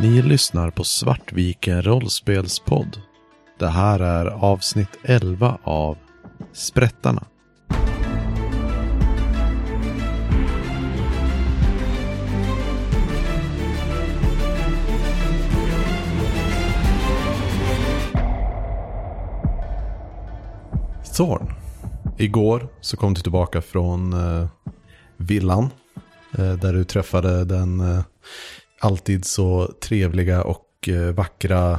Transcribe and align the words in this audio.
Ni 0.00 0.22
lyssnar 0.22 0.70
på 0.70 0.84
Svartviken 0.84 1.82
rollspelspodd. 1.82 3.00
Det 3.58 3.68
här 3.68 4.00
är 4.00 4.26
avsnitt 4.26 4.98
11 5.02 5.58
av 5.64 5.96
Sprättarna. 6.52 7.24
Thorn. 21.16 21.52
Igår 22.18 22.68
så 22.80 22.96
kom 22.96 23.14
du 23.14 23.20
tillbaka 23.20 23.62
från 23.62 24.12
eh, 24.12 24.48
villan. 25.16 25.70
Eh, 26.38 26.52
där 26.52 26.72
du 26.72 26.84
träffade 26.84 27.44
den 27.44 27.80
eh, 27.80 28.04
alltid 28.80 29.24
så 29.24 29.72
trevliga 29.82 30.42
och 30.42 30.88
eh, 30.88 31.14
vackra 31.14 31.78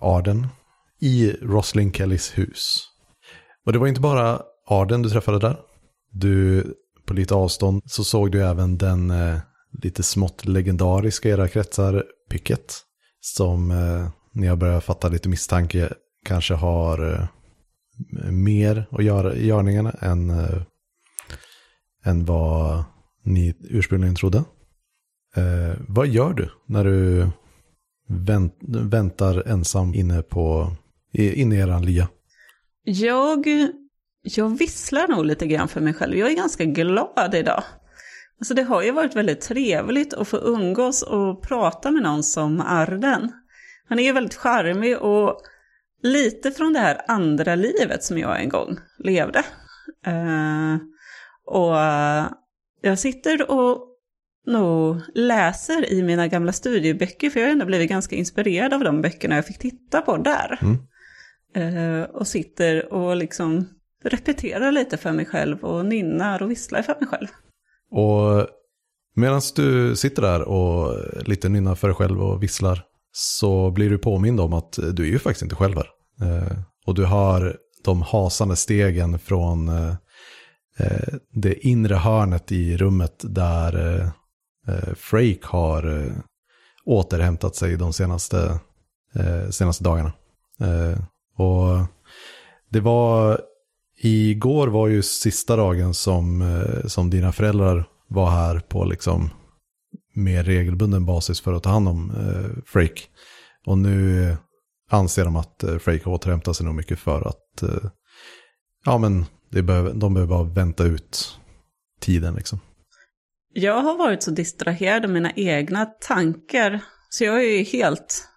Arden. 0.00 0.46
I 1.00 1.32
Roslyn 1.42 1.92
Kellys 1.92 2.38
hus. 2.38 2.86
Och 3.66 3.72
det 3.72 3.78
var 3.78 3.86
inte 3.86 4.00
bara 4.00 4.42
Arden 4.66 5.02
du 5.02 5.10
träffade 5.10 5.38
där. 5.38 5.56
Du, 6.12 6.66
på 7.06 7.14
lite 7.14 7.34
avstånd, 7.34 7.82
så 7.84 8.04
såg 8.04 8.32
du 8.32 8.42
även 8.42 8.78
den 8.78 9.10
eh, 9.10 9.38
lite 9.82 10.02
smått 10.02 10.44
legendariska 10.44 11.28
i 11.28 11.32
era 11.32 11.48
kretsar, 11.48 12.04
Picket. 12.30 12.74
Som 13.20 13.70
eh, 13.70 14.08
ni 14.34 14.46
har 14.46 14.56
börjat 14.56 14.84
fatta 14.84 15.08
lite 15.08 15.28
misstanke 15.28 15.92
kanske 16.24 16.54
har 16.54 17.12
eh, 17.12 17.28
mer 18.30 18.86
att 18.90 19.04
göra 19.04 19.34
i 19.34 19.46
görningarna 19.46 19.90
än, 19.90 20.30
eh, 20.30 20.62
än 22.04 22.24
vad 22.24 22.84
ni 23.24 23.54
ursprungligen 23.60 24.14
trodde. 24.14 24.44
Eh, 25.36 25.76
vad 25.88 26.06
gör 26.06 26.32
du 26.32 26.50
när 26.66 26.84
du 26.84 27.26
vänt, 28.08 28.54
väntar 28.68 29.48
ensam 29.48 29.94
inne, 29.94 30.22
på, 30.22 30.72
i- 31.12 31.40
inne 31.40 31.54
i 31.56 31.58
eran 31.58 31.84
lya? 31.86 32.08
Jag, 32.84 33.46
jag 34.22 34.58
visslar 34.58 35.08
nog 35.08 35.24
lite 35.26 35.46
grann 35.46 35.68
för 35.68 35.80
mig 35.80 35.94
själv. 35.94 36.16
Jag 36.16 36.30
är 36.30 36.36
ganska 36.36 36.64
glad 36.64 37.34
idag. 37.34 37.62
Alltså 38.38 38.54
det 38.54 38.62
har 38.62 38.82
ju 38.82 38.90
varit 38.90 39.16
väldigt 39.16 39.40
trevligt 39.40 40.14
att 40.14 40.28
få 40.28 40.36
umgås 40.36 41.02
och 41.02 41.42
prata 41.42 41.90
med 41.90 42.02
någon 42.02 42.22
som 42.22 42.60
Arden. 42.60 43.32
Han 43.88 43.98
är 43.98 44.02
ju 44.02 44.12
väldigt 44.12 44.34
charmig 44.34 44.98
och 44.98 45.40
lite 46.02 46.50
från 46.50 46.72
det 46.72 46.78
här 46.78 47.00
andra 47.08 47.54
livet 47.54 48.04
som 48.04 48.18
jag 48.18 48.42
en 48.42 48.48
gång 48.48 48.76
levde. 48.98 49.38
Eh, 50.06 50.74
och 51.46 51.74
jag 52.82 52.98
sitter 52.98 53.50
och 53.50 53.89
nog 54.46 55.00
läser 55.14 55.92
i 55.92 56.02
mina 56.02 56.28
gamla 56.28 56.52
studieböcker, 56.52 57.30
för 57.30 57.40
jag 57.40 57.46
har 57.46 57.52
ändå 57.52 57.66
blivit 57.66 57.90
ganska 57.90 58.16
inspirerad 58.16 58.74
av 58.74 58.80
de 58.84 59.02
böckerna 59.02 59.34
jag 59.34 59.46
fick 59.46 59.58
titta 59.58 60.00
på 60.00 60.16
där. 60.16 60.58
Mm. 60.62 60.78
Eh, 61.54 62.02
och 62.02 62.26
sitter 62.26 62.92
och 62.92 63.16
liksom 63.16 63.68
repeterar 64.04 64.72
lite 64.72 64.96
för 64.96 65.12
mig 65.12 65.26
själv 65.26 65.64
och 65.64 65.86
nynnar 65.86 66.42
och 66.42 66.50
visslar 66.50 66.82
för 66.82 66.96
mig 67.00 67.08
själv. 67.08 67.28
Och 67.90 68.46
medan 69.14 69.40
du 69.56 69.96
sitter 69.96 70.22
där 70.22 70.42
och 70.42 70.96
lite 71.28 71.48
nynnar 71.48 71.74
för 71.74 71.88
dig 71.88 71.94
själv 71.94 72.22
och 72.22 72.42
visslar 72.42 72.82
så 73.12 73.70
blir 73.70 73.90
du 73.90 73.98
påmind 73.98 74.40
om 74.40 74.52
att 74.52 74.78
du 74.92 75.02
är 75.02 75.10
ju 75.10 75.18
faktiskt 75.18 75.42
inte 75.42 75.54
själv 75.54 75.76
här. 75.76 75.88
Eh, 76.22 76.58
och 76.86 76.94
du 76.94 77.04
har 77.04 77.56
de 77.84 78.02
hasande 78.02 78.56
stegen 78.56 79.18
från 79.18 79.68
eh, 79.68 79.94
det 81.32 81.66
inre 81.66 81.94
hörnet 81.94 82.52
i 82.52 82.76
rummet 82.76 83.20
där 83.22 84.10
eh, 84.70 84.94
Frake 84.94 85.40
har 85.42 86.02
eh, 86.02 86.12
återhämtat 86.84 87.56
sig 87.56 87.76
de 87.76 87.92
senaste, 87.92 88.60
eh, 89.14 89.48
senaste 89.50 89.84
dagarna. 89.84 90.12
Eh, 90.60 90.98
och 91.36 91.86
det 92.70 92.80
var, 92.80 93.40
igår 94.02 94.68
var 94.68 94.88
ju 94.88 95.02
sista 95.02 95.56
dagen 95.56 95.94
som, 95.94 96.42
eh, 96.42 96.86
som 96.86 97.10
dina 97.10 97.32
föräldrar 97.32 97.84
var 98.08 98.30
här 98.30 98.60
på 98.60 98.84
liksom 98.84 99.30
mer 100.14 100.44
regelbunden 100.44 101.06
basis 101.06 101.40
för 101.40 101.52
att 101.52 101.62
ta 101.62 101.70
hand 101.70 101.88
om 101.88 102.10
eh, 102.10 102.62
Frake. 102.66 103.00
Och 103.66 103.78
nu 103.78 104.36
anser 104.90 105.24
de 105.24 105.36
att 105.36 105.62
eh, 105.62 105.78
Frake 105.78 106.04
har 106.04 106.12
återhämtat 106.12 106.56
sig 106.56 106.66
nog 106.66 106.74
mycket 106.74 106.98
för 106.98 107.28
att 107.28 107.62
eh, 107.62 107.90
ja 108.84 108.98
men 108.98 109.24
det 109.50 109.62
behöver, 109.62 109.94
de 109.94 110.14
behöver 110.14 110.30
bara 110.30 110.44
vänta 110.44 110.84
ut 110.84 111.38
tiden 112.00 112.34
liksom. 112.34 112.60
Jag 113.52 113.80
har 113.82 113.96
varit 113.96 114.22
så 114.22 114.30
distraherad 114.30 115.04
av 115.04 115.10
mina 115.10 115.32
egna 115.36 115.86
tankar 115.86 116.80
så 117.08 117.24
jag 117.24 117.32
har 117.32 117.40
ju 117.40 117.62
helt 117.62 118.28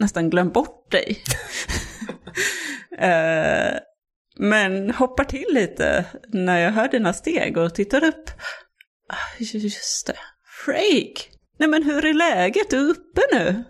nästan 0.00 0.30
glömt 0.30 0.52
bort 0.54 0.90
dig. 0.90 1.22
Eh, 2.98 3.72
men 4.38 4.90
hoppar 4.90 5.24
till 5.24 5.46
lite 5.50 6.04
när 6.28 6.58
jag 6.58 6.70
hör 6.72 6.88
dina 6.88 7.12
steg 7.12 7.56
och 7.56 7.74
tittar 7.74 8.04
upp. 8.04 8.30
Ah, 9.08 9.16
Just 9.38 10.06
det, 10.06 10.16
Frake! 10.64 11.22
Nej 11.58 11.68
men 11.68 11.82
hur 11.82 12.04
är 12.04 12.14
läget? 12.14 12.70
Du 12.70 12.76
är 12.76 12.90
uppe 12.90 13.20
nu? 13.32 13.64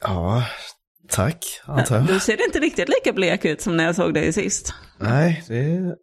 Ja, 0.00 0.44
tack 1.08 1.44
antar 1.64 1.96
jag. 1.96 2.06
Du 2.06 2.20
ser 2.20 2.44
inte 2.46 2.58
riktigt 2.58 2.88
lika 2.88 3.12
blek 3.12 3.44
ut 3.44 3.60
som 3.60 3.76
när 3.76 3.84
jag 3.84 3.94
såg 3.96 4.14
dig 4.14 4.32
sist. 4.32 4.74
Nej, 4.98 5.44
det 5.48 5.96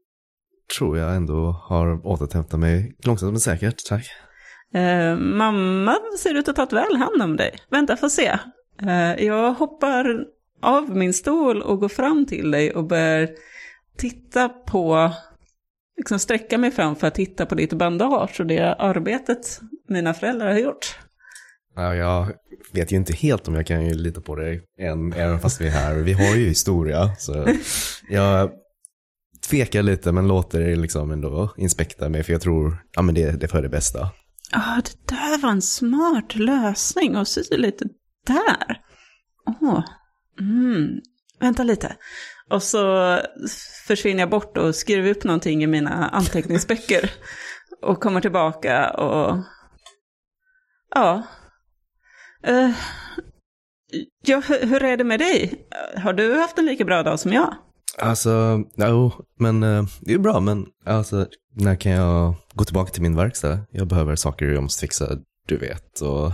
tror 0.77 0.97
jag 0.97 1.15
ändå 1.15 1.51
har 1.63 2.07
återhämtat 2.07 2.59
mig 2.59 2.95
långsamt 3.03 3.31
men 3.31 3.39
säkert, 3.39 3.85
tack. 3.89 4.11
Eh, 4.73 5.15
mamma 5.15 5.97
ser 6.19 6.35
ut 6.35 6.47
att 6.47 6.57
ha 6.57 6.65
tagit 6.65 6.85
väl 6.85 6.95
hand 6.95 7.21
om 7.21 7.37
dig. 7.37 7.55
Vänta, 7.69 7.97
får 7.97 8.09
se. 8.09 8.39
Eh, 8.81 9.25
jag 9.25 9.53
hoppar 9.53 10.25
av 10.61 10.89
min 10.89 11.13
stol 11.13 11.61
och 11.61 11.79
går 11.79 11.89
fram 11.89 12.25
till 12.25 12.51
dig 12.51 12.73
och 12.73 12.87
börjar 12.87 13.29
titta 13.97 14.49
på, 14.49 15.11
liksom 15.97 16.19
sträcka 16.19 16.57
mig 16.57 16.71
fram 16.71 16.95
för 16.95 17.07
att 17.07 17.15
titta 17.15 17.45
på 17.45 17.55
ditt 17.55 17.73
bandage 17.73 18.39
och 18.39 18.45
det 18.45 18.73
arbetet 18.73 19.59
mina 19.87 20.13
föräldrar 20.13 20.51
har 20.51 20.59
gjort. 20.59 20.99
Ja, 21.75 21.95
jag 21.95 22.33
vet 22.73 22.91
ju 22.91 22.95
inte 22.95 23.13
helt 23.13 23.47
om 23.47 23.55
jag 23.55 23.67
kan 23.67 23.85
ju 23.85 23.93
lita 23.93 24.21
på 24.21 24.35
dig 24.35 24.61
än, 24.79 25.13
även 25.13 25.39
fast 25.39 25.61
vi 25.61 25.67
är 25.67 25.71
här. 25.71 25.95
Vi 25.95 26.13
har 26.13 26.35
ju 26.35 26.47
historia, 26.47 27.15
så 27.17 27.47
jag 28.09 28.51
tvekar 29.49 29.83
lite 29.83 30.11
men 30.11 30.27
låter 30.27 30.61
er 30.61 30.75
liksom 30.75 31.11
ändå 31.11 31.53
inspekta 31.57 32.09
mig 32.09 32.23
för 32.23 32.33
jag 32.33 32.41
tror, 32.41 32.77
ja 32.91 33.01
men 33.01 33.15
det, 33.15 33.31
det 33.31 33.45
är 33.45 33.47
för 33.47 33.61
det 33.61 33.69
bästa. 33.69 33.99
Ja, 34.51 34.59
ah, 34.59 34.81
det 34.81 35.15
där 35.15 35.41
var 35.41 35.49
en 35.49 35.61
smart 35.61 36.35
lösning 36.35 37.17
och 37.17 37.27
sy 37.27 37.43
lite 37.51 37.85
där. 38.27 38.81
Åh, 39.61 39.83
mm. 40.39 40.99
vänta 41.39 41.63
lite. 41.63 41.95
Och 42.49 42.63
så 42.63 43.17
försvinner 43.87 44.19
jag 44.19 44.29
bort 44.29 44.57
och 44.57 44.75
skriver 44.75 45.11
upp 45.11 45.23
någonting 45.23 45.63
i 45.63 45.67
mina 45.67 46.09
anteckningsböcker. 46.09 47.11
och 47.81 48.01
kommer 48.01 48.21
tillbaka 48.21 48.89
och... 48.89 49.37
Ja. 50.95 51.23
Uh, 52.47 52.71
ja, 54.25 54.41
hur 54.47 54.83
är 54.83 54.97
det 54.97 55.03
med 55.03 55.19
dig? 55.19 55.67
Har 56.03 56.13
du 56.13 56.35
haft 56.35 56.57
en 56.57 56.65
lika 56.65 56.85
bra 56.85 57.03
dag 57.03 57.19
som 57.19 57.33
jag? 57.33 57.55
Alltså, 57.97 58.63
jo, 58.77 59.11
men 59.39 59.63
eh, 59.63 59.83
det 60.01 60.13
är 60.13 60.17
bra, 60.17 60.39
men 60.39 60.65
alltså, 60.85 61.27
när 61.55 61.75
kan 61.75 61.91
jag 61.91 62.35
gå 62.53 62.63
tillbaka 62.65 62.91
till 62.91 63.01
min 63.01 63.15
verkstad? 63.15 63.59
Jag 63.71 63.87
behöver 63.87 64.15
saker 64.15 64.45
jag 64.45 64.63
måste 64.63 64.81
fixa, 64.81 65.17
du 65.47 65.57
vet, 65.57 66.01
och 66.01 66.31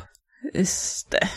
Just 0.54 1.12
det. 1.12 1.30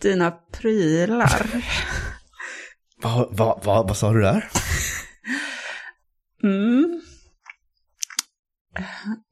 Dina 0.00 0.30
prylar. 0.30 1.46
vad 3.02 3.36
va, 3.36 3.60
va, 3.64 3.82
vad 3.82 3.96
sa 3.96 4.12
du 4.12 4.20
där? 4.22 4.48
Mm. 6.44 7.00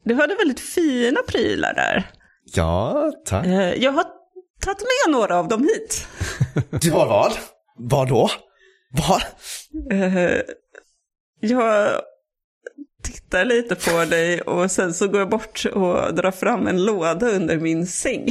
Du 0.05 0.15
hade 0.15 0.35
väldigt 0.35 0.61
fina 0.61 1.21
prylar 1.29 1.75
där. 1.75 2.11
Ja, 2.45 3.13
tack. 3.27 3.47
Eh, 3.47 3.75
Jag 3.75 3.93
har 3.93 4.05
tagit 4.65 4.81
med 4.81 5.13
några 5.13 5.39
av 5.39 5.49
dem 5.49 5.63
hit. 5.63 6.09
Du 6.81 6.91
har 6.91 7.07
vad? 7.07 7.33
Vad 7.77 8.09
då? 8.09 8.31
Vad? 8.91 9.23
Eh, 9.93 10.41
Jag 11.41 12.01
tittar 13.03 13.45
lite 13.45 13.75
på 13.75 14.05
dig 14.05 14.41
och 14.41 14.71
sen 14.71 14.95
så 14.95 15.09
går 15.09 15.21
jag 15.21 15.29
bort 15.29 15.65
och 15.73 16.15
drar 16.15 16.31
fram 16.31 16.67
en 16.67 16.85
låda 16.85 17.27
under 17.31 17.59
min 17.59 17.87
säng. 17.87 18.29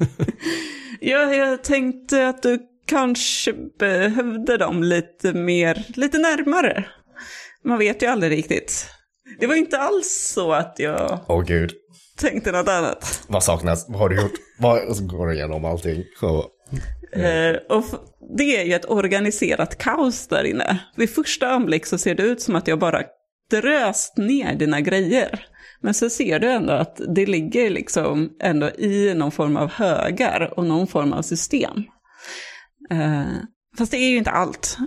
jag, 1.00 1.34
jag 1.36 1.64
tänkte 1.64 2.28
att 2.28 2.42
du 2.42 2.58
kanske 2.86 3.52
behövde 3.78 4.56
dem 4.56 4.82
lite 4.82 5.32
mer, 5.32 5.84
lite 5.96 6.18
närmare. 6.18 6.84
Man 7.64 7.78
vet 7.78 8.02
ju 8.02 8.06
aldrig 8.06 8.32
riktigt. 8.32 8.86
Det 9.40 9.46
var 9.46 9.54
inte 9.54 9.78
alls 9.78 10.30
så 10.34 10.52
att 10.52 10.74
jag 10.78 11.18
Åh 11.28 11.44
gud, 11.44 11.72
tänkte 12.18 12.52
något 12.52 12.68
annat. 12.68 13.24
vad 13.28 13.44
saknas? 13.44 13.86
Vad 13.88 13.98
har 13.98 14.08
du 14.08 14.16
gjort? 14.22 14.32
Vad, 14.58 14.88
och 14.88 14.96
så 14.96 15.04
går 15.04 15.26
du 15.26 15.34
igenom 15.34 15.64
allting. 15.64 16.04
Och, 16.22 16.52
Eh, 17.12 17.56
och 17.68 17.84
det 18.36 18.56
är 18.56 18.64
ju 18.64 18.72
ett 18.72 18.90
organiserat 18.90 19.78
kaos 19.78 20.26
där 20.26 20.44
inne. 20.44 20.78
Vid 20.96 21.10
första 21.10 21.48
anblick 21.48 21.86
så 21.86 21.98
ser 21.98 22.14
det 22.14 22.22
ut 22.22 22.40
som 22.40 22.56
att 22.56 22.68
jag 22.68 22.78
bara 22.78 23.02
dröst 23.50 24.16
ner 24.16 24.54
dina 24.54 24.80
grejer. 24.80 25.46
Men 25.80 25.94
så 25.94 26.10
ser 26.10 26.38
du 26.38 26.50
ändå 26.50 26.72
att 26.72 27.00
det 27.08 27.26
ligger 27.26 27.70
liksom 27.70 28.30
ändå 28.42 28.70
i 28.70 29.14
någon 29.14 29.32
form 29.32 29.56
av 29.56 29.70
högar 29.70 30.58
och 30.58 30.64
någon 30.64 30.86
form 30.86 31.12
av 31.12 31.22
system. 31.22 31.84
Eh, 32.90 33.24
fast 33.78 33.90
det 33.90 33.96
är 33.96 34.10
ju 34.10 34.16
inte 34.16 34.30
allt. 34.30 34.78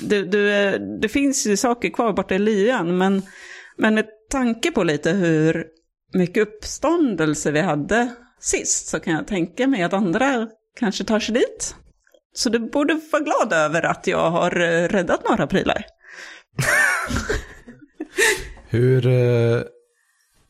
Du, 0.00 0.24
du, 0.24 0.52
eh, 0.52 0.80
det 1.00 1.08
finns 1.08 1.46
ju 1.46 1.56
saker 1.56 1.90
kvar 1.90 2.12
borta 2.12 2.34
i 2.34 2.38
lyan, 2.38 2.98
men, 2.98 3.22
men 3.76 3.94
med 3.94 4.06
tanke 4.30 4.70
på 4.70 4.84
lite 4.84 5.10
hur 5.10 5.66
mycket 6.14 6.48
uppståndelse 6.48 7.50
vi 7.50 7.60
hade 7.60 8.08
sist 8.40 8.88
så 8.88 9.00
kan 9.00 9.12
jag 9.12 9.26
tänka 9.26 9.66
mig 9.66 9.82
att 9.82 9.92
andra 9.92 10.48
kanske 10.78 11.04
tar 11.04 11.20
sig 11.20 11.34
dit. 11.34 11.74
Så 12.34 12.48
du 12.48 12.58
borde 12.58 13.00
vara 13.12 13.22
glad 13.22 13.52
över 13.52 13.82
att 13.82 14.06
jag 14.06 14.30
har 14.30 14.60
eh, 14.60 14.88
räddat 14.88 15.28
några 15.28 15.46
prylar. 15.46 15.84
Hur, 18.68 19.06
eh, 19.06 19.60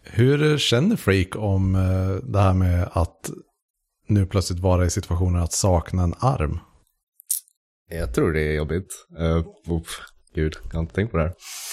hur 0.02 0.58
känner 0.58 0.96
Freak 0.96 1.36
om 1.36 1.74
eh, 1.74 2.30
det 2.30 2.38
här 2.38 2.54
med 2.54 2.88
att 2.92 3.30
nu 4.08 4.26
plötsligt 4.26 4.60
vara 4.60 4.84
i 4.84 4.90
situationen 4.90 5.42
att 5.42 5.52
sakna 5.52 6.02
en 6.02 6.14
arm? 6.18 6.58
Jag 7.90 8.14
tror 8.14 8.32
det 8.32 8.40
är 8.40 8.52
jobbigt. 8.52 9.06
Uh, 9.20 9.38
oh, 9.66 9.82
gud, 10.34 10.56
jag 10.64 10.74
har 10.74 10.80
inte 10.80 10.94
tänkt 10.94 11.10
på 11.10 11.16
det 11.16 11.22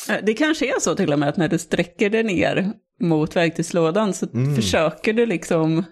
här. 0.08 0.22
Det 0.22 0.34
kanske 0.34 0.76
är 0.76 0.80
så 0.80 0.96
till 0.96 1.14
och 1.14 1.20
med 1.20 1.30
att 1.30 1.38
när 1.38 1.48
du 1.48 1.58
sträcker 1.58 2.10
dig 2.10 2.24
ner 2.24 2.74
mot 3.00 3.36
verktygslådan 3.36 4.14
så 4.14 4.28
försöker 4.56 5.14
du 5.14 5.26
liksom... 5.26 5.84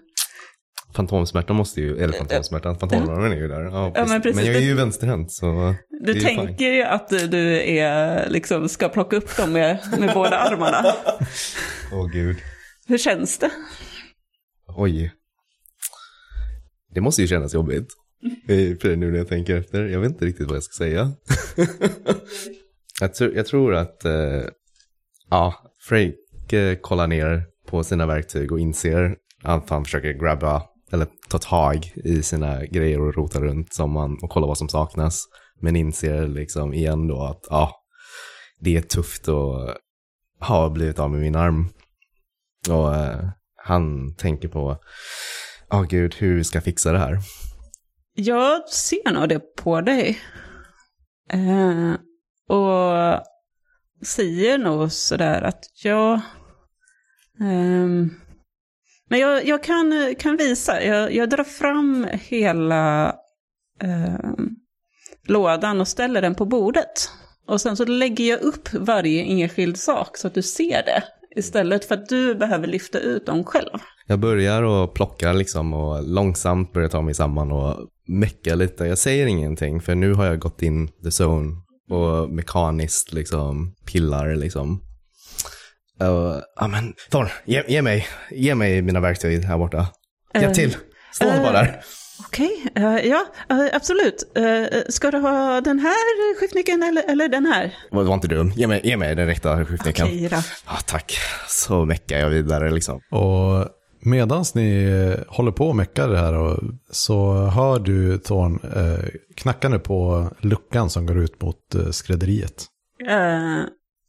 Fantomsmärtan 0.94 1.56
måste 1.56 1.80
ju, 1.80 1.98
eller 1.98 2.12
fantomsmärtan, 2.12 2.78
fantomrören 2.78 3.32
är 3.32 3.36
ju 3.36 3.48
där. 3.48 3.62
Ja, 3.62 3.92
precis. 3.94 4.24
men 4.24 4.34
men, 4.34 4.46
jag 4.46 4.54
är 4.54 4.60
ju 4.60 4.74
vänsterhänt 4.74 5.32
så 5.32 5.74
Du 6.04 6.20
tänker 6.20 6.72
ju 6.72 6.82
att 6.82 7.08
du 7.08 7.62
är, 7.78 8.28
liksom, 8.30 8.68
ska 8.68 8.88
plocka 8.88 9.16
upp 9.16 9.36
dem 9.36 9.52
med, 9.52 9.78
med 9.98 10.14
båda 10.14 10.38
armarna. 10.38 10.94
Åh 11.92 12.06
gud. 12.12 12.36
Hur 12.86 12.98
känns 12.98 13.38
det? 13.38 13.50
Oj. 14.76 15.12
Det 16.94 17.00
måste 17.00 17.22
ju 17.22 17.28
kännas 17.28 17.54
jobbigt. 17.54 17.88
Eh, 18.48 18.76
För 18.80 18.96
nu 18.96 19.10
när 19.10 19.18
jag 19.18 19.28
tänker 19.28 19.56
efter. 19.56 19.84
Jag 19.84 20.00
vet 20.00 20.10
inte 20.10 20.24
riktigt 20.24 20.46
vad 20.46 20.56
jag 20.56 20.62
ska 20.62 20.84
säga. 20.84 21.12
jag, 23.00 23.14
tror, 23.14 23.34
jag 23.34 23.46
tror 23.46 23.74
att, 23.74 24.04
eh, 24.04 24.42
ja, 25.30 25.54
Freak 25.88 26.52
eh, 26.52 26.74
kollar 26.74 27.06
ner 27.06 27.44
på 27.66 27.84
sina 27.84 28.06
verktyg 28.06 28.52
och 28.52 28.60
inser 28.60 29.16
att 29.42 29.70
han 29.70 29.84
försöker 29.84 30.12
grabba, 30.12 30.62
eller 30.92 31.06
ta 31.28 31.38
tag 31.38 31.92
i 31.96 32.22
sina 32.22 32.64
grejer 32.64 33.00
och 33.00 33.14
rota 33.14 33.40
runt 33.40 33.74
som 33.74 33.90
man, 33.90 34.18
och 34.22 34.30
kolla 34.30 34.46
vad 34.46 34.58
som 34.58 34.68
saknas. 34.68 35.24
Men 35.60 35.76
inser 35.76 36.28
liksom 36.28 36.74
igen 36.74 37.08
då 37.08 37.22
att, 37.22 37.46
ja, 37.50 37.72
det 38.60 38.76
är 38.76 38.82
tufft 38.82 39.28
att 39.28 39.76
ha 40.40 40.70
blivit 40.70 40.98
av 40.98 41.10
med 41.10 41.20
min 41.20 41.36
arm. 41.36 41.68
Och 42.70 42.94
eh, 42.96 43.28
han 43.56 44.14
tänker 44.14 44.48
på, 44.48 44.78
ja 45.70 45.82
gud, 45.82 46.14
hur 46.14 46.36
vi 46.36 46.44
jag 46.44 46.64
fixa 46.64 46.92
det 46.92 46.98
här. 46.98 47.18
Jag 48.14 48.68
ser 48.68 49.12
nog 49.12 49.28
det 49.28 49.56
på 49.56 49.80
dig. 49.80 50.18
Eh, 51.30 51.92
och 52.56 53.20
säger 54.06 54.58
nog 54.58 54.92
sådär 54.92 55.42
att 55.42 55.64
jag... 55.84 56.20
ehm, 57.40 58.10
men 59.08 59.20
jag, 59.20 59.46
jag 59.46 59.62
kan, 59.62 60.14
kan 60.18 60.36
visa, 60.36 60.82
jag, 60.82 61.14
jag 61.14 61.30
drar 61.30 61.44
fram 61.44 62.06
hela 62.12 63.06
eh, 63.82 64.30
lådan 65.26 65.80
och 65.80 65.88
ställer 65.88 66.22
den 66.22 66.34
på 66.34 66.44
bordet. 66.44 67.10
Och 67.46 67.60
sen 67.60 67.76
så 67.76 67.84
lägger 67.84 68.24
jag 68.24 68.40
upp 68.40 68.72
varje 68.72 69.22
enskild 69.22 69.78
sak 69.78 70.16
så 70.16 70.26
att 70.26 70.34
du 70.34 70.42
ser 70.42 70.82
det. 70.82 71.02
Istället 71.36 71.84
för 71.84 71.94
att 71.94 72.08
du 72.08 72.34
behöver 72.34 72.66
lyfta 72.66 72.98
ut 72.98 73.26
dem 73.26 73.44
själv. 73.44 73.78
Jag 74.06 74.18
börjar 74.18 74.62
och 74.62 74.94
plockar 74.94 75.34
liksom 75.34 75.74
och 75.74 76.02
långsamt 76.02 76.72
börjar 76.72 76.88
ta 76.88 77.02
mig 77.02 77.14
samman 77.14 77.52
och 77.52 77.76
mecka 78.06 78.54
lite. 78.54 78.84
Jag 78.84 78.98
säger 78.98 79.26
ingenting 79.26 79.80
för 79.80 79.94
nu 79.94 80.14
har 80.14 80.24
jag 80.24 80.38
gått 80.38 80.62
in 80.62 80.88
the 80.88 81.22
zone 81.22 81.56
och 81.90 82.30
mekaniskt 82.30 83.12
liksom 83.12 83.74
pillar 83.92 84.36
liksom. 84.36 84.80
Uh, 86.02 86.40
ja 86.56 86.68
men 86.68 86.94
Thorn, 87.10 87.28
ge, 87.44 87.62
ge, 87.68 87.82
mig, 87.82 88.06
ge 88.30 88.54
mig 88.54 88.82
mina 88.82 89.00
verktyg 89.00 89.44
här 89.44 89.58
borta. 89.58 89.86
Hjälp 90.34 90.46
Eh, 90.46 90.52
till, 90.52 90.76
stå 91.12 91.26
inte 91.28 91.40
bara 91.40 91.52
där. 91.52 91.80
Okej, 92.26 92.50
eh, 92.74 92.96
ja, 92.96 93.26
eh, 93.50 93.66
absolut. 93.72 94.32
Eh, 94.36 94.78
ska 94.88 95.10
du 95.10 95.18
ha 95.18 95.60
den 95.60 95.78
här 95.78 96.40
skiftnyckeln 96.40 96.82
eller, 96.82 97.10
eller 97.10 97.28
den 97.28 97.46
här? 97.46 97.74
Var, 97.90 98.02
var 98.04 98.14
inte 98.14 98.28
dum, 98.28 98.52
ge 98.56 98.66
mig, 98.66 98.80
ge 98.84 98.96
mig 98.96 99.14
den 99.14 99.26
rätta 99.26 99.64
skiftnyckeln. 99.64 100.08
Okej 100.08 100.28
då. 100.28 100.36
Ja, 100.66 100.76
tack. 100.86 101.18
Så 101.48 101.84
meckar 101.84 102.18
jag 102.18 102.30
vidare 102.30 102.70
liksom. 102.70 103.00
Och 103.10 103.68
medan 104.00 104.44
ni 104.54 104.84
eh, 104.84 105.34
håller 105.34 105.52
på 105.52 105.68
och 105.68 105.76
meckar 105.76 106.08
det 106.08 106.18
här 106.18 106.60
så 106.90 107.32
hör 107.34 107.78
du 107.78 108.18
Thorn 108.18 108.60
eh, 108.76 109.08
knackande 109.36 109.78
på 109.78 110.28
luckan 110.40 110.90
som 110.90 111.06
går 111.06 111.18
ut 111.18 111.42
mot 111.42 111.74
eh, 111.74 111.90
skrädderiet. 111.90 112.66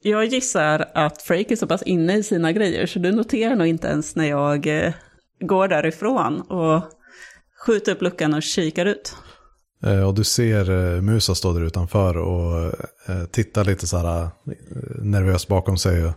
Jag 0.02 0.26
gissar 0.26 0.92
att 0.94 1.22
Frake 1.22 1.54
är 1.54 1.56
så 1.56 1.68
pass 1.68 1.84
inne 1.84 2.18
i 2.18 2.24
sina 2.24 2.52
grejer 2.52 2.86
så 2.86 3.00
du 3.00 3.12
noterar 3.12 3.56
nog 3.56 3.68
inte 3.68 3.88
ens 3.88 4.16
när 4.16 4.26
jag 4.26 4.86
eh, 4.86 4.94
går 5.40 5.68
därifrån 5.68 6.42
och 6.42 6.84
skjuter 7.66 7.92
upp 7.92 8.02
luckan 8.02 8.34
och 8.34 8.44
kikar 8.44 8.86
ut. 8.86 9.16
Eh, 9.84 10.08
och 10.08 10.14
du 10.14 10.24
ser 10.24 10.96
eh, 10.96 11.02
Musa 11.02 11.36
stå 11.36 11.54
där 11.54 11.62
utanför 11.62 12.18
och 12.18 12.74
tittar 13.32 13.66
lite 13.66 13.88
så 13.88 13.98
här 13.98 14.30
nervös 15.02 15.48
bakom 15.48 15.78
sig. 15.78 16.06
Och, 16.06 16.14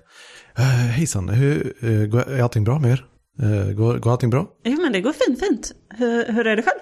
Hejsan, 0.96 1.29
hur, 1.29 2.06
går, 2.06 2.31
är 2.31 2.43
allting 2.43 2.64
bra 2.64 2.79
med 2.79 2.90
er? 2.90 3.05
Går, 3.73 3.99
går 3.99 4.11
allting 4.11 4.31
bra? 4.31 4.46
Jo 4.64 4.82
men 4.82 4.93
det 4.93 5.00
går 5.00 5.12
fint, 5.12 5.40
fint. 5.40 5.73
Hur, 5.99 6.32
hur 6.32 6.46
är 6.46 6.56
det 6.56 6.62
själv? 6.62 6.81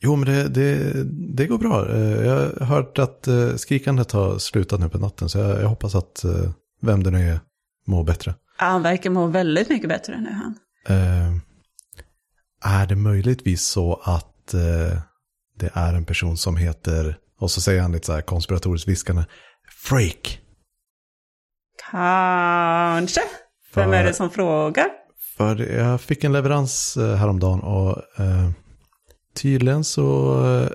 Jo, 0.00 0.16
men 0.16 0.26
det, 0.28 0.48
det, 0.48 0.92
det 1.36 1.46
går 1.46 1.58
bra. 1.58 1.88
Eh, 1.94 2.26
Jag 2.26 2.34
har 2.36 2.64
hört 2.64 2.98
att 2.98 3.28
eh, 3.28 3.54
skrikandet 3.54 4.12
har 4.12 4.38
slutat 4.38 4.80
nu 4.80 4.88
på 4.88 4.98
natten, 4.98 5.28
så 5.28 5.38
jag, 5.38 5.62
jag 5.62 5.68
hoppas 5.68 5.94
att 5.94 6.24
eh, 6.24 6.50
vem 6.82 7.02
det 7.02 7.10
nu 7.10 7.28
är 7.30 7.40
mår 7.86 8.04
bättre. 8.04 8.34
Ja, 8.58 8.64
han 8.64 8.82
verkar 8.82 9.10
må 9.10 9.26
väldigt 9.26 9.68
mycket 9.68 9.88
bättre 9.88 10.20
nu 10.20 10.30
han. 10.32 10.54
Eh, 10.88 11.34
är 12.80 12.86
det 12.86 12.96
möjligtvis 12.96 13.62
så 13.64 14.00
att 14.04 14.54
eh, 14.54 14.98
det 15.58 15.70
är 15.72 15.94
en 15.94 16.04
person 16.04 16.36
som 16.36 16.56
heter, 16.56 17.18
och 17.40 17.50
så 17.50 17.60
säger 17.60 17.82
han 17.82 17.92
lite 17.92 18.06
så 18.06 18.12
här 18.12 18.20
konspiratoriskt 18.20 18.88
viskande, 18.88 19.24
Freak. 19.84 20.40
Kanske. 21.90 23.20
Vem 23.74 23.92
är 23.92 24.04
det 24.04 24.14
som 24.14 24.30
frågar? 24.30 24.86
För 25.36 25.56
jag 25.56 26.00
fick 26.00 26.24
en 26.24 26.32
leverans 26.32 26.96
häromdagen 26.96 27.60
och 27.60 28.20
eh, 28.20 28.50
tydligen 29.38 29.84
så 29.84 30.34
eh, 30.46 30.70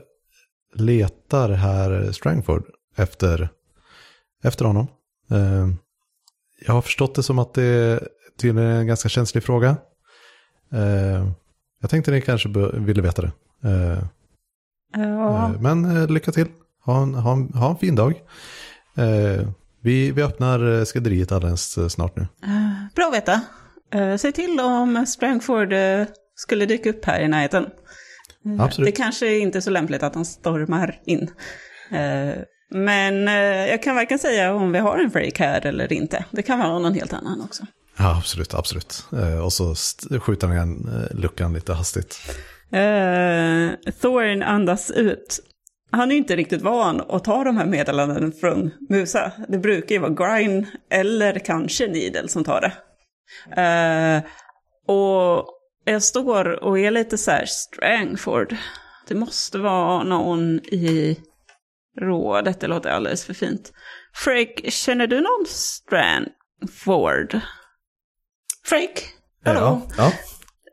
letar 0.73 1.49
här 1.49 2.11
Strangford 2.11 2.63
efter, 2.95 3.49
efter 4.43 4.65
honom. 4.65 4.87
Eh, 5.31 5.67
jag 6.65 6.73
har 6.73 6.81
förstått 6.81 7.15
det 7.15 7.23
som 7.23 7.39
att 7.39 7.53
det 7.53 7.63
är 7.63 8.07
tydligen 8.37 8.69
en 8.69 8.87
ganska 8.87 9.09
känslig 9.09 9.43
fråga. 9.43 9.77
Eh, 10.71 11.27
jag 11.81 11.89
tänkte 11.89 12.11
ni 12.11 12.21
kanske 12.21 12.49
ville 12.73 13.01
veta 13.01 13.21
det. 13.21 13.31
Ja. 14.95 15.53
Men 15.59 16.05
lycka 16.05 16.31
till. 16.31 16.47
Ha 16.85 17.01
en, 17.01 17.15
ha 17.15 17.33
en, 17.33 17.53
ha 17.53 17.69
en 17.69 17.77
fin 17.77 17.95
dag. 17.95 18.21
Vi, 19.81 20.11
vi 20.11 20.23
öppnar 20.23 20.85
skrädderiet 20.85 21.31
alldeles 21.31 21.91
snart 21.93 22.15
nu. 22.15 22.27
Bra 22.95 23.07
att 23.07 23.13
veta. 23.13 23.41
Säg 24.17 24.31
till 24.31 24.59
om 24.59 25.05
Strangford 25.05 25.73
skulle 26.35 26.65
dyka 26.65 26.89
upp 26.89 27.05
här 27.05 27.21
i 27.21 27.27
närheten. 27.27 27.65
Eh, 28.45 28.61
Absolut. 28.61 28.85
Det 28.85 28.91
kanske 28.91 29.37
inte 29.37 29.57
är 29.57 29.61
så 29.61 29.69
lämpligt 29.69 30.03
att 30.03 30.15
han 30.15 30.25
stormar 30.25 30.99
in. 31.05 31.29
Eh, 31.91 32.35
men 32.71 33.27
eh, 33.27 33.67
jag 33.69 33.83
kan 33.83 33.95
varken 33.95 34.19
säga 34.19 34.53
om 34.53 34.71
vi 34.71 34.79
har 34.79 34.97
en 34.97 35.11
freak 35.11 35.39
här 35.39 35.65
eller 35.65 35.93
inte. 35.93 36.25
Det 36.31 36.41
kan 36.41 36.59
vara 36.59 36.79
någon 36.79 36.93
helt 36.93 37.13
annan 37.13 37.41
också. 37.41 37.63
Ja, 37.97 38.17
absolut, 38.17 38.53
absolut. 38.53 39.05
Eh, 39.13 39.45
och 39.45 39.53
så 39.53 39.75
skjuter 40.19 40.47
han 40.47 40.55
igen 40.55 40.89
luckan 41.11 41.53
lite 41.53 41.73
hastigt. 41.73 42.17
Uh, 42.73 43.91
Thorn 44.01 44.43
andas 44.43 44.91
ut. 44.91 45.39
Han 45.91 46.09
är 46.09 46.15
ju 46.15 46.17
inte 46.17 46.35
riktigt 46.35 46.61
van 46.61 47.01
att 47.09 47.23
ta 47.23 47.43
de 47.43 47.57
här 47.57 47.65
meddelandena 47.65 48.31
från 48.31 48.71
Musa. 48.89 49.31
Det 49.47 49.57
brukar 49.57 49.95
ju 49.95 50.01
vara 50.01 50.37
Grine 50.37 50.67
eller 50.91 51.39
kanske 51.39 51.87
Needle 51.87 52.27
som 52.27 52.43
tar 52.43 52.61
det. 52.61 52.73
Och 54.87 55.45
jag 55.83 56.03
står 56.03 56.63
och 56.63 56.79
är 56.79 56.91
lite 56.91 57.17
så 57.17 57.31
här 57.31 57.45
Strangford. 57.45 58.55
Det 59.07 59.15
måste 59.15 59.57
vara 59.57 60.03
någon 60.03 60.59
i 60.59 61.19
rådet, 62.01 62.59
det 62.59 62.67
låter 62.67 62.89
alldeles 62.89 63.25
för 63.25 63.33
fint. 63.33 63.71
Frake, 64.15 64.71
känner 64.71 65.07
du 65.07 65.15
någon 65.21 65.45
Strangford? 65.47 67.39
Frake? 68.65 69.01
Hallå? 69.45 69.81
Ja, 69.97 70.11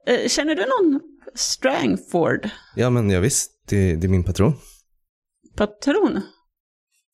ja. 0.07 0.12
Eh, 0.12 0.29
Känner 0.29 0.55
du 0.55 0.62
någon 0.62 1.00
Strangford? 1.35 2.49
ja, 2.76 2.90
men 2.90 3.11
jag 3.11 3.21
visst, 3.21 3.50
det, 3.69 3.95
det 3.97 4.07
är 4.07 4.09
min 4.09 4.25
patron. 4.25 4.52
Patron? 5.57 6.21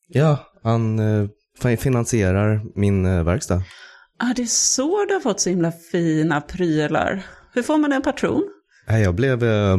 Ja, 0.07 0.39
han 0.63 0.99
eh, 0.99 1.27
fin- 1.61 1.77
finansierar 1.77 2.61
min 2.79 3.05
eh, 3.05 3.23
verkstad. 3.23 3.63
Ah, 4.19 4.33
det 4.35 4.41
är 4.41 4.45
så 4.45 5.05
du 5.05 5.13
har 5.13 5.21
fått 5.21 5.39
så 5.39 5.49
himla 5.49 5.71
fina 5.91 6.41
prylar. 6.41 7.25
Hur 7.57 7.63
får 7.63 7.77
man 7.77 7.91
en 7.91 8.01
patron? 8.01 8.49
Jag 8.87 9.15
blev 9.15 9.43
eh, 9.43 9.77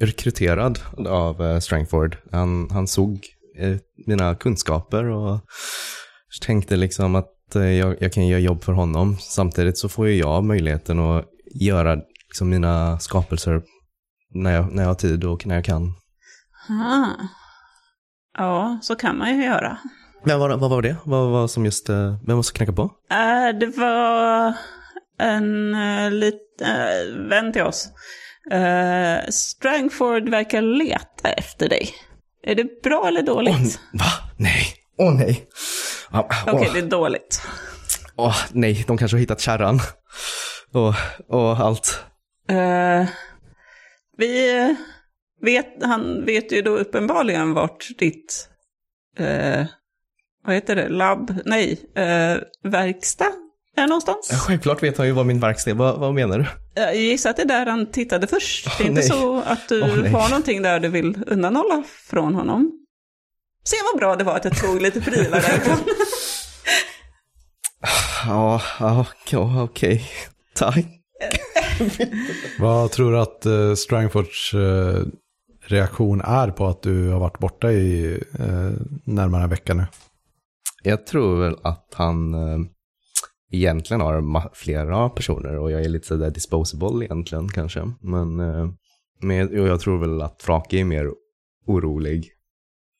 rekryterad 0.00 0.78
av 1.08 1.42
eh, 1.42 1.58
Strangford. 1.58 2.16
Han, 2.32 2.70
han 2.70 2.86
såg 2.86 3.20
eh, 3.58 3.76
mina 4.06 4.34
kunskaper 4.34 5.04
och 5.04 5.40
tänkte 6.42 6.76
liksom 6.76 7.14
att 7.14 7.32
jag, 7.52 7.96
jag 8.00 8.12
kan 8.12 8.26
göra 8.26 8.40
jobb 8.40 8.64
för 8.64 8.72
honom. 8.72 9.16
Samtidigt 9.20 9.78
så 9.78 9.88
får 9.88 10.08
ju 10.08 10.14
jag 10.14 10.44
möjligheten 10.44 10.98
att 10.98 11.24
göra 11.60 11.94
liksom, 12.28 12.50
mina 12.50 12.98
skapelser 12.98 13.62
när 14.34 14.54
jag, 14.54 14.72
när 14.72 14.82
jag 14.82 14.90
har 14.90 14.94
tid 14.94 15.24
och 15.24 15.46
när 15.46 15.54
jag 15.54 15.64
kan. 15.64 15.94
Ah. 16.68 17.06
Ja, 18.38 18.78
så 18.82 18.96
kan 18.96 19.18
man 19.18 19.36
ju 19.36 19.44
göra. 19.44 19.78
Men 20.24 20.40
vad, 20.40 20.60
vad 20.60 20.70
var 20.70 20.82
det? 20.82 20.96
Vad 21.04 21.30
var 21.30 21.48
som 21.48 21.64
just, 21.64 21.88
vem 21.88 22.36
var 22.36 22.42
som 22.42 22.54
knackade 22.54 22.76
på? 22.76 22.90
Äh, 23.10 23.58
det 23.58 23.66
var 23.66 24.54
en 25.18 25.74
uh, 25.74 26.10
liten 26.10 26.40
uh, 26.62 27.28
vän 27.28 27.52
till 27.52 27.62
oss. 27.62 27.88
Uh, 28.52 29.30
Strangford 29.30 30.28
verkar 30.28 30.62
leta 30.62 31.28
efter 31.28 31.68
dig. 31.68 31.94
Är 32.42 32.54
det 32.54 32.82
bra 32.82 33.08
eller 33.08 33.22
dåligt? 33.22 33.80
Åh, 33.94 34.00
va? 34.00 34.06
Nej. 34.36 34.66
Åh 34.98 35.14
nej. 35.14 35.48
Ah, 36.10 36.24
Okej, 36.46 36.66
åh, 36.68 36.72
det 36.72 36.78
är 36.78 36.86
dåligt. 36.86 37.42
åh, 38.16 38.36
nej, 38.52 38.84
de 38.86 38.98
kanske 38.98 39.14
har 39.16 39.20
hittat 39.20 39.40
kärran. 39.40 39.80
Och, 40.72 40.94
och 41.28 41.60
allt. 41.60 42.04
Eh, 42.48 43.08
vi 44.16 44.76
vet, 45.42 45.82
han 45.82 46.24
vet 46.24 46.52
ju 46.52 46.62
då 46.62 46.76
uppenbarligen 46.76 47.54
vart 47.54 47.88
ditt, 47.98 48.48
uh, 49.20 49.66
vad 50.44 50.54
heter 50.54 50.76
det, 50.76 50.88
labb, 50.88 51.34
nej, 51.44 51.80
uh, 51.98 52.42
verkstad 52.70 53.32
är 53.76 53.86
någonstans. 53.86 54.28
Ja, 54.32 54.36
Självklart 54.38 54.82
vet 54.82 54.98
han 54.98 55.06
ju 55.06 55.12
vad 55.12 55.26
min 55.26 55.40
verkstad 55.40 55.70
är. 55.70 55.74
Vad, 55.74 55.98
vad 55.98 56.14
menar 56.14 56.38
du? 56.38 56.46
Jag 56.74 56.96
gissar 56.96 57.30
att 57.30 57.36
det 57.36 57.42
är 57.42 57.46
där 57.46 57.66
han 57.66 57.86
tittade 57.86 58.26
först. 58.26 58.78
Det 58.78 58.84
är 58.84 58.86
Åh, 58.86 58.88
inte 58.90 59.00
nej. 59.00 59.08
så 59.08 59.42
att 59.46 59.68
du 59.68 59.80
nej. 60.02 60.12
har 60.12 60.28
någonting 60.28 60.62
där 60.62 60.80
du 60.80 60.88
vill 60.88 61.18
undanhålla 61.26 61.84
från 62.10 62.34
honom. 62.34 62.72
Se 63.64 63.76
vad 63.92 64.00
bra 64.00 64.16
det 64.16 64.24
var 64.24 64.36
att 64.36 64.44
jag 64.44 64.56
tog 64.56 64.82
lite 64.82 65.00
prylar 65.00 65.40
därifrån. 65.40 65.78
Ja, 68.26 68.62
ja, 68.80 69.06
ja, 69.30 69.62
okej. 69.62 70.04
Tack. 70.54 70.86
Vad 72.58 72.90
tror 72.90 73.12
du 73.12 73.18
att 73.18 73.46
eh, 73.46 73.74
Strangfords 73.74 74.54
eh, 74.54 75.02
reaktion 75.66 76.20
är 76.20 76.50
på 76.50 76.66
att 76.66 76.82
du 76.82 77.08
har 77.08 77.20
varit 77.20 77.38
borta 77.38 77.72
i 77.72 78.14
eh, 78.38 78.70
närmare 79.04 79.42
en 79.42 79.50
vecka 79.50 79.74
nu? 79.74 79.86
Jag 80.82 81.06
tror 81.06 81.40
väl 81.44 81.56
att 81.62 81.92
han 81.94 82.34
egentligen 83.52 84.00
har 84.00 84.50
flera 84.54 85.08
personer 85.08 85.58
och 85.58 85.70
jag 85.70 85.84
är 85.84 85.88
lite 85.88 86.06
sådär 86.06 86.30
disposable 86.30 87.04
egentligen 87.04 87.48
kanske. 87.48 87.92
Men, 88.00 88.40
eh, 88.40 88.68
men 89.20 89.60
och 89.60 89.68
jag 89.68 89.80
tror 89.80 89.98
väl 89.98 90.22
att 90.22 90.42
Frake 90.42 90.80
är 90.80 90.84
mer 90.84 91.10
orolig 91.66 92.30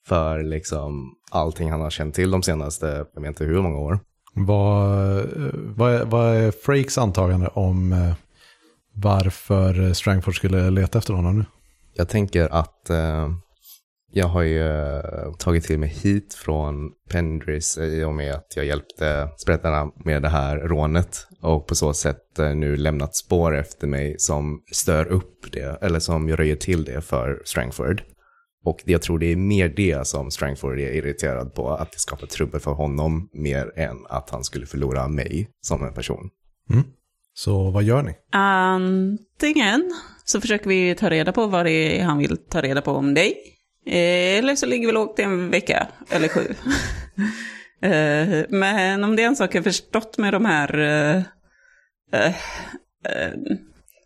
för 0.06 0.42
liksom 0.42 1.14
allting 1.30 1.70
han 1.70 1.80
har 1.80 1.90
känt 1.90 2.14
till 2.14 2.30
de 2.30 2.42
senaste, 2.42 3.06
jag 3.14 3.20
vet 3.20 3.28
inte 3.28 3.44
hur 3.44 3.62
många 3.62 3.78
år. 3.78 4.00
Vad, 4.34 5.26
vad, 5.54 6.10
vad 6.10 6.36
är 6.36 6.50
Frakes 6.50 6.98
antagande 6.98 7.48
om 7.48 7.92
eh, 7.92 8.14
varför 8.94 9.92
Strangford 9.92 10.36
skulle 10.36 10.70
leta 10.70 10.98
efter 10.98 11.14
honom 11.14 11.38
nu? 11.38 11.44
Jag 11.94 12.08
tänker 12.08 12.48
att 12.48 12.90
eh, 12.90 13.30
jag 14.16 14.28
har 14.28 14.42
ju 14.42 14.66
eh, 14.66 15.32
tagit 15.38 15.64
till 15.64 15.78
mig 15.78 15.88
hit 15.88 16.34
från 16.34 16.90
Pendris 17.10 17.78
i 17.78 18.04
och 18.04 18.14
med 18.14 18.34
att 18.34 18.52
jag 18.56 18.64
hjälpte 18.64 19.28
sprättarna 19.36 19.90
med 20.04 20.22
det 20.22 20.28
här 20.28 20.56
rånet 20.56 21.26
och 21.42 21.66
på 21.66 21.74
så 21.74 21.94
sätt 21.94 22.38
eh, 22.38 22.54
nu 22.54 22.76
lämnat 22.76 23.16
spår 23.16 23.56
efter 23.56 23.86
mig 23.86 24.14
som 24.18 24.62
stör 24.72 25.06
upp 25.06 25.52
det, 25.52 25.78
eller 25.82 25.98
som 25.98 26.28
röjer 26.28 26.56
till 26.56 26.84
det 26.84 27.00
för 27.00 27.42
Strangford. 27.44 28.02
Och 28.64 28.82
jag 28.84 29.02
tror 29.02 29.18
det 29.18 29.32
är 29.32 29.36
mer 29.36 29.68
det 29.68 30.06
som 30.06 30.30
Strangford 30.30 30.78
är 30.78 30.92
irriterad 30.92 31.54
på, 31.54 31.70
att 31.70 31.92
det 31.92 31.98
skapar 31.98 32.26
trubbel 32.26 32.60
för 32.60 32.72
honom 32.72 33.28
mer 33.32 33.72
än 33.78 33.96
att 34.08 34.30
han 34.30 34.44
skulle 34.44 34.66
förlora 34.66 35.08
mig 35.08 35.48
som 35.60 35.84
en 35.84 35.94
person. 35.94 36.30
Så 37.34 37.70
vad 37.70 37.82
gör 37.82 38.02
ni? 38.02 38.14
Antingen 38.32 39.94
så 40.24 40.40
försöker 40.40 40.68
vi 40.68 40.94
ta 40.94 41.10
reda 41.10 41.32
på 41.32 41.46
vad 41.46 41.66
det 41.66 42.00
är 42.00 42.04
han 42.04 42.18
vill 42.18 42.36
ta 42.36 42.60
reda 42.60 42.82
på 42.82 42.92
om 42.92 43.14
dig. 43.14 43.55
Eller 43.86 44.56
så 44.56 44.66
ligger 44.66 44.86
vi 44.86 44.92
lågt 44.92 45.18
i 45.18 45.22
en 45.22 45.50
vecka 45.50 45.88
eller 46.10 46.28
sju. 46.28 46.46
Eh, 47.82 48.44
Men 48.48 49.04
om 49.04 49.16
det 49.16 49.22
är 49.22 49.26
en 49.26 49.36
sak 49.36 49.54
jag 49.54 49.64
förstått 49.64 50.18
med 50.18 50.32
de 50.32 50.44
här 50.44 50.78
eh, 50.78 51.16
eh, 52.12 52.34
eh, 53.08 53.32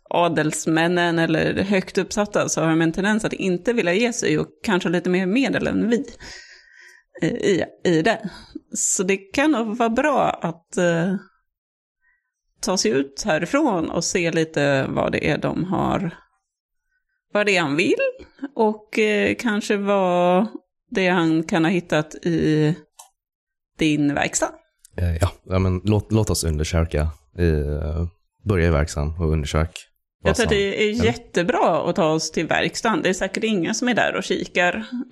adelsmännen 0.09 1.19
eller 1.19 1.63
högt 1.63 1.97
uppsatta 1.97 2.49
så 2.49 2.61
har 2.61 2.69
de 2.69 2.81
en 2.81 2.91
tendens 2.91 3.25
att 3.25 3.33
inte 3.33 3.73
vilja 3.73 3.93
ge 3.93 4.13
sig 4.13 4.39
och 4.39 4.47
kanske 4.63 4.89
lite 4.89 5.09
mer 5.09 5.25
medel 5.25 5.67
än 5.67 5.89
vi 5.89 6.05
eh, 7.21 7.29
i, 7.29 7.63
i 7.83 8.01
det. 8.01 8.29
Så 8.73 9.03
det 9.03 9.17
kan 9.17 9.51
nog 9.51 9.77
vara 9.77 9.89
bra 9.89 10.29
att 10.29 10.77
eh, 10.77 11.15
ta 12.61 12.77
sig 12.77 12.91
ut 12.91 13.23
härifrån 13.25 13.89
och 13.89 14.03
se 14.03 14.31
lite 14.31 14.85
vad 14.89 15.11
det 15.11 15.29
är 15.29 15.37
de 15.37 15.63
har, 15.63 16.11
vad 17.33 17.45
det 17.45 17.57
är 17.57 17.61
han 17.61 17.75
vill 17.75 17.95
och 18.55 18.99
eh, 18.99 19.35
kanske 19.35 19.77
vad 19.77 20.47
det 20.91 21.07
han 21.07 21.43
kan 21.43 21.65
ha 21.65 21.71
hittat 21.71 22.15
i 22.15 22.75
din 23.77 24.13
verkstad. 24.13 24.51
Eh, 24.97 25.15
Ja, 25.21 25.31
ja 25.43 25.59
men 25.59 25.81
låt, 25.83 26.11
låt 26.11 26.29
oss 26.29 26.43
undersöka. 26.43 27.09
I, 27.37 27.49
eh, 27.49 28.07
börja 28.43 28.67
i 28.67 28.71
verkstaden 28.71 29.13
och 29.19 29.31
undersök. 29.31 29.87
Jag 30.23 30.35
tror 30.35 30.45
att 30.45 30.49
det 30.49 30.83
är 30.83 31.05
jättebra 31.05 31.89
att 31.89 31.95
ta 31.95 32.11
oss 32.11 32.31
till 32.31 32.47
verkstaden. 32.47 33.01
Det 33.01 33.09
är 33.09 33.13
säkert 33.13 33.43
ingen 33.43 33.75
som 33.75 33.87
är 33.87 33.93
där 33.93 34.15
och 34.15 34.23
kikar. 34.23 34.85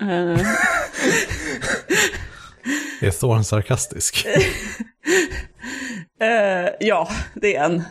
Är 3.02 3.10
Thorn 3.10 3.44
sarkastisk? 3.44 4.26
ja, 6.80 7.08
det 7.34 7.56
är 7.56 7.60
han. 7.60 7.82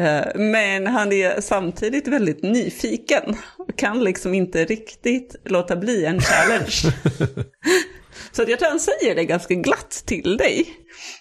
Eh, 0.00 0.24
men 0.34 0.86
han 0.86 1.12
är 1.12 1.40
samtidigt 1.40 2.08
väldigt 2.08 2.42
nyfiken 2.42 3.36
och 3.58 3.76
kan 3.78 4.04
liksom 4.04 4.34
inte 4.34 4.64
riktigt 4.64 5.36
låta 5.44 5.76
bli 5.76 6.04
en 6.04 6.20
challenge. 6.20 6.72
Så 8.32 8.42
att 8.42 8.48
jag 8.48 8.58
tror 8.58 8.68
han 8.68 8.80
säger 8.80 9.14
det 9.14 9.24
ganska 9.24 9.54
glatt 9.54 10.02
till 10.06 10.36
dig. 10.36 10.66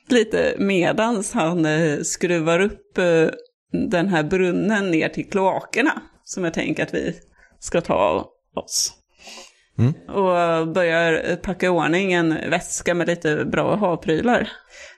Lite 0.08 0.56
medans 0.58 1.32
han 1.34 1.66
eh, 1.66 2.02
skruvar 2.02 2.60
upp 2.60 2.98
eh, 2.98 3.28
den 3.90 4.08
här 4.08 4.24
brunnen 4.24 4.92
ner 4.92 5.10
till 5.10 5.30
kloakerna. 5.30 6.02
Som 6.24 6.44
jag 6.44 6.54
tänker 6.54 6.84
att 6.84 6.94
vi 6.94 7.16
ska 7.60 7.82
ta 7.82 8.30
oss. 8.56 8.94
Och 10.08 10.68
börjar 10.68 11.36
packa 11.36 11.66
i 11.66 11.70
ordning 11.70 12.14
en 12.14 12.30
väska 12.50 12.94
med 12.94 13.08
lite 13.08 13.46
bra 13.46 13.76
ha-prylar. 13.76 14.52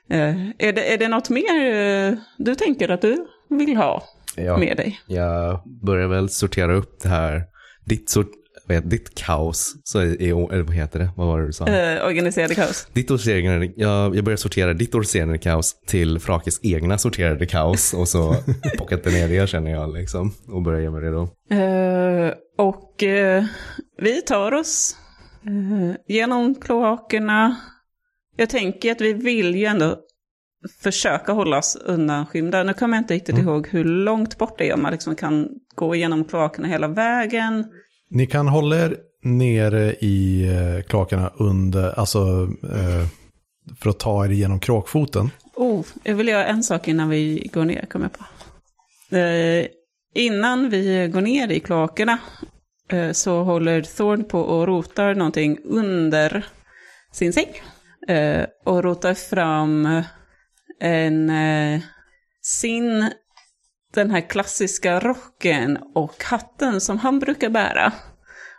Eh, 0.10 0.50
är, 0.58 0.74
det, 0.74 0.94
är 0.94 0.98
det 0.98 1.08
något 1.08 1.30
mer 1.30 2.18
du 2.38 2.56
tänker 2.56 2.90
att 2.90 3.02
du 3.02 3.28
vill 3.58 3.78
ha 3.78 4.04
Ja. 4.36 4.58
med 4.58 4.78
dig? 4.78 5.00
Jag 5.08 5.62
börjar 5.86 6.08
väl 6.08 6.30
sortera 6.30 6.74
upp 6.74 7.00
det 7.02 7.10
här, 7.10 7.44
ditt, 7.86 8.10
sort, 8.10 8.32
heter, 8.68 8.90
ditt 8.90 9.16
kaos, 9.16 9.74
så 9.84 10.02
i, 10.04 10.30
eller 10.30 10.62
vad 10.62 10.76
heter 10.76 11.00
det, 11.00 11.10
vad 11.16 11.28
var 11.28 11.40
det 11.42 11.46
du 11.48 11.54
sa? 11.54 11.68
Eh, 11.68 12.06
organiserade 12.06 12.56
kaos. 12.56 12.88
Ditt 12.94 13.12
sorterade, 13.12 13.72
jag, 13.76 14.16
jag 14.16 14.24
börjar 14.24 14.38
sortera 14.38 14.74
ditt 14.74 14.96
sorterade 14.96 15.38
kaos 15.38 15.76
till 15.88 16.20
Frakes 16.20 16.60
egna 16.64 16.98
sorterade 16.98 17.46
kaos 17.46 17.94
och 17.94 18.08
så 18.08 18.36
pockat 18.78 19.06
ner 19.06 19.28
det 19.30 19.50
känner 19.50 19.72
jag 19.72 19.94
liksom 19.94 20.34
och 20.48 20.62
börjar 20.62 20.80
göra 20.82 20.92
mig 20.92 21.02
redo. 21.02 21.22
Eh, 21.50 22.34
och 22.58 23.04
eh, 23.04 23.44
vi 23.98 24.22
tar 24.22 24.52
oss 24.52 24.96
eh, 25.46 25.96
genom 26.08 26.56
kloakerna. 26.56 27.56
Jag 28.38 28.50
tänker 28.50 28.92
att 28.92 29.02
vi 29.02 29.14
vill 29.14 29.56
ju 29.56 29.66
ändå 29.66 29.98
försöka 30.84 31.32
hålla 31.32 31.58
oss 31.58 31.76
undanskymda. 31.76 32.64
Nu 32.64 32.74
kommer 32.74 32.98
jag 32.98 33.02
inte 33.02 33.14
riktigt 33.14 33.38
ihåg 33.38 33.68
hur 33.68 33.84
långt 33.84 34.38
bort 34.38 34.58
det 34.58 34.70
är 34.70 34.74
om 34.74 34.82
man 34.82 34.92
liksom 34.92 35.16
kan 35.16 35.50
gå 35.76 35.96
igenom 35.96 36.24
kloakerna 36.24 36.68
hela 36.68 36.88
vägen. 36.88 37.66
Ni 38.10 38.28
kan 38.28 38.48
hålla 38.48 38.76
er 38.76 38.98
nere 39.24 39.94
i 39.94 40.48
eh, 40.48 40.84
kloakerna 40.84 41.32
under, 41.36 42.00
alltså 42.00 42.20
eh, 42.64 43.08
för 43.80 43.90
att 43.90 44.00
ta 44.00 44.26
er 44.26 44.32
igenom 44.32 44.60
kråkfoten. 44.60 45.30
Oh, 45.56 45.86
jag 46.04 46.16
vill 46.16 46.28
göra 46.28 46.46
en 46.46 46.64
sak 46.64 46.88
innan 46.88 47.10
vi 47.10 47.50
går 47.54 47.66
ner, 47.66 47.86
kommer 47.86 48.06
jag 48.06 48.14
på. 48.14 48.26
Eh, 49.18 49.68
innan 50.16 50.70
vi 50.70 51.10
går 51.14 51.22
ner 51.22 51.52
i 51.52 51.60
kloakerna 51.60 52.18
eh, 52.92 53.12
så 53.12 53.44
håller 53.44 53.82
Thorn 53.82 54.24
på 54.24 54.40
och 54.40 54.68
rotar 54.68 55.16
någonting 55.16 55.58
under 55.64 56.46
sin 57.12 57.34
säng. 57.34 57.62
Eh, 58.08 58.46
och 58.66 58.84
rotar 58.84 59.14
fram 59.14 60.02
en, 60.82 61.30
eh, 61.30 61.82
sin, 62.42 63.12
den 63.94 64.12
här 64.12 64.30
klassiska 64.30 65.00
rocken 65.00 65.78
och 65.96 66.24
hatten 66.24 66.82
som 66.82 66.98
han 66.98 67.20
brukar 67.20 67.50
bära. 67.50 67.94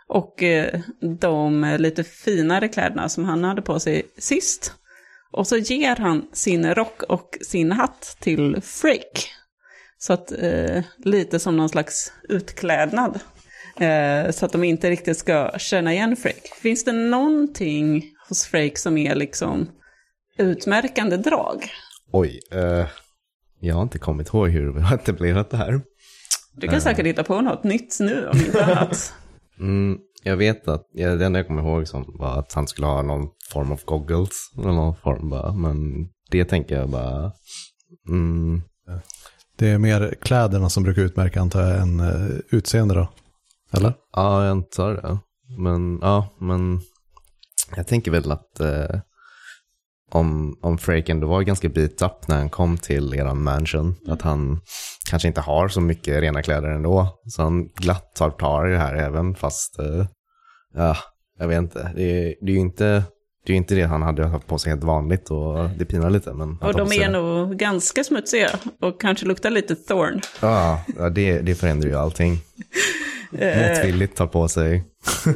Och 0.07 0.43
eh, 0.43 0.79
de 1.19 1.75
lite 1.79 2.03
finare 2.03 2.67
kläderna 2.67 3.09
som 3.09 3.25
han 3.25 3.43
hade 3.43 3.61
på 3.61 3.79
sig 3.79 4.03
sist. 4.17 4.73
Och 5.31 5.47
så 5.47 5.57
ger 5.57 5.95
han 5.95 6.27
sin 6.33 6.73
rock 6.73 7.03
och 7.03 7.37
sin 7.41 7.71
hatt 7.71 8.17
till 8.19 8.61
Frake. 8.61 9.21
Så 9.97 10.13
att 10.13 10.31
eh, 10.31 10.83
lite 10.97 11.39
som 11.39 11.57
någon 11.57 11.69
slags 11.69 12.13
utklädnad. 12.29 13.19
Eh, 13.79 14.31
så 14.31 14.45
att 14.45 14.51
de 14.51 14.63
inte 14.63 14.89
riktigt 14.89 15.17
ska 15.17 15.51
känna 15.57 15.93
igen 15.93 16.15
Frake. 16.15 16.55
Finns 16.61 16.83
det 16.83 16.91
någonting 16.91 18.03
hos 18.29 18.45
Frake 18.45 18.77
som 18.77 18.97
är 18.97 19.15
liksom 19.15 19.69
utmärkande 20.37 21.17
drag? 21.17 21.71
Oj, 22.15 22.39
eh, 22.51 22.87
jag 23.59 23.75
har 23.75 23.81
inte 23.81 23.99
kommit 23.99 24.27
ihåg 24.27 24.49
hur 24.49 24.73
vi 24.73 24.81
har 24.81 24.95
etablerat 24.95 25.49
det 25.49 25.57
här. 25.57 25.81
Du 26.55 26.67
kan 26.67 26.81
säkert 26.81 27.05
hitta 27.05 27.23
på 27.23 27.41
något 27.41 27.63
nytt 27.63 27.97
nu 27.99 28.27
om 28.27 28.37
inte 28.37 28.65
annat. 28.65 29.13
Mm, 29.59 29.97
jag 30.23 30.37
vet 30.37 30.67
att, 30.67 30.87
ja, 30.93 31.15
det 31.15 31.25
enda 31.25 31.39
jag 31.39 31.47
kommer 31.47 31.61
ihåg 31.61 31.87
som 31.87 32.05
var 32.19 32.39
att 32.39 32.53
han 32.53 32.67
skulle 32.67 32.87
ha 32.87 33.01
någon 33.01 33.27
form 33.49 33.71
av 33.71 33.81
goggles. 33.85 34.51
Eller 34.57 34.71
någon 34.71 34.95
form 34.95 35.29
bara, 35.29 35.53
men 35.53 36.07
det 36.31 36.45
tänker 36.45 36.79
jag 36.79 36.89
bara, 36.89 37.31
mm, 38.09 38.61
Det 39.57 39.69
är 39.69 39.77
mer 39.77 40.15
kläderna 40.21 40.69
som 40.69 40.83
brukar 40.83 41.01
utmärka 41.01 41.41
antar 41.41 41.61
jag 41.61 41.81
än 41.81 41.99
uh, 41.99 42.39
utseende 42.49 42.93
då? 42.93 43.09
Eller? 43.71 43.93
ja 44.15 44.43
jag 44.43 44.51
antar 44.51 44.93
det. 44.93 45.17
Men, 45.57 45.99
ja, 46.01 46.29
men 46.39 46.81
jag 47.75 47.87
tänker 47.87 48.11
väl 48.11 48.31
att 48.31 48.59
eh, 48.59 48.99
om, 50.15 50.57
om 50.61 50.77
Frake 50.77 51.11
ändå 51.11 51.27
var 51.27 51.41
ganska 51.41 51.69
beat 51.69 52.01
up 52.01 52.27
när 52.27 52.35
han 52.35 52.49
kom 52.49 52.77
till 52.77 53.13
eran 53.13 53.43
mansion, 53.43 53.95
att 54.07 54.21
han 54.21 54.59
kanske 55.09 55.27
inte 55.27 55.41
har 55.41 55.67
så 55.67 55.81
mycket 55.81 56.21
rena 56.21 56.43
kläder 56.43 56.69
ändå, 56.69 57.19
så 57.27 57.41
han 57.41 57.67
glatt 57.67 58.15
tar 58.15 58.29
tag 58.29 58.69
i 58.69 58.71
det 58.71 58.77
här 58.77 58.95
även 58.95 59.35
fast, 59.35 59.79
eh, 59.79 60.05
ja, 60.75 60.97
jag 61.39 61.47
vet 61.47 61.57
inte, 61.57 61.91
det 61.95 62.03
är, 62.03 62.35
det 62.41 62.51
är 62.51 62.55
ju 62.55 62.59
inte 62.59 63.03
det 63.45 63.53
är 63.53 63.57
inte 63.57 63.75
det 63.75 63.83
han 63.83 64.01
hade 64.01 64.25
haft 64.25 64.47
på 64.47 64.57
sig 64.57 64.69
helt 64.69 64.83
vanligt 64.83 65.31
och 65.31 65.69
det 65.77 65.85
pinar 65.85 66.09
lite. 66.09 66.33
Men 66.33 66.57
Och 66.57 66.73
de 66.73 66.91
är 66.91 67.09
nog 67.09 67.55
ganska 67.55 68.03
smutsiga 68.03 68.49
och 68.81 69.01
kanske 69.01 69.25
luktar 69.25 69.49
lite 69.49 69.75
thorn. 69.75 70.21
Ja, 70.41 70.83
det, 71.11 71.39
det 71.39 71.55
förändrar 71.55 71.89
ju 71.89 71.95
allting. 71.95 72.37
Motvilligt 73.31 74.17
tar 74.17 74.27
på 74.27 74.47
sig 74.47 74.83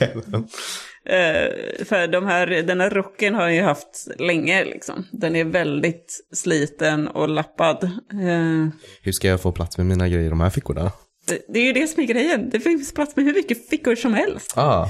Eh, 1.06 1.84
för 1.84 2.06
de 2.06 2.26
här, 2.26 2.46
den 2.46 2.80
här 2.80 2.90
rocken 2.90 3.34
har 3.34 3.42
jag 3.42 3.54
ju 3.54 3.62
haft 3.62 4.08
länge 4.18 4.64
liksom. 4.64 5.06
Den 5.12 5.36
är 5.36 5.44
väldigt 5.44 6.20
sliten 6.32 7.08
och 7.08 7.28
lappad. 7.28 7.84
Eh, 8.12 8.68
Hur 9.02 9.12
ska 9.12 9.28
jag 9.28 9.40
få 9.40 9.52
plats 9.52 9.76
med 9.78 9.86
mina 9.86 10.08
grejer 10.08 10.26
i 10.26 10.28
de 10.28 10.40
här 10.40 10.50
fickorna? 10.50 10.92
det, 11.26 11.38
det 11.48 11.58
är 11.60 11.64
ju 11.64 11.72
det 11.72 11.86
som 11.86 12.02
är 12.02 12.06
grejen. 12.06 12.50
Det 12.50 12.60
finns 12.60 12.94
plats 12.94 13.16
med 13.16 13.24
hur 13.24 13.34
mycket 13.34 13.68
fickor 13.68 13.94
som 13.94 14.14
helst. 14.14 14.52
Ah, 14.58 14.88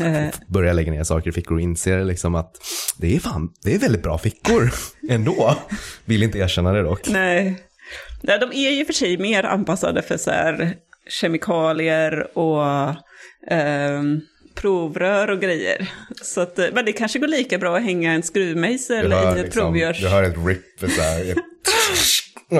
Eh, 0.00 0.26
börjar 0.48 0.74
lägga 0.74 0.92
ner 0.92 1.04
saker 1.04 1.30
i 1.30 1.32
fickor 1.32 1.54
och 1.54 1.60
inser 1.60 2.04
liksom 2.04 2.34
att 2.34 2.56
det 2.98 3.16
är 3.16 3.20
fan, 3.20 3.52
det 3.62 3.74
är 3.74 3.78
väldigt 3.78 4.02
bra 4.02 4.18
fickor 4.18 4.70
ändå. 5.10 5.56
Vill 6.04 6.22
inte 6.22 6.38
erkänna 6.38 6.72
det 6.72 6.82
dock. 6.82 7.08
nej. 7.08 7.62
nej, 8.22 8.38
de 8.38 8.52
är 8.52 8.70
ju 8.70 8.84
för 8.84 8.92
sig 8.92 9.18
mer 9.18 9.42
anpassade 9.44 10.02
för 10.02 10.16
så 10.16 10.30
här 10.30 10.74
kemikalier 11.08 12.38
och 12.38 12.64
ehm, 13.50 14.20
provrör 14.56 15.30
och 15.30 15.40
grejer. 15.40 15.90
Så 16.22 16.40
att, 16.40 16.58
eh, 16.58 16.66
men 16.72 16.84
det 16.84 16.92
kanske 16.92 17.18
går 17.18 17.26
lika 17.28 17.58
bra 17.58 17.76
att 17.76 17.82
hänga 17.82 18.12
en 18.12 18.22
skruvmejsel 18.22 19.12
i 19.12 19.40
ett 19.40 19.52
provgörs... 19.52 20.00
du 20.00 20.08
hör 20.08 20.22
ett 20.22 20.36
rip 20.46 20.80
så 20.80 21.02
här. 21.02 21.30
ett- 21.30 21.38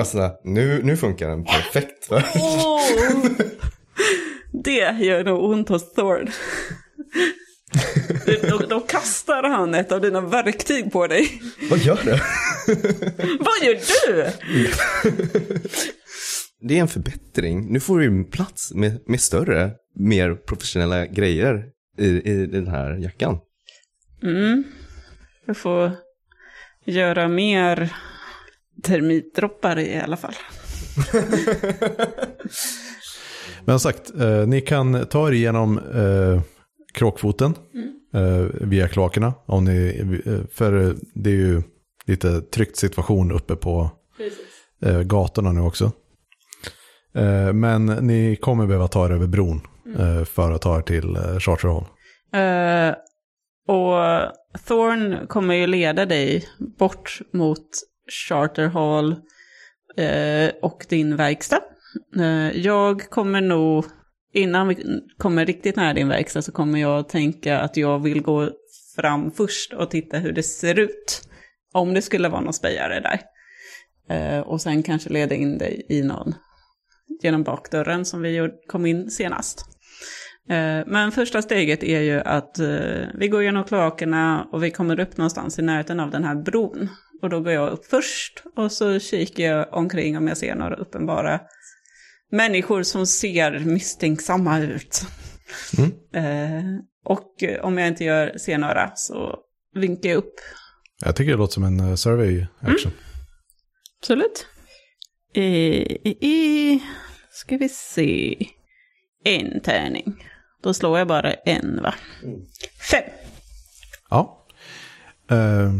Och 0.00 0.06
så 0.06 0.20
här, 0.20 0.30
nu, 0.44 0.80
nu 0.82 0.96
funkar 0.96 1.28
den 1.28 1.44
perfekt. 1.44 2.08
Åh! 2.10 2.80
Det 4.64 4.96
gör 5.00 5.24
nog 5.24 5.44
ont 5.50 5.68
hos 5.68 5.92
Thorn. 5.94 6.30
Då, 8.50 8.58
då 8.58 8.80
kastar 8.80 9.42
han 9.42 9.74
ett 9.74 9.92
av 9.92 10.00
dina 10.00 10.20
verktyg 10.20 10.92
på 10.92 11.06
dig. 11.06 11.42
Vad 11.70 11.78
gör 11.78 11.98
det? 12.04 12.20
Vad 13.40 13.62
gör 13.62 13.78
du? 14.06 14.26
Det 16.60 16.76
är 16.76 16.80
en 16.80 16.88
förbättring. 16.88 17.72
Nu 17.72 17.80
får 17.80 17.98
du 18.00 18.24
plats 18.24 18.72
med, 18.74 19.00
med 19.06 19.20
större, 19.20 19.70
mer 19.98 20.34
professionella 20.34 21.06
grejer 21.06 21.64
i, 21.98 22.32
i 22.32 22.46
den 22.46 22.68
här 22.68 22.94
jackan. 22.94 23.38
Mm. 24.22 24.64
Jag 25.46 25.56
får 25.56 25.90
göra 26.84 27.28
mer 27.28 27.92
termitdroppar 28.82 29.78
i 29.78 30.00
alla 30.00 30.16
fall. 30.16 30.34
Men 33.64 33.78
som 33.78 33.92
sagt, 33.92 34.20
eh, 34.20 34.46
ni 34.46 34.60
kan 34.60 35.06
ta 35.06 35.28
er 35.28 35.32
igenom 35.32 35.78
eh, 35.78 36.42
kråkfoten 36.94 37.54
eh, 38.14 38.46
via 38.60 38.88
kloakerna. 38.88 39.34
Om 39.46 39.64
ni, 39.64 40.02
eh, 40.26 40.40
för 40.52 40.96
det 41.14 41.30
är 41.30 41.34
ju 41.34 41.62
lite 42.06 42.40
tryckt 42.40 42.76
situation 42.76 43.32
uppe 43.32 43.56
på 43.56 43.90
eh, 44.82 45.00
gatorna 45.02 45.52
nu 45.52 45.60
också. 45.60 45.92
Eh, 47.14 47.52
men 47.52 47.86
ni 47.86 48.36
kommer 48.36 48.66
behöva 48.66 48.88
ta 48.88 49.06
er 49.06 49.10
över 49.10 49.26
bron 49.26 49.60
eh, 49.98 50.24
för 50.24 50.52
att 50.52 50.62
ta 50.62 50.78
er 50.78 50.82
till 50.82 51.16
eh, 51.16 51.38
Charter 51.38 51.68
Hall. 51.68 51.86
Eh, 52.32 52.94
och 53.68 54.32
Thorn 54.66 55.26
kommer 55.26 55.54
ju 55.54 55.66
leda 55.66 56.06
dig 56.06 56.48
bort 56.78 57.20
mot 57.32 57.66
Charter 58.28 58.66
Hall 58.66 59.12
eh, 59.96 60.50
och 60.62 60.86
din 60.88 61.16
verkstad. 61.16 61.60
Eh, 62.16 62.58
jag 62.60 63.10
kommer 63.10 63.40
nog, 63.40 63.84
innan 64.32 64.68
vi 64.68 65.00
kommer 65.18 65.46
riktigt 65.46 65.76
nära 65.76 65.94
din 65.94 66.08
verkstad 66.08 66.42
så 66.42 66.52
kommer 66.52 66.80
jag 66.80 67.08
tänka 67.08 67.60
att 67.60 67.76
jag 67.76 67.98
vill 67.98 68.22
gå 68.22 68.50
fram 68.96 69.30
först 69.30 69.72
och 69.72 69.90
titta 69.90 70.18
hur 70.18 70.32
det 70.32 70.42
ser 70.42 70.78
ut. 70.78 71.22
Om 71.72 71.94
det 71.94 72.02
skulle 72.02 72.28
vara 72.28 72.40
någon 72.40 72.52
spejare 72.52 73.00
där. 73.00 73.20
Eh, 74.08 74.40
och 74.40 74.60
sen 74.60 74.82
kanske 74.82 75.10
leda 75.10 75.34
in 75.34 75.58
dig 75.58 75.86
i 75.88 76.02
någon 76.02 76.34
genom 77.22 77.42
bakdörren 77.42 78.04
som 78.04 78.22
vi 78.22 78.50
kom 78.66 78.86
in 78.86 79.10
senast. 79.10 79.75
Eh, 80.48 80.82
Men 80.86 81.12
första 81.12 81.42
steget 81.42 81.82
är 81.82 82.00
ju 82.00 82.20
att 82.20 82.58
eh, 82.58 83.06
vi 83.14 83.28
går 83.28 83.42
genom 83.42 83.64
kloakerna 83.64 84.46
och 84.52 84.62
vi 84.64 84.70
kommer 84.70 85.00
upp 85.00 85.16
någonstans 85.16 85.58
i 85.58 85.62
närheten 85.62 86.00
av 86.00 86.10
den 86.10 86.24
här 86.24 86.34
bron. 86.34 86.88
Och 87.22 87.30
då 87.30 87.40
går 87.40 87.52
jag 87.52 87.72
upp 87.72 87.86
först 87.86 88.42
och 88.56 88.72
så 88.72 88.98
kikar 89.00 89.44
jag 89.44 89.74
omkring 89.74 90.16
om 90.16 90.28
jag 90.28 90.36
ser 90.36 90.54
några 90.54 90.76
uppenbara 90.76 91.40
människor 92.30 92.82
som 92.82 93.06
ser 93.06 93.58
misstänksamma 93.58 94.58
ut. 94.60 95.02
Eh, 96.14 96.62
Och 97.04 97.44
om 97.62 97.78
jag 97.78 97.88
inte 97.88 98.04
gör, 98.04 98.38
ser 98.38 98.58
några 98.58 98.90
så 98.94 99.38
vinkar 99.74 100.08
jag 100.10 100.16
upp. 100.16 100.34
Jag 101.04 101.16
tycker 101.16 101.30
det 101.32 101.38
låter 101.38 101.54
som 101.54 101.64
en 101.64 101.96
survey 101.96 102.46
action. 102.60 102.92
Absolut. 104.00 104.46
Eh, 105.34 105.42
eh, 106.30 106.78
ska 107.30 107.56
vi 107.56 107.68
se. 107.68 108.36
En 109.24 109.60
tärning. 109.60 110.24
Då 110.66 110.74
slår 110.74 110.98
jag 110.98 111.08
bara 111.08 111.32
en 111.32 111.82
va? 111.82 111.94
Fem. 112.90 113.02
Ja. 114.10 114.44
Eh, 115.30 115.72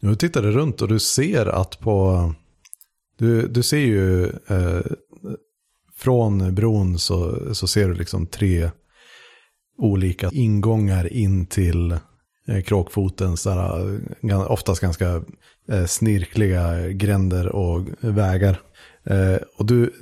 nu 0.00 0.14
tittar 0.14 0.42
du 0.42 0.50
runt 0.52 0.82
och 0.82 0.88
du 0.88 0.98
ser 0.98 1.46
att 1.46 1.80
på... 1.80 2.32
Du, 3.18 3.48
du 3.48 3.62
ser 3.62 3.78
ju 3.78 4.24
eh, 4.26 4.80
från 5.96 6.54
bron 6.54 6.98
så, 6.98 7.38
så 7.54 7.66
ser 7.66 7.88
du 7.88 7.94
liksom 7.94 8.26
tre 8.26 8.70
olika 9.78 10.30
ingångar 10.32 11.12
in 11.12 11.46
till 11.46 11.92
eh, 12.48 12.62
kråkfotens 12.64 13.42
där, 13.42 14.00
eh, 14.30 14.50
oftast 14.50 14.80
ganska 14.80 15.22
eh, 15.68 15.84
snirkliga 15.86 16.88
gränder 16.88 17.48
och 17.48 17.86
vägar. 18.00 18.60
Eh, 19.04 19.36
och 19.56 19.66
du, 19.66 19.92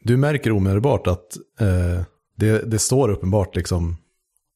du 0.00 0.16
märker 0.16 0.52
omedelbart 0.52 1.06
att 1.06 1.36
eh, 1.60 2.04
det, 2.36 2.70
det 2.70 2.78
står 2.78 3.08
uppenbart 3.08 3.56
liksom 3.56 3.96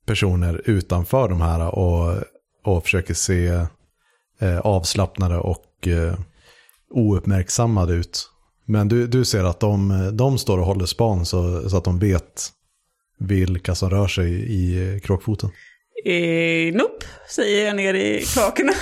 personer 0.06 0.62
utanför 0.64 1.28
de 1.28 1.40
här 1.40 1.74
och, 1.74 2.22
och 2.64 2.82
försöker 2.82 3.14
se 3.14 3.46
eh, 4.40 4.58
avslappnade 4.58 5.38
och 5.38 5.88
eh, 5.88 6.18
ouppmärksammade 6.90 7.94
ut. 7.94 8.30
Men 8.64 8.88
du, 8.88 9.06
du 9.06 9.24
ser 9.24 9.44
att 9.44 9.60
de, 9.60 10.10
de 10.12 10.38
står 10.38 10.58
och 10.58 10.66
håller 10.66 10.86
span 10.86 11.26
så, 11.26 11.70
så 11.70 11.76
att 11.76 11.84
de 11.84 11.98
vet 11.98 12.48
vilka 13.18 13.74
som 13.74 13.90
rör 13.90 14.08
sig 14.08 14.32
i 14.52 15.00
kråkfoten. 15.00 15.50
Eh, 16.04 16.74
nope, 16.74 17.06
säger 17.28 17.66
jag 17.66 17.76
ner 17.76 17.94
i 17.94 18.24
kloakerna. 18.24 18.72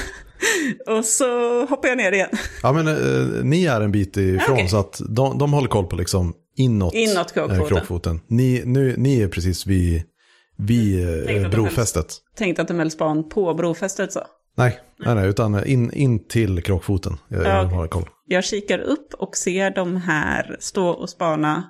och 0.98 1.04
så 1.04 1.60
hoppar 1.66 1.88
jag 1.88 1.96
ner 1.96 2.12
igen. 2.12 2.30
Ja 2.62 2.72
men 2.72 2.88
eh, 2.88 3.44
ni 3.44 3.64
är 3.64 3.80
en 3.80 3.92
bit 3.92 4.16
ifrån 4.16 4.54
Okej. 4.54 4.68
så 4.68 4.76
att 4.76 5.00
de, 5.08 5.38
de 5.38 5.52
håller 5.52 5.68
koll 5.68 5.86
på 5.86 5.96
liksom 5.96 6.34
inåt, 6.56 6.94
Inåt 6.94 7.32
kråkfoten. 7.32 7.60
eh, 7.62 7.68
kråkfoten. 7.68 8.20
Ni, 8.26 8.62
nu, 8.64 8.94
ni 8.98 9.20
är 9.22 9.28
precis 9.28 9.66
vid, 9.66 10.02
vid 10.56 11.06
Tänkte 11.26 11.34
eh, 11.34 11.50
brofästet. 11.50 12.06
Tänkte 12.36 12.62
att 12.62 12.68
de 12.68 12.78
höll 12.78 12.90
span 12.90 13.28
på 13.28 13.54
brofästet 13.54 14.12
så. 14.12 14.20
Nej, 14.56 14.80
nej, 14.98 15.14
nej, 15.14 15.28
utan 15.28 15.66
in, 15.66 15.92
in 15.92 16.28
till 16.28 16.62
kråkfoten. 16.62 17.16
Jag, 17.28 17.40
Ja, 17.44 17.48
jag 17.48 17.64
har 17.64 17.88
koll. 17.88 18.08
Jag 18.26 18.44
kikar 18.44 18.78
upp 18.78 19.14
och 19.14 19.36
ser 19.36 19.70
de 19.70 19.96
här 19.96 20.56
stå 20.60 20.88
och 20.88 21.10
spana. 21.10 21.64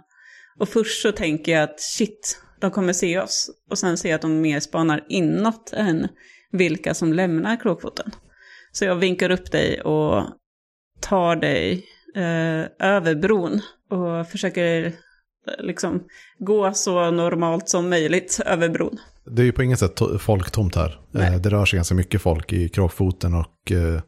Och 0.59 0.69
först 0.69 1.03
så 1.03 1.13
tänker 1.13 1.53
jag 1.53 1.63
att 1.63 1.81
shit, 1.81 2.39
de 2.61 2.71
kommer 2.71 2.93
se 2.93 3.19
oss. 3.21 3.51
Och 3.71 3.79
sen 3.79 3.97
ser 3.99 4.09
jag 4.09 4.15
att 4.15 4.23
de 4.23 4.41
mer 4.41 4.61
spanar 4.61 5.05
inåt 5.09 5.73
än 5.73 6.09
vilka 6.53 6.95
som 6.95 7.13
lämnar 7.13 7.61
kråkfoten. 7.61 8.11
Så 8.73 8.85
jag 8.85 8.97
vinkar 8.97 9.31
upp 9.31 9.51
dig 9.53 9.81
och 9.81 10.25
tar 11.01 11.37
dig 11.37 11.85
eh, 12.17 12.89
över 12.89 13.15
bron 13.15 13.61
och 13.95 14.27
försöker 14.29 14.85
eh, 14.87 14.93
liksom 15.59 16.03
gå 16.39 16.73
så 16.75 17.11
normalt 17.11 17.69
som 17.69 17.91
möjligt 17.91 18.41
över 18.47 18.69
bron. 18.69 18.99
Det 19.37 19.43
är 19.43 19.47
ju 19.47 19.53
på 19.53 19.63
inget 19.63 19.79
sätt 19.79 20.01
to- 20.01 20.19
folktomt 20.19 20.77
här. 20.77 21.01
Nej. 21.11 21.35
Eh, 21.35 21.41
Det 21.41 21.51
rör 21.51 21.65
sig 21.65 21.77
ganska 21.77 21.95
mycket 21.95 22.23
folk 22.23 22.53
i 22.53 22.69
Kråkfoten 22.69 23.35
och 23.35 23.73
eh, 23.73 24.01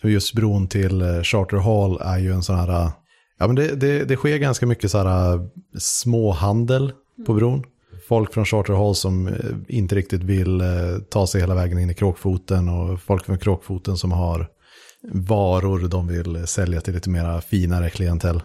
för 0.00 0.08
just 0.08 0.34
bron 0.34 0.68
till 0.68 1.02
Charter 1.22 1.56
Hall 1.56 2.00
är 2.00 2.18
ju 2.18 2.32
en 2.32 2.42
sån 2.42 2.56
här, 2.56 2.90
ja 3.38 3.46
men 3.46 3.54
det, 3.56 3.74
det, 3.74 4.04
det 4.04 4.16
sker 4.16 4.36
ganska 4.38 4.66
mycket 4.66 4.90
så 4.90 4.98
här 4.98 5.40
småhandel 5.78 6.92
på 7.26 7.34
bron. 7.34 7.64
Folk 8.08 8.32
från 8.34 8.44
Charter 8.44 8.72
Hall 8.74 8.94
som 8.94 9.30
inte 9.68 9.94
riktigt 9.94 10.22
vill 10.22 10.62
ta 11.10 11.26
sig 11.26 11.40
hela 11.40 11.54
vägen 11.54 11.78
in 11.78 11.90
i 11.90 11.94
Kråkfoten 11.94 12.68
och 12.68 13.00
folk 13.00 13.24
från 13.26 13.38
Kråkfoten 13.38 13.96
som 13.96 14.12
har 14.12 14.48
varor 15.12 15.88
de 15.88 16.08
vill 16.08 16.46
sälja 16.46 16.80
till 16.80 16.94
lite 16.94 17.10
mera 17.10 17.40
finare 17.40 17.90
klientell. 17.90 18.42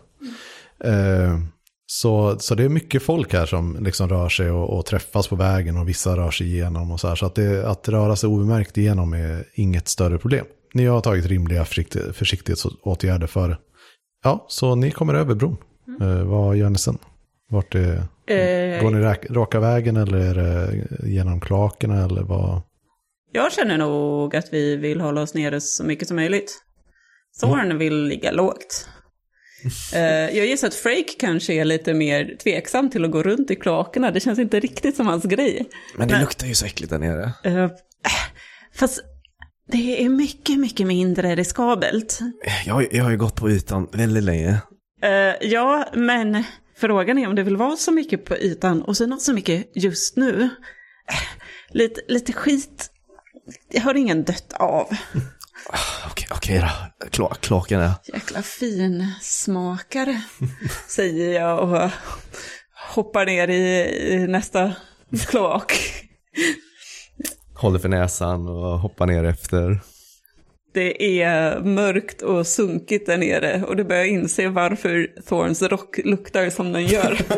Eh, 0.83 1.39
så, 1.85 2.39
så 2.39 2.55
det 2.55 2.63
är 2.63 2.69
mycket 2.69 3.03
folk 3.03 3.33
här 3.33 3.45
som 3.45 3.77
liksom 3.83 4.09
rör 4.09 4.29
sig 4.29 4.51
och, 4.51 4.77
och 4.77 4.85
träffas 4.85 5.27
på 5.27 5.35
vägen 5.35 5.77
och 5.77 5.89
vissa 5.89 6.17
rör 6.17 6.31
sig 6.31 6.47
igenom 6.47 6.91
och 6.91 6.99
så 6.99 7.07
här. 7.07 7.15
Så 7.15 7.25
att, 7.25 7.35
det, 7.35 7.67
att 7.67 7.89
röra 7.89 8.15
sig 8.15 8.29
obemärkt 8.29 8.77
igenom 8.77 9.13
är 9.13 9.45
inget 9.53 9.87
större 9.87 10.17
problem. 10.17 10.45
Ni 10.73 10.85
har 10.85 11.01
tagit 11.01 11.25
rimliga 11.25 11.65
försiktig, 11.65 12.01
försiktighetsåtgärder 12.15 13.27
för 13.27 13.49
det. 13.49 13.57
Ja, 14.23 14.45
så 14.47 14.75
ni 14.75 14.91
kommer 14.91 15.13
över 15.13 15.35
bron. 15.35 15.57
Eh, 16.01 16.23
vad 16.23 16.55
gör 16.55 16.69
ni 16.69 16.77
sen? 16.77 16.97
Vart 17.49 17.75
är, 17.75 18.03
Eh, 18.29 18.81
går 18.83 18.91
ni 18.91 19.01
rak, 19.01 19.25
raka 19.29 19.59
vägen 19.59 19.97
eller 19.97 20.17
är 20.17 20.35
det 20.35 20.87
genom 21.07 21.41
klakerna 21.41 22.05
eller 22.05 22.23
vad? 22.23 22.61
Jag 23.31 23.51
känner 23.51 23.77
nog 23.77 24.35
att 24.35 24.53
vi 24.53 24.75
vill 24.75 25.01
hålla 25.01 25.21
oss 25.21 25.33
nere 25.33 25.61
så 25.61 25.83
mycket 25.83 26.07
som 26.07 26.15
möjligt. 26.15 26.51
Thorn 27.41 27.77
vill 27.77 28.03
ligga 28.03 28.31
lågt. 28.31 28.89
Eh, 29.93 30.01
jag 30.37 30.45
gissar 30.45 30.67
att 30.67 30.73
Frake 30.75 31.13
kanske 31.19 31.53
är 31.53 31.65
lite 31.65 31.93
mer 31.93 32.35
tveksam 32.43 32.89
till 32.89 33.05
att 33.05 33.11
gå 33.11 33.23
runt 33.23 33.51
i 33.51 33.55
kloakerna. 33.55 34.11
Det 34.11 34.19
känns 34.19 34.39
inte 34.39 34.59
riktigt 34.59 34.95
som 34.95 35.07
hans 35.07 35.23
grej. 35.23 35.69
Men 35.97 36.07
det 36.07 36.13
Men- 36.13 36.21
luktar 36.21 36.47
ju 36.47 36.55
så 36.55 36.65
äckligt 36.65 36.89
där 36.89 36.99
nere. 36.99 37.31
Äh, 37.43 37.69
fast 38.75 38.99
det 39.71 40.03
är 40.03 40.09
mycket, 40.09 40.59
mycket 40.59 40.87
mindre 40.87 41.35
riskabelt. 41.35 42.19
Jag, 42.65 42.93
jag 42.93 43.03
har 43.03 43.11
ju 43.11 43.17
gått 43.17 43.35
på 43.35 43.49
ytan 43.49 43.87
väldigt 43.93 44.23
länge. 44.23 44.57
Eh, 45.01 45.47
ja, 45.49 45.85
men 45.93 46.43
frågan 46.77 47.17
är 47.17 47.27
om 47.27 47.35
det 47.35 47.43
vill 47.43 47.57
vara 47.57 47.75
så 47.75 47.91
mycket 47.91 48.25
på 48.25 48.37
ytan 48.37 48.81
och 48.81 49.07
något 49.07 49.21
så 49.21 49.33
mycket 49.33 49.71
just 49.75 50.15
nu. 50.17 50.49
Lite, 51.71 52.01
lite 52.07 52.33
skit. 52.33 52.89
Jag 53.71 53.81
har 53.81 53.95
ingen 53.95 54.23
dött 54.23 54.53
av. 54.53 54.87
Okej, 56.11 56.27
okej 56.31 56.59
då. 56.59 57.07
Kla, 57.09 57.35
klakarna. 57.39 57.95
Jäkla 58.13 58.41
fin 58.41 59.13
smakare, 59.21 60.21
säger 60.87 61.39
jag 61.39 61.59
och 61.59 61.91
hoppar 62.95 63.25
ner 63.25 63.47
i, 63.47 63.83
i 64.13 64.27
nästa 64.27 64.73
kloak. 65.27 65.73
Håller 67.55 67.79
för 67.79 67.89
näsan 67.89 68.47
och 68.47 68.79
hoppar 68.79 69.05
ner 69.05 69.23
efter. 69.23 69.79
Det 70.73 71.21
är 71.21 71.59
mörkt 71.59 72.21
och 72.21 72.47
sunkigt 72.47 73.05
där 73.05 73.17
nere 73.17 73.63
och 73.63 73.75
du 73.75 73.83
börjar 73.83 74.05
inse 74.05 74.49
varför 74.49 75.07
Thorns 75.27 75.61
rock 75.61 75.99
luktar 76.03 76.49
som 76.49 76.73
den 76.73 76.85
gör. 76.85 77.17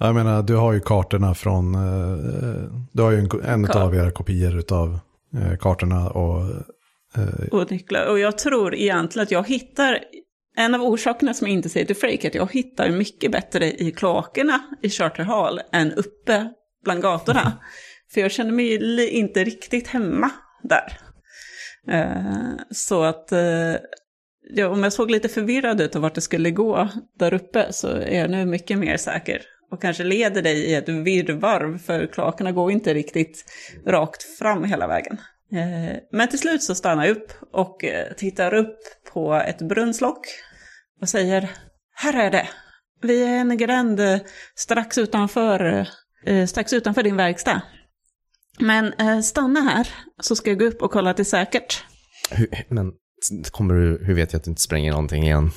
Jag 0.00 0.14
menar, 0.14 0.42
du 0.42 0.56
har 0.56 0.72
ju 0.72 0.80
kartorna 0.80 1.34
från, 1.34 1.74
eh, 1.74 2.70
du 2.92 3.02
har 3.02 3.10
ju 3.10 3.18
en, 3.18 3.28
en 3.44 3.70
av 3.70 3.94
era 3.94 4.10
kopior 4.10 4.64
av 4.72 4.88
eh, 4.88 5.00
kartorna 5.60 6.10
och 6.10 6.40
eh, 7.16 7.48
och, 7.50 7.70
Nikla, 7.70 8.10
och 8.10 8.18
jag 8.18 8.38
tror 8.38 8.74
egentligen 8.74 9.22
att 9.22 9.30
jag 9.30 9.48
hittar, 9.48 9.98
en 10.56 10.74
av 10.74 10.82
orsakerna 10.82 11.34
som 11.34 11.46
jag 11.46 11.54
inte 11.54 11.68
säger 11.68 11.86
till 11.86 12.24
är 12.24 12.26
att 12.26 12.34
jag 12.34 12.52
hittar 12.52 12.90
mycket 12.90 13.32
bättre 13.32 13.72
i 13.72 13.90
kloakerna 13.90 14.60
i 14.82 14.90
Charter 14.90 15.22
Hall 15.22 15.60
än 15.72 15.92
uppe 15.92 16.50
bland 16.84 17.02
gatorna. 17.02 17.52
För 18.12 18.20
jag 18.20 18.30
känner 18.30 18.52
mig 18.52 19.08
inte 19.10 19.44
riktigt 19.44 19.88
hemma 19.88 20.30
där. 20.62 20.98
Eh, 21.88 22.64
så 22.70 23.02
att 23.02 23.32
eh, 23.32 24.70
om 24.70 24.82
jag 24.82 24.92
såg 24.92 25.10
lite 25.10 25.28
förvirrad 25.28 25.80
ut 25.80 25.96
och 25.96 26.02
vart 26.02 26.14
det 26.14 26.20
skulle 26.20 26.50
gå 26.50 26.88
där 27.18 27.34
uppe 27.34 27.72
så 27.72 27.88
är 27.88 28.20
jag 28.20 28.30
nu 28.30 28.46
mycket 28.46 28.78
mer 28.78 28.96
säker. 28.96 29.42
Och 29.70 29.82
kanske 29.82 30.04
leder 30.04 30.42
dig 30.42 30.56
i 30.56 30.74
ett 30.74 30.88
virrvarr, 30.88 31.78
för 31.78 32.06
kloakerna 32.06 32.52
går 32.52 32.72
inte 32.72 32.94
riktigt 32.94 33.44
rakt 33.86 34.22
fram 34.22 34.64
hela 34.64 34.86
vägen. 34.86 35.18
Eh, 35.52 35.96
men 36.12 36.28
till 36.28 36.38
slut 36.38 36.62
så 36.62 36.74
stannar 36.74 37.06
jag 37.06 37.16
upp 37.16 37.32
och 37.52 37.84
eh, 37.84 38.12
tittar 38.12 38.54
upp 38.54 38.78
på 39.12 39.34
ett 39.34 39.58
brunnslock 39.58 40.26
och 41.00 41.08
säger 41.08 41.50
Här 41.94 42.26
är 42.26 42.30
det. 42.30 42.48
Vi 43.02 43.24
är 43.24 43.36
en 43.36 43.56
gränd 43.56 44.00
eh, 44.00 44.18
strax 44.54 44.98
utanför, 44.98 45.88
strax 46.46 46.72
utanför 46.72 47.02
din 47.02 47.16
verkstad. 47.16 47.62
Men 48.60 48.92
stanna 49.22 49.60
här 49.60 49.88
så 50.20 50.36
ska 50.36 50.50
jag 50.50 50.58
gå 50.58 50.64
upp 50.64 50.82
och 50.82 50.90
kolla 50.90 51.14
till 51.14 51.26
säkert. 51.26 51.84
Hur, 52.30 52.48
men 52.68 52.92
kommer 53.50 53.74
du, 53.74 54.04
hur 54.04 54.14
vet 54.14 54.32
jag 54.32 54.38
att 54.38 54.44
du 54.44 54.50
inte 54.50 54.62
spränger 54.62 54.90
någonting 54.90 55.22
igen? 55.22 55.50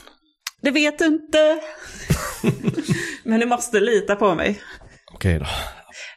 Det 0.61 0.71
vet 0.71 0.99
du 0.99 1.05
inte. 1.05 1.59
Men 3.23 3.39
du 3.39 3.45
måste 3.45 3.79
lita 3.79 4.15
på 4.15 4.35
mig. 4.35 4.61
Okej 5.13 5.39
då. 5.39 5.45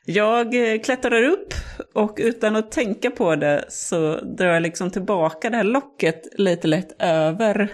Jag 0.04 0.72
eh, 0.72 0.80
klättrar 0.80 1.22
upp 1.22 1.54
och 1.94 2.16
utan 2.18 2.56
att 2.56 2.72
tänka 2.72 3.10
på 3.10 3.36
det 3.36 3.64
så 3.68 4.20
drar 4.20 4.46
jag 4.46 4.62
liksom 4.62 4.90
tillbaka 4.90 5.50
det 5.50 5.56
här 5.56 5.64
locket 5.64 6.22
lite 6.38 6.68
lätt 6.68 7.02
över 7.02 7.72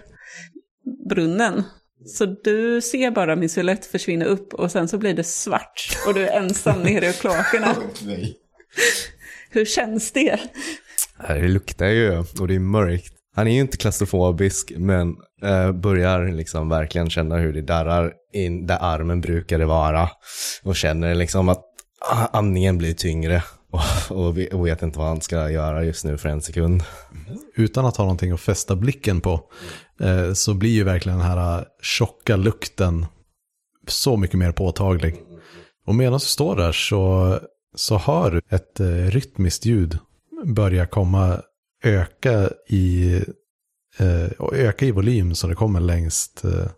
brunnen. 1.09 1.63
Så 2.07 2.25
du 2.27 2.81
ser 2.81 3.11
bara 3.11 3.37
min 3.37 3.49
silhuett 3.49 3.87
försvinna 3.87 4.25
upp 4.25 4.55
och 4.55 4.71
sen 4.71 4.89
så 4.89 4.99
blir 4.99 5.15
det 5.15 5.25
svart 5.25 5.99
och 6.07 6.15
du 6.15 6.29
är 6.29 6.39
ensam 6.39 6.83
nere 6.83 7.07
i 7.07 7.13
kloakerna. 7.13 7.77
Nej. 8.03 8.37
Hur 9.51 9.65
känns 9.65 10.13
det? 10.13 10.41
Det 11.29 11.49
luktar 11.49 11.87
ju 11.87 12.19
och 12.41 12.49
det 12.49 12.55
är 12.55 12.59
mörkt. 12.59 13.15
Han 13.37 13.49
är 13.49 13.53
ju 13.53 13.61
inte 13.61 13.77
klaustrofobisk 13.77 14.73
men 14.77 15.17
Eh, 15.42 15.72
börjar 15.72 16.33
liksom 16.33 16.68
verkligen 16.68 17.11
känna 17.11 17.37
hur 17.37 17.53
det 17.53 17.62
darrar 17.62 18.12
in 18.33 18.66
där 18.66 18.79
armen 18.81 19.20
brukade 19.20 19.66
vara. 19.66 20.11
Och 20.62 20.76
känner 20.76 21.14
liksom 21.14 21.48
att 21.48 21.64
ah, 22.11 22.26
andningen 22.33 22.79
blir 22.79 22.94
tyngre. 22.94 23.42
Och, 23.72 23.81
och 24.11 24.38
och 24.53 24.66
vet 24.66 24.83
inte 24.83 24.98
vad 24.98 25.09
han 25.09 25.20
ska 25.20 25.50
göra 25.50 25.85
just 25.85 26.05
nu 26.05 26.18
för 26.18 26.29
en 26.29 26.42
sekund. 26.42 26.83
utan 27.57 27.87
att 27.87 27.96
ha 27.96 28.05
någonting 28.05 28.33
att 28.33 28.40
fästa 28.40 28.76
blicken 28.76 29.20
på 29.20 29.40
eh, 30.00 30.33
så 30.33 30.55
blir 30.55 30.70
ju 30.70 30.85
verkligen 30.85 31.18
den 31.18 31.26
här 31.26 31.59
eh, 31.59 31.64
tjocka 31.83 32.37
lukten 32.37 33.07
så 33.88 34.16
mycket 34.16 34.38
mer 34.38 34.53
påtaglig. 34.53 35.16
Och 35.87 35.94
medan 35.94 36.20
du 36.20 36.26
står 36.26 36.57
där 36.57 36.72
så, 36.72 37.38
så 37.74 37.98
hör 37.98 38.31
du 38.31 38.57
ett 38.57 38.81
eh, 38.81 38.87
rytmiskt 38.87 39.64
ljud 39.64 39.98
börja 40.44 40.87
komma 40.87 41.40
öka 41.85 42.50
i, 42.68 43.20
och 44.38 44.57
öka 44.57 44.87
i 44.87 44.90
volym 44.90 45.35
så 45.35 45.46
det 45.46 45.55
kommer 45.55 45.81
längst, 45.81 46.44
eh, 46.44 46.70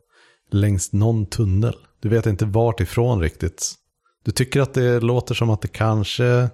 längst 0.50 0.92
någon 0.92 1.26
tunnel. 1.26 1.74
Du 2.00 2.08
vet 2.08 2.26
inte 2.26 2.44
vart 2.44 2.80
ifrån 2.80 3.20
riktigt. 3.20 3.74
Du 4.24 4.32
tycker 4.32 4.60
att 4.60 4.74
det 4.74 5.00
låter 5.00 5.34
som 5.34 5.50
att 5.50 5.62
det 5.62 5.68
kanske 5.68 6.48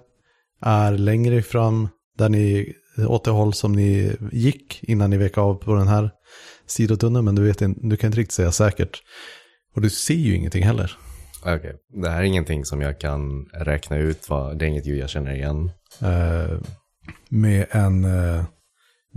är 0.61 0.91
längre 0.91 1.41
fram 1.41 1.87
där 2.17 2.29
ni, 2.29 2.73
åt 3.07 3.23
det 3.23 3.31
håll 3.31 3.53
som 3.53 3.71
ni 3.71 4.15
gick 4.31 4.83
innan 4.83 5.09
ni 5.09 5.17
vek 5.17 5.37
av 5.37 5.55
på 5.55 5.75
den 5.75 5.87
här 5.87 6.11
sidotunneln, 6.65 7.25
men 7.25 7.35
du, 7.35 7.41
vet 7.43 7.61
inte, 7.61 7.79
du 7.83 7.97
kan 7.97 8.07
inte 8.07 8.19
riktigt 8.19 8.33
säga 8.33 8.51
säkert. 8.51 9.01
Och 9.75 9.81
du 9.81 9.89
ser 9.89 10.13
ju 10.13 10.35
ingenting 10.35 10.63
heller. 10.63 10.97
Okej, 11.41 11.75
det 12.03 12.09
här 12.09 12.19
är 12.19 12.23
ingenting 12.23 12.65
som 12.65 12.81
jag 12.81 12.99
kan 12.99 13.45
räkna 13.53 13.97
ut. 13.97 14.29
Vad, 14.29 14.59
det 14.59 14.65
är 14.65 14.69
inget 14.69 14.85
ljud 14.85 14.99
jag 14.99 15.09
känner 15.09 15.33
igen. 15.33 15.71
Eh, 16.01 16.59
med 17.29 17.65
en, 17.71 18.05
eh, 18.05 18.43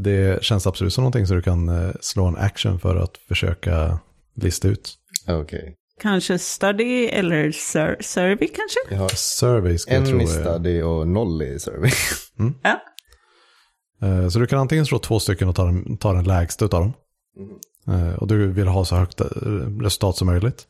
det 0.02 0.44
känns 0.44 0.66
absolut 0.66 0.92
som 0.92 1.02
någonting 1.02 1.26
så 1.26 1.34
du 1.34 1.42
kan 1.42 1.68
eh, 1.68 1.90
slå 2.00 2.24
en 2.26 2.36
action 2.36 2.80
för 2.80 2.96
att 2.96 3.16
försöka 3.28 3.98
lista 4.36 4.68
ut. 4.68 4.94
Okej. 5.28 5.74
Kanske 6.00 6.38
study 6.38 7.04
eller 7.06 7.50
sur 7.52 7.96
survey 8.00 8.48
kanske? 8.48 8.78
Jag 8.90 8.98
har 8.98 9.08
Survey 9.08 9.78
ska 9.78 9.92
jag 9.92 10.00
en 10.02 10.06
tro 10.08 10.14
är- 10.16 10.20
misstudy 10.20 10.82
och 10.82 11.08
noll 11.08 11.42
i 11.42 11.58
survey. 11.58 11.90
Ja. 12.62 12.80
Eh, 14.08 14.28
Så 14.28 14.38
du 14.38 14.46
kan 14.46 14.58
antingen 14.58 14.86
slå 14.86 14.98
två 14.98 15.20
stycken 15.20 15.48
och 15.48 15.54
ta 15.56 15.64
den, 15.64 15.96
ta 15.96 16.12
den 16.12 16.24
lägsta 16.24 16.64
av 16.64 16.68
dem. 16.70 16.92
Eh, 17.88 18.14
Och 18.14 18.26
du 18.26 18.46
vill 18.46 18.66
ha 18.68 18.84
så 18.84 18.96
högt 18.96 19.20
resultat 19.80 20.16
som 20.16 20.26
möjligt. 20.26 20.66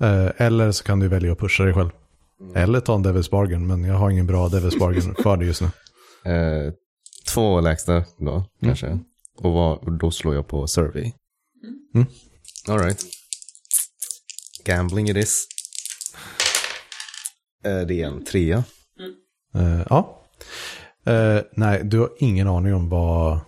Eh, 0.00 0.46
Eller 0.46 0.72
så 0.72 0.84
kan 0.84 0.98
du 1.00 1.08
välja 1.08 1.32
att 1.32 1.38
pusha 1.38 1.64
dig 1.64 1.74
själv. 1.74 1.90
Eller 2.54 2.80
ta 2.80 2.94
en 2.94 3.04
Devil's 3.06 3.30
Bargain, 3.30 3.66
men 3.66 3.84
jag 3.84 3.94
har 3.94 4.10
ingen 4.10 4.26
bra 4.26 4.48
Devil's 4.48 4.78
Bargain 4.78 5.14
för 5.22 5.36
det 5.36 5.44
just 5.44 5.60
nu. 5.62 5.68
två 7.34 7.60
lägsta 7.60 8.04
då, 8.18 8.44
kanske. 8.62 8.98
Och, 9.36 9.82
och 9.82 9.92
då 9.92 10.10
slår 10.10 10.34
jag 10.34 10.46
på 10.46 10.66
survey. 10.66 11.12
Mm. 11.94 12.06
All 12.68 12.78
right. 12.78 13.04
Gambling 14.64 15.08
it 15.10 15.16
is. 15.16 15.46
Eh, 17.64 17.80
det 17.80 18.02
är 18.02 18.06
en 18.06 18.24
trea. 18.24 18.64
Eh, 19.54 19.82
Ja. 19.90 20.16
Eh, 21.06 21.38
nej, 21.52 21.80
du 21.84 21.98
har 21.98 22.10
ingen 22.18 22.48
aning 22.48 22.74
om 22.74 22.88
vad, 22.88 23.40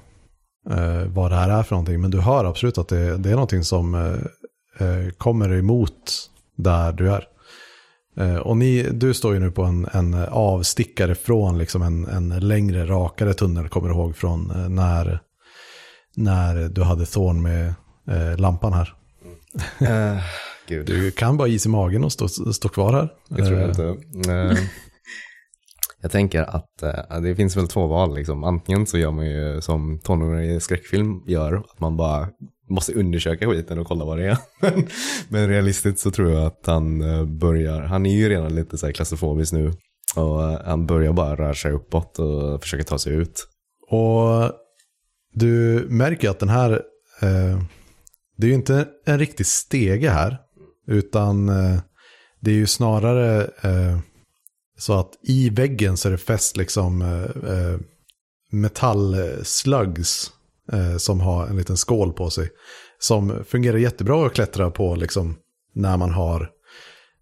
vad 1.07 1.31
det 1.31 1.37
här 1.37 1.51
är 1.59 1.62
för 1.62 1.75
någonting. 1.75 2.01
Men 2.01 2.11
du 2.11 2.21
hör 2.21 2.45
absolut 2.45 2.79
att 2.79 2.88
det, 2.88 3.16
det 3.18 3.31
är 3.31 3.35
någonting 3.35 3.64
som 3.64 4.18
kommer 5.18 5.53
emot 5.53 6.31
där 6.57 6.92
du 6.92 7.12
är. 7.12 7.29
Eh, 8.16 8.37
och 8.37 8.57
ni, 8.57 8.83
du 8.83 9.14
står 9.14 9.35
ju 9.35 9.40
nu 9.40 9.51
på 9.51 9.62
en, 9.62 9.88
en 9.92 10.14
avstickare 10.29 11.14
från 11.14 11.59
liksom 11.59 11.83
en, 11.83 12.05
en 12.09 12.48
längre, 12.48 12.87
rakare 12.87 13.35
tunnel, 13.35 13.68
kommer 13.68 13.88
du 13.88 13.94
ihåg, 13.94 14.16
från 14.16 14.51
eh, 14.51 14.68
när, 14.68 15.20
när 16.16 16.68
du 16.68 16.83
hade 16.83 17.07
Thorn 17.07 17.42
med 17.42 17.75
eh, 18.11 18.38
lampan 18.38 18.72
här. 18.72 18.94
Eh, 19.81 20.22
gud, 20.68 20.87
Du 20.87 21.11
kan 21.11 21.37
bara 21.37 21.48
is 21.48 21.66
i 21.66 21.68
magen 21.68 22.05
och 22.05 22.12
stå, 22.12 22.29
stå 22.29 22.68
kvar 22.68 22.92
här. 22.92 23.09
det 23.29 23.46
tror 23.46 23.61
jag 23.61 23.68
inte. 23.68 23.96
Jag 26.03 26.11
tänker 26.11 26.42
att 26.42 26.68
det 27.22 27.37
finns 27.37 27.57
väl 27.57 27.68
två 27.68 27.87
val. 27.87 28.14
Liksom. 28.14 28.44
Antingen 28.44 28.87
så 28.87 28.98
gör 28.98 29.11
man 29.11 29.27
ju 29.27 29.61
som 29.61 29.98
tonåringar 29.98 30.57
i 30.57 30.61
skräckfilm 30.61 31.22
gör, 31.27 31.55
att 31.55 31.81
man 31.81 31.96
bara 31.96 32.29
måste 32.72 32.92
undersöka 32.92 33.50
skiten 33.50 33.78
och 33.78 33.87
kolla 33.87 34.04
vad 34.04 34.18
det 34.18 34.26
är. 34.26 34.38
Men, 35.28 35.48
realistiskt 35.48 35.98
så 35.98 36.11
tror 36.11 36.30
jag 36.30 36.46
att 36.46 36.66
han 36.66 37.00
eh, 37.00 37.24
börjar, 37.24 37.80
han 37.80 38.06
är 38.06 38.14
ju 38.14 38.28
redan 38.28 38.54
lite 38.54 38.78
så 38.78 38.87
här 38.87 38.92
klaustrofobisk 38.92 39.52
nu. 39.52 39.72
Och 40.16 40.42
eh, 40.42 40.61
han 40.64 40.87
börjar 40.87 41.12
bara 41.12 41.37
röra 41.37 41.54
sig 41.54 41.72
uppåt 41.72 42.18
och 42.18 42.62
försöka 42.62 42.85
ta 42.85 42.98
sig 42.98 43.12
ut. 43.12 43.46
Och 43.88 44.52
du 45.35 45.87
märker 45.88 46.30
att 46.30 46.38
den 46.38 46.48
här, 46.48 46.72
eh, 47.20 47.62
det 48.37 48.46
är 48.46 48.48
ju 48.48 48.54
inte 48.54 48.88
en 49.06 49.18
riktig 49.18 49.46
stege 49.46 50.11
här, 50.11 50.38
utan 50.87 51.48
eh, 51.48 51.80
det 52.40 52.50
är 52.50 52.54
ju 52.54 52.66
snarare 52.66 53.42
eh, 53.62 53.98
så 54.78 54.92
att 54.92 55.11
i 55.22 55.50
väggen 55.50 55.96
så 55.96 56.08
är 56.08 56.12
det 56.12 56.18
fäst 56.18 56.56
liksom 56.56 57.02
eh, 57.02 57.52
eh 57.52 57.78
metallslugs 58.52 60.32
eh, 60.72 60.96
som 60.96 61.20
har 61.20 61.46
en 61.46 61.56
liten 61.56 61.76
skål 61.76 62.12
på 62.12 62.30
sig. 62.30 62.48
Som 62.98 63.44
fungerar 63.48 63.76
jättebra 63.76 64.26
att 64.26 64.35
klättra 64.35 64.70
på 64.70 64.94
liksom 64.94 65.37
när 65.74 65.96
man 65.96 66.11
har 66.11 66.50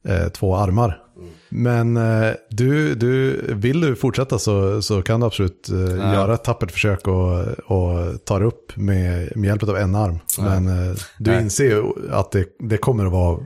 eh, 0.09 0.29
två 0.29 0.57
armar. 0.57 0.99
Men 1.49 1.97
eh, 1.97 2.33
du, 2.51 2.95
du, 2.95 3.41
vill 3.55 3.81
du 3.81 3.97
fortsätta 3.97 4.39
så, 4.39 4.83
så 4.83 5.03
kan 5.03 5.21
du 5.21 5.27
absolut 5.27 5.69
eh, 5.69 5.79
Ja. 5.79 6.15
göra 6.15 6.35
ett 6.35 6.45
tappert 6.45 6.71
försök 6.71 7.09
och, 7.09 7.39
och 7.49 8.25
ta 8.25 8.39
det 8.39 8.45
upp 8.45 8.77
med, 8.77 9.37
med 9.37 9.49
hjälp 9.49 9.63
av 9.63 9.77
en 9.77 9.95
arm. 9.95 10.19
Ja. 10.39 10.45
Men 10.45 10.69
eh, 10.69 10.97
du 11.19 11.31
Nej. 11.31 11.43
inser 11.43 11.65
ju 11.65 11.83
att 12.11 12.31
det, 12.33 12.47
det 12.59 12.77
kommer 12.77 13.07
att 13.07 13.13
vara 13.13 13.41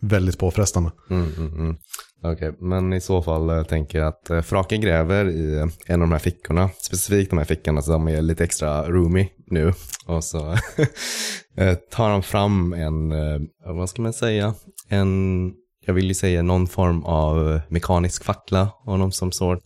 väldigt 0.00 0.38
påfrestande. 0.38 0.90
Mm, 1.10 1.32
mm, 1.38 1.54
mm. 1.54 1.76
Okej, 2.22 2.52
men 2.58 2.92
i 2.92 3.00
så 3.00 3.22
fall 3.22 3.50
eh, 3.50 3.62
tänker 3.62 3.98
jag 3.98 4.08
att 4.08 4.30
eh, 4.30 4.40
Fraken 4.40 4.80
gräver 4.80 5.28
i 5.28 5.54
eh, 5.58 5.66
en 5.86 5.94
av 6.02 6.08
de 6.08 6.12
här 6.12 6.18
fickorna. 6.18 6.68
Specifikt 6.78 7.30
de 7.30 7.38
här 7.38 7.44
fickorna 7.44 7.82
som 7.82 8.08
är 8.08 8.22
lite 8.22 8.44
extra 8.44 8.88
roomy 8.88 9.28
nu. 9.46 9.72
Och 10.06 10.24
så 10.24 10.38
tar 11.90 12.08
han 12.10 12.22
fram 12.22 12.72
en, 12.72 13.08
vad 13.76 13.90
ska 13.90 14.02
man 14.02 14.12
säga, 14.12 14.54
en, 14.88 15.52
jag 15.86 15.94
vill 15.94 16.08
ju 16.08 16.14
säga 16.14 16.42
någon 16.42 16.66
form 16.66 17.04
av 17.04 17.60
mekanisk 17.68 18.24
fackla 18.24 18.70
av 18.86 18.98
någon 18.98 19.12
som 19.12 19.32
sort. 19.32 19.58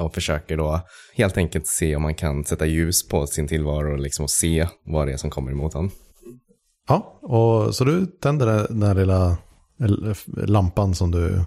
Och 0.00 0.14
försöker 0.14 0.56
då 0.56 0.80
helt 1.16 1.36
enkelt 1.36 1.66
se 1.66 1.96
om 1.96 2.02
man 2.02 2.14
kan 2.14 2.44
sätta 2.44 2.66
ljus 2.66 3.08
på 3.08 3.26
sin 3.26 3.48
tillvaro 3.48 3.92
och 3.92 3.98
liksom 3.98 4.28
se 4.28 4.66
vad 4.86 5.06
det 5.08 5.12
är 5.12 5.16
som 5.16 5.30
kommer 5.30 5.52
emot 5.52 5.74
honom. 5.74 5.90
Ja, 6.88 7.18
och 7.22 7.74
så 7.74 7.84
du 7.84 8.06
tänder 8.06 8.46
den- 8.68 8.82
här 8.82 8.94
lilla 8.94 9.36
lampan 10.36 10.94
som 10.94 11.10
du, 11.10 11.44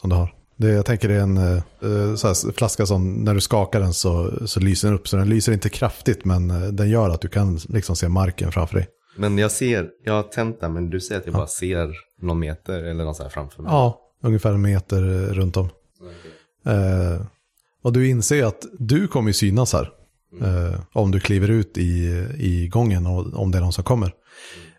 som 0.00 0.10
du 0.10 0.16
har. 0.16 0.34
Det, 0.56 0.68
jag 0.68 0.86
tänker 0.86 1.08
det 1.08 1.14
är 1.14 1.20
en 1.20 1.36
eh, 1.36 2.14
så 2.16 2.26
här, 2.26 2.52
flaska 2.52 2.86
som 2.86 3.14
när 3.14 3.34
du 3.34 3.40
skakar 3.40 3.80
den 3.80 3.94
så, 3.94 4.32
så 4.46 4.60
lyser 4.60 4.88
den 4.88 4.94
upp. 4.94 5.08
Så 5.08 5.16
den 5.16 5.28
lyser 5.28 5.52
inte 5.52 5.68
kraftigt 5.68 6.24
men 6.24 6.50
eh, 6.50 6.68
den 6.68 6.88
gör 6.90 7.10
att 7.10 7.20
du 7.20 7.28
kan 7.28 7.56
liksom 7.68 7.96
se 7.96 8.08
marken 8.08 8.52
framför 8.52 8.74
dig. 8.74 8.86
Men 9.16 9.38
jag 9.38 9.50
ser, 9.50 9.88
jag 10.04 10.12
har 10.12 10.22
tänt 10.22 10.60
den 10.60 10.72
men 10.72 10.90
du 10.90 11.00
säger 11.00 11.20
att 11.20 11.26
jag 11.26 11.34
bara 11.34 11.46
ser 11.46 11.96
någon 12.22 12.38
meter 12.38 12.82
eller 12.82 13.04
något 13.04 13.16
så 13.16 13.22
här 13.22 13.30
framför 13.30 13.62
mig. 13.62 13.72
Ja, 13.72 14.00
ungefär 14.22 14.52
en 14.52 14.62
meter 14.62 15.02
eh, 15.02 15.32
runt 15.32 15.56
om. 15.56 15.68
Eh, 16.66 17.26
och 17.82 17.92
du 17.92 18.08
inser 18.08 18.44
att 18.44 18.66
du 18.78 19.08
kommer 19.08 19.32
synas 19.32 19.72
här. 19.72 19.90
Eh, 20.42 20.80
om 20.92 21.10
du 21.10 21.20
kliver 21.20 21.48
ut 21.48 21.78
i, 21.78 22.26
i 22.38 22.68
gången 22.68 23.06
och 23.06 23.34
om 23.34 23.50
det 23.50 23.58
är 23.58 23.62
någon 23.62 23.72
som 23.72 23.84
kommer. 23.84 24.12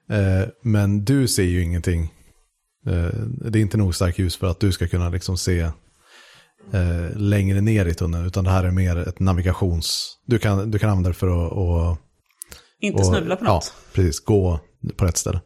Eh, 0.10 0.48
men 0.62 1.06
du 1.06 1.28
ser 1.28 1.44
ju 1.44 1.64
ingenting. 1.64 2.14
Eh, 2.88 3.10
det 3.52 3.60
är 3.60 3.62
inte 3.62 3.78
nog 3.78 3.96
starkt 3.96 4.20
ljus 4.20 4.38
för 4.38 4.48
att 4.48 4.60
du 4.60 4.72
ska 4.72 4.88
kunna 4.88 5.10
liksom 5.10 5.38
se 5.38 5.60
eh, 6.74 7.16
längre 7.16 7.62
ner 7.62 7.86
i 7.86 7.94
tunneln. 7.94 8.26
Utan 8.26 8.44
det 8.44 8.50
här 8.50 8.64
är 8.64 8.72
mer 8.72 8.98
ett 8.98 9.20
navigations... 9.20 10.18
Du 10.26 10.40
kan, 10.40 10.72
du 10.72 10.80
kan 10.80 10.90
använda 10.90 11.10
det 11.10 11.14
för 11.14 11.28
att... 11.28 11.52
att 11.54 12.00
Inte 12.80 13.00
och- 13.00 13.06
snubbla 13.06 13.36
på 13.36 13.44
något. 13.44 13.74
Ja, 13.76 13.94
precis. 13.94 14.20
Gå 14.20 14.60
på 14.96 15.06
rätt 15.06 15.18
ställe. 15.18 15.42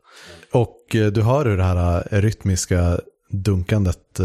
Och 0.52 0.96
eh, 0.96 1.12
du 1.12 1.22
hör 1.22 1.46
hur 1.46 1.58
det 1.58 1.64
här 1.64 2.08
rytmiska 2.12 3.00
dunkandet 3.32 4.20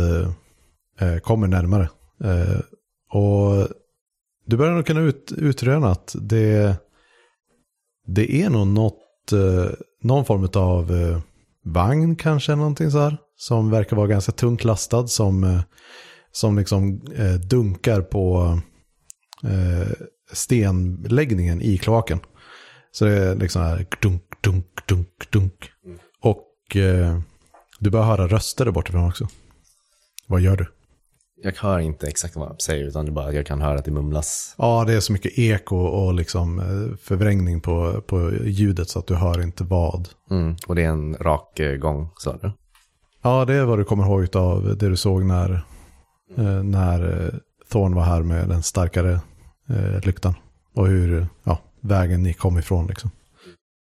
kommer 1.23 1.47
närmare. 1.49 1.88
Och 3.12 3.68
du 4.47 4.57
börjar 4.57 4.75
nog 4.75 4.87
kunna 4.87 5.01
ut, 5.01 5.33
utröna 5.37 5.90
att 5.90 6.16
det, 6.21 6.77
det 8.07 8.42
är 8.42 8.51
nog 8.51 8.66
något, 8.66 9.33
någon 10.03 10.25
form 10.25 10.49
av 10.55 10.92
vagn 11.73 12.17
kanske, 12.17 12.55
någonting 12.55 12.91
så 12.91 12.99
här. 12.99 13.19
Som 13.37 13.71
verkar 13.71 13.97
vara 13.97 14.07
ganska 14.07 14.33
tungt 14.33 14.65
lastad, 14.65 15.07
som, 15.07 15.45
eh, 15.45 15.61
som 16.33 16.59
liksom 16.59 17.01
eh, 17.17 17.35
dunkar 17.35 18.01
på 18.01 18.59
eh, 19.45 19.93
stenläggningen 20.33 21.63
i 21.63 21.79
kloaken. 21.79 22.21
Så 22.93 23.05
det 23.05 23.13
är 23.13 23.35
liksom 23.35 23.63
här 23.63 23.87
dunk, 24.03 24.23
dunk, 24.41 24.87
dunk, 24.87 25.31
dunk. 25.31 25.71
Och 26.21 26.77
eh, 26.77 27.21
du 27.81 27.91
börjar 27.91 28.07
höra 28.07 28.27
röster 28.29 28.65
där 28.65 28.73
bortifrån 28.73 29.09
också. 29.09 29.29
Vad 30.27 30.41
gör 30.41 30.57
du? 30.57 30.67
Jag 31.42 31.53
hör 31.57 31.79
inte 31.79 32.07
exakt 32.07 32.37
vad 32.37 32.48
jag 32.48 32.62
säger 32.62 32.85
utan 32.85 33.05
det 33.05 33.12
bara 33.12 33.33
jag 33.33 33.46
kan 33.46 33.61
höra 33.61 33.79
att 33.79 33.85
det 33.85 33.90
mumlas. 33.90 34.55
Ja, 34.59 34.85
det 34.87 34.94
är 34.94 35.01
så 35.01 35.12
mycket 35.12 35.38
eko 35.38 35.77
och 35.77 36.14
liksom 36.14 36.59
eh, 36.59 36.96
förvrängning 37.03 37.61
på, 37.61 38.03
på 38.07 38.33
ljudet 38.44 38.88
så 38.88 38.98
att 38.98 39.07
du 39.07 39.14
hör 39.14 39.42
inte 39.42 39.64
vad. 39.64 40.09
Mm. 40.31 40.57
Och 40.66 40.74
det 40.74 40.83
är 40.83 40.88
en 40.88 41.14
rak 41.14 41.61
eh, 41.61 41.77
gång, 41.77 42.09
sa 42.16 42.37
du? 42.42 42.53
Ja, 43.22 43.44
det 43.44 43.55
är 43.55 43.64
vad 43.64 43.79
du 43.79 43.85
kommer 43.85 44.05
ihåg 44.05 44.37
av 44.37 44.77
det 44.77 44.88
du 44.88 44.96
såg 44.96 45.24
när, 45.24 45.51
eh, 46.37 46.62
när 46.62 47.31
Thorn 47.72 47.94
var 47.94 48.03
här 48.03 48.22
med 48.22 48.48
den 48.48 48.62
starkare 48.62 49.20
lyktan. 50.03 50.35
Och 50.74 50.87
hur 50.87 51.27
ja, 51.44 51.59
vägen 51.81 52.22
ni 52.22 52.33
kom 52.33 52.59
ifrån 52.59 52.87
liksom. 52.87 53.11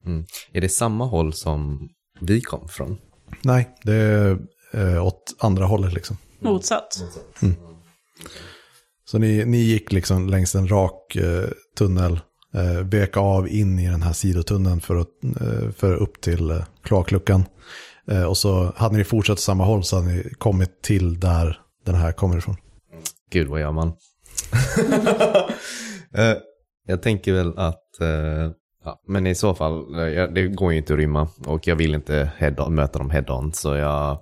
Mm. 0.05 0.25
Är 0.51 0.61
det 0.61 0.69
samma 0.69 1.05
håll 1.05 1.33
som 1.33 1.89
vi 2.19 2.41
kom 2.41 2.67
från? 2.67 2.97
Nej, 3.41 3.69
det 3.83 3.93
är 3.93 4.99
åt 4.99 5.35
andra 5.39 5.65
hållet 5.65 5.93
liksom. 5.93 6.17
Motsatt. 6.43 7.03
Så 9.05 9.17
ni, 9.17 9.45
ni 9.45 9.57
gick 9.57 9.91
liksom 9.91 10.29
längs 10.29 10.55
en 10.55 10.67
rak 10.67 11.15
eh, 11.15 11.49
tunnel, 11.77 12.19
eh, 12.53 12.85
vek 12.85 13.17
av 13.17 13.47
in 13.47 13.79
i 13.79 13.89
den 13.89 14.01
här 14.01 14.13
sidotunneln 14.13 14.81
för 14.81 14.95
att, 14.95 15.07
eh, 15.41 15.71
för 15.71 15.93
upp 15.93 16.21
till 16.21 16.51
eh, 16.51 16.63
kloakluckan. 16.83 17.45
Eh, 18.11 18.23
och 18.23 18.37
så 18.37 18.73
hade 18.75 18.97
ni 18.97 19.03
fortsatt 19.03 19.39
samma 19.39 19.65
håll 19.65 19.83
så 19.83 19.95
hade 19.95 20.07
ni 20.07 20.33
kommit 20.37 20.81
till 20.81 21.19
där 21.19 21.59
den 21.85 21.95
här 21.95 22.11
kommer 22.11 22.37
ifrån. 22.37 22.55
Gud, 23.31 23.47
vad 23.47 23.61
gör 23.61 23.71
man? 23.71 23.93
Eh, 26.15 26.37
jag 26.87 27.01
tänker 27.01 27.33
väl 27.33 27.57
att, 27.57 27.99
eh, 28.01 28.51
ja, 28.83 29.01
men 29.07 29.27
i 29.27 29.35
så 29.35 29.55
fall, 29.55 29.99
eh, 29.99 30.23
det 30.23 30.47
går 30.47 30.71
ju 30.71 30.77
inte 30.77 30.93
att 30.93 30.99
rymma 30.99 31.27
och 31.45 31.67
jag 31.67 31.75
vill 31.75 31.93
inte 31.93 32.31
head 32.37 32.69
möta 32.69 32.99
dem 32.99 33.09
head-on 33.09 33.53
så 33.53 33.75
jag 33.75 34.19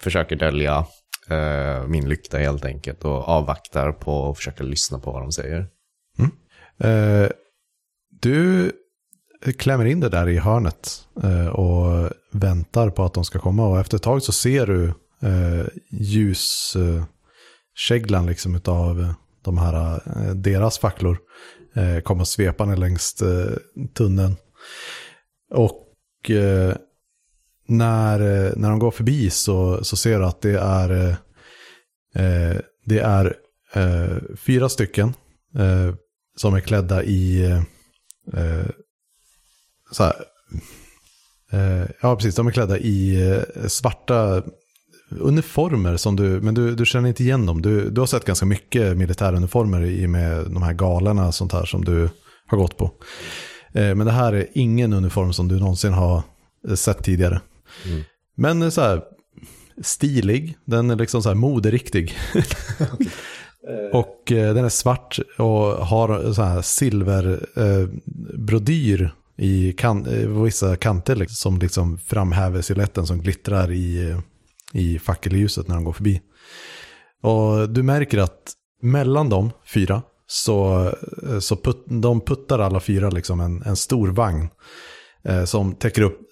försöker 0.00 0.36
dölja 0.36 0.86
eh, 1.30 1.86
min 1.86 2.08
lykta 2.08 2.38
helt 2.38 2.64
enkelt 2.64 3.04
och 3.04 3.28
avvaktar 3.28 3.92
på 3.92 4.30
att 4.30 4.36
försöka 4.36 4.64
lyssna 4.64 4.98
på 4.98 5.12
vad 5.12 5.22
de 5.22 5.32
säger. 5.32 5.68
Mm. 6.18 6.30
Eh, 6.78 7.28
du 8.20 8.72
klämmer 9.58 9.84
in 9.84 10.00
det 10.00 10.08
där 10.08 10.28
i 10.28 10.38
hörnet 10.38 11.08
eh, 11.22 11.46
och 11.46 12.10
väntar 12.32 12.90
på 12.90 13.04
att 13.04 13.14
de 13.14 13.24
ska 13.24 13.38
komma. 13.38 13.66
Och 13.68 13.80
efter 13.80 13.96
ett 13.96 14.02
tag 14.02 14.22
så 14.22 14.32
ser 14.32 14.66
du 14.66 14.84
eh, 15.22 15.66
ljuskäglan 15.90 17.06
liksom 18.26 18.54
utav 18.54 19.14
de 19.42 19.58
här, 19.58 19.94
eh, 19.94 20.34
deras 20.34 20.78
facklor 20.78 21.18
eh, 21.74 22.00
komma 22.00 22.24
svepande 22.24 22.76
längs 22.76 23.22
eh, 23.22 23.56
tunneln. 23.94 24.36
Och 25.50 26.30
eh, 26.30 26.76
när, 27.70 28.20
eh, 28.20 28.52
när 28.56 28.70
de 28.70 28.78
går 28.78 28.90
förbi 28.90 29.30
så, 29.30 29.84
så 29.84 29.96
ser 29.96 30.18
du 30.18 30.24
att 30.24 30.40
det 30.40 30.58
är, 30.58 30.90
eh, 30.90 31.14
eh 32.24 32.56
det 32.84 32.98
är 32.98 33.36
eh, 33.72 34.16
fyra 34.36 34.68
stycken 34.68 35.14
eh, 35.58 35.94
som 36.36 36.54
är 36.54 36.60
klädda 36.60 37.02
i 37.02 37.44
eh, 37.44 37.62
eh, 38.42 38.66
så 39.90 40.04
här, 40.04 40.14
eh, 41.52 41.88
ja 42.00 42.16
precis, 42.16 42.34
de 42.34 42.46
är 42.46 42.50
klädda 42.50 42.78
i 42.78 43.28
eh, 43.30 43.66
svarta 43.66 44.42
uniformer 45.10 45.96
som 45.96 46.16
du, 46.16 46.40
men 46.40 46.54
du, 46.54 46.74
du 46.74 46.86
känner 46.86 47.08
inte 47.08 47.22
igen 47.22 47.46
dem. 47.46 47.62
Du, 47.62 47.90
du 47.90 48.00
har 48.00 48.06
sett 48.06 48.24
ganska 48.24 48.46
mycket 48.46 48.96
militäruniformer 48.96 49.84
i 49.84 50.06
med 50.06 50.50
de 50.50 50.62
här 50.62 50.72
galerna 50.72 51.26
och 51.26 51.34
sånt 51.34 51.52
här 51.52 51.64
som 51.64 51.84
du 51.84 52.08
har 52.46 52.58
gått 52.58 52.76
på. 52.76 52.84
Eh, 53.72 53.94
men 53.94 54.06
det 54.06 54.12
här 54.12 54.32
är 54.32 54.46
ingen 54.54 54.92
uniform 54.92 55.32
som 55.32 55.48
du 55.48 55.60
någonsin 55.60 55.92
har 55.92 56.22
sett 56.74 57.04
tidigare. 57.04 57.40
Mm. 57.86 58.02
Men 58.36 58.62
eh, 58.62 58.70
så 58.70 58.80
här 58.80 59.02
stilig, 59.82 60.56
den 60.64 60.90
är 60.90 60.96
liksom 60.96 61.22
så 61.22 61.28
här 61.28 61.36
moderiktig. 61.36 62.18
och 63.92 64.32
eh, 64.32 64.54
den 64.54 64.64
är 64.64 64.68
svart 64.68 65.18
och 65.38 65.86
har 65.86 66.32
så 66.32 66.42
här 66.42 66.62
silverbrodyr 66.62 69.02
eh, 69.02 69.10
i 69.46 69.72
kan, 69.72 70.06
eh, 70.06 70.28
vissa 70.28 70.76
kanter 70.76 71.16
liksom, 71.16 71.34
som 71.34 71.58
liksom 71.58 71.98
framhäver 71.98 72.62
siluetten 72.62 73.06
som 73.06 73.22
glittrar 73.22 73.72
i, 73.72 74.16
i 74.72 74.98
facelljuset 74.98 75.68
när 75.68 75.74
de 75.74 75.84
går 75.84 75.92
förbi. 75.92 76.20
Och 77.22 77.68
du 77.68 77.82
märker 77.82 78.18
att 78.18 78.52
mellan 78.82 79.28
de 79.28 79.50
fyra 79.74 80.02
så, 80.26 80.90
så 81.40 81.56
put, 81.56 81.84
de 81.86 82.20
puttar 82.20 82.58
alla 82.58 82.80
fyra 82.80 83.10
liksom 83.10 83.40
en, 83.40 83.62
en 83.62 83.76
stor 83.76 84.08
vagn 84.08 84.48
eh, 85.24 85.44
som 85.44 85.74
täcker 85.74 86.02
upp 86.02 86.29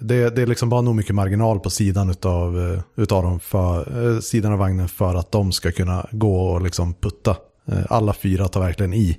det, 0.00 0.30
det 0.30 0.42
är 0.42 0.46
liksom 0.46 0.68
bara 0.68 0.80
nog 0.80 0.94
mycket 0.96 1.14
marginal 1.14 1.60
på 1.60 1.70
sidan 1.70 2.10
utav, 2.10 2.60
eh, 2.60 2.80
utav 2.96 3.22
dem 3.22 3.40
för, 3.40 4.04
eh, 4.14 4.20
sidan 4.20 4.52
av 4.52 4.58
vagnen 4.58 4.88
för 4.88 5.14
att 5.14 5.32
de 5.32 5.52
ska 5.52 5.72
kunna 5.72 6.06
gå 6.10 6.50
och 6.50 6.62
liksom 6.62 6.94
putta. 6.94 7.36
Eh, 7.68 7.84
alla 7.88 8.12
fyra 8.12 8.48
tar 8.48 8.60
verkligen 8.60 8.94
i. 8.94 9.18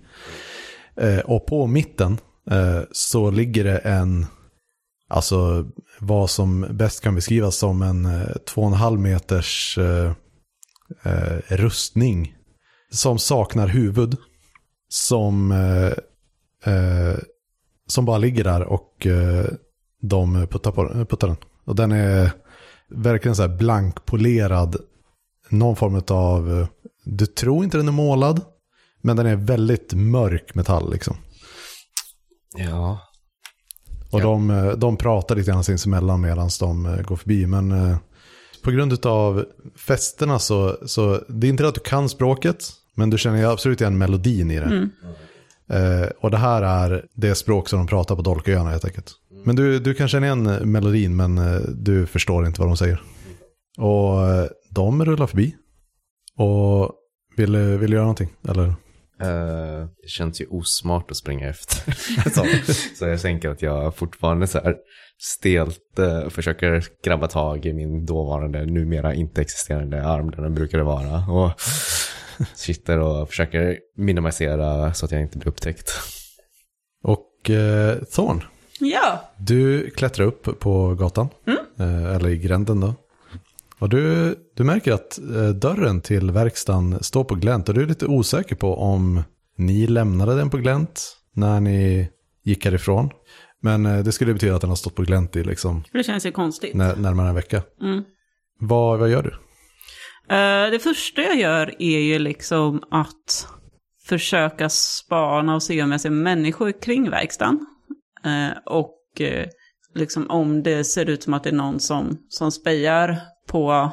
Och 1.25 1.45
på 1.45 1.67
mitten 1.67 2.17
så 2.91 3.31
ligger 3.31 3.63
det 3.63 3.77
en, 3.77 4.25
alltså 5.09 5.65
vad 5.99 6.29
som 6.29 6.67
bäst 6.71 7.01
kan 7.01 7.15
beskrivas 7.15 7.55
som 7.55 7.81
en 7.81 8.05
2,5 8.05 8.97
meters 8.97 9.79
rustning 11.47 12.35
som 12.91 13.19
saknar 13.19 13.67
huvud. 13.67 14.17
Som, 14.89 15.53
som 17.87 18.05
bara 18.05 18.17
ligger 18.17 18.43
där 18.43 18.63
och 18.63 19.07
de 20.03 20.47
puttar, 20.47 20.71
på, 20.71 21.05
puttar 21.05 21.27
den. 21.27 21.37
Och 21.65 21.75
den 21.75 21.91
är 21.91 22.31
verkligen 22.89 23.35
så 23.35 23.41
här 23.41 23.57
blankpolerad. 23.57 24.75
Någon 25.49 25.75
form 25.75 26.01
av, 26.07 26.67
du 27.05 27.25
tror 27.25 27.63
inte 27.63 27.77
den 27.77 27.87
är 27.87 27.91
målad, 27.91 28.41
men 29.01 29.17
den 29.17 29.25
är 29.25 29.35
väldigt 29.35 29.93
mörk 29.93 30.55
metall 30.55 30.91
liksom. 30.91 31.15
Ja. 32.57 32.99
Och 34.11 34.19
ja. 34.19 34.23
De, 34.23 34.73
de 34.77 34.97
pratar 34.97 35.35
lite 35.35 35.51
grann 35.51 35.63
sinsemellan 35.63 36.21
medan 36.21 36.49
de 36.59 36.85
eh, 36.85 37.01
går 37.01 37.15
förbi. 37.15 37.47
Men 37.47 37.71
eh, 37.71 37.97
på 38.63 38.71
grund 38.71 39.05
av 39.05 39.45
festerna 39.75 40.39
så, 40.39 40.77
så 40.85 41.23
det 41.27 41.47
är 41.47 41.49
inte 41.49 41.67
att 41.67 41.75
du 41.75 41.81
kan 41.81 42.09
språket, 42.09 42.65
men 42.95 43.09
du 43.09 43.17
känner 43.17 43.45
absolut 43.45 43.81
igen 43.81 43.97
melodin 43.97 44.51
i 44.51 44.59
det. 44.59 44.65
Mm. 44.65 44.89
Eh, 45.69 46.09
och 46.19 46.31
det 46.31 46.37
här 46.37 46.61
är 46.61 47.05
det 47.13 47.35
språk 47.35 47.69
som 47.69 47.79
de 47.79 47.87
pratar 47.87 48.15
på 48.15 48.21
Dolköarna 48.21 48.69
helt 48.69 48.85
enkelt. 48.85 49.11
Men 49.45 49.55
du, 49.55 49.79
du 49.79 49.93
kan 49.93 50.07
känna 50.07 50.25
igen 50.25 50.43
melodin 50.43 51.15
men 51.15 51.37
eh, 51.37 51.61
du 51.75 52.05
förstår 52.05 52.45
inte 52.45 52.61
vad 52.61 52.69
de 52.69 52.77
säger. 52.77 53.01
Och 53.77 54.27
eh, 54.27 54.47
de 54.69 55.05
rullar 55.05 55.27
förbi. 55.27 55.55
Och 56.37 56.91
vill, 57.37 57.57
vill 57.57 57.89
du 57.89 57.95
göra 57.95 58.03
någonting? 58.03 58.29
Eller? 58.49 58.75
Uh, 59.21 59.87
det 60.01 60.07
känns 60.07 60.41
ju 60.41 60.45
osmart 60.45 61.11
att 61.11 61.17
springa 61.17 61.49
efter. 61.49 61.93
så, 62.29 62.45
så 62.95 63.07
jag 63.07 63.21
tänker 63.21 63.49
att 63.49 63.61
jag 63.61 63.95
fortfarande 63.95 64.47
så 64.47 64.59
här 64.59 64.75
stelt 65.17 65.99
uh, 65.99 66.29
försöker 66.29 66.85
grabba 67.03 67.27
tag 67.27 67.65
i 67.65 67.73
min 67.73 68.05
dåvarande, 68.05 68.65
numera 68.65 69.13
inte 69.13 69.41
existerande 69.41 70.05
arm 70.05 70.31
där 70.31 70.41
den 70.41 70.53
brukade 70.53 70.83
vara. 70.83 71.17
Och 71.17 71.51
sitter 72.55 72.99
och 72.99 73.29
försöker 73.29 73.79
minimalisera 73.97 74.93
så 74.93 75.05
att 75.05 75.11
jag 75.11 75.21
inte 75.21 75.37
blir 75.37 75.47
upptäckt. 75.47 75.91
Och 77.03 77.49
uh, 77.49 78.03
Thorn, 78.03 78.43
Ja. 78.79 79.31
Du 79.37 79.89
klättrar 79.89 80.25
upp 80.25 80.59
på 80.59 80.95
gatan, 80.95 81.29
mm. 81.47 81.59
Eh, 81.79 82.15
eller 82.15 82.29
i 82.29 82.37
gränden 82.37 82.79
då. 82.79 82.93
Och 83.79 83.89
du, 83.89 84.35
du 84.55 84.63
märker 84.63 84.93
att 84.93 85.19
eh, 85.19 85.49
dörren 85.49 86.01
till 86.01 86.31
verkstaden 86.31 87.03
står 87.03 87.23
på 87.23 87.35
glänt 87.35 87.69
och 87.69 87.75
du 87.75 87.81
är 87.81 87.87
lite 87.87 88.05
osäker 88.05 88.55
på 88.55 88.75
om 88.75 89.23
ni 89.57 89.87
lämnade 89.87 90.35
den 90.35 90.49
på 90.49 90.57
glänt 90.57 91.17
när 91.33 91.59
ni 91.59 92.09
gick 92.43 92.65
härifrån. 92.65 93.09
Men 93.61 93.85
eh, 93.85 94.03
det 94.03 94.11
skulle 94.11 94.33
betyda 94.33 94.55
att 94.55 94.61
den 94.61 94.69
har 94.69 94.77
stått 94.77 94.95
på 94.95 95.01
glänt 95.01 95.35
i 95.35 95.43
liksom... 95.43 95.83
Det 95.91 96.03
känns 96.03 96.25
ju 96.25 96.31
konstigt. 96.31 96.75
När, 96.75 96.95
närmare 96.95 97.29
en 97.29 97.35
vecka. 97.35 97.61
Mm. 97.81 98.03
Vad, 98.59 98.99
vad 98.99 99.09
gör 99.09 99.23
du? 99.23 99.33
Uh, 100.31 100.71
det 100.71 100.79
första 100.83 101.21
jag 101.21 101.35
gör 101.35 101.75
är 101.79 101.99
ju 101.99 102.19
liksom 102.19 102.83
att 102.91 103.47
försöka 104.05 104.69
spana 104.69 105.55
och 105.55 105.63
se 105.63 105.83
om 105.83 105.91
jag 105.91 106.01
ser 106.01 106.09
människor 106.09 106.81
kring 106.81 107.09
verkstaden. 107.09 107.65
Eh, 108.25 108.57
och 108.65 109.21
eh, 109.21 109.47
liksom 109.95 110.29
om 110.29 110.63
det 110.63 110.83
ser 110.83 111.09
ut 111.09 111.23
som 111.23 111.33
att 111.33 111.43
det 111.43 111.49
är 111.49 111.53
någon 111.53 111.79
som, 111.79 112.17
som 112.29 112.51
spejar 112.51 113.19
på 113.47 113.91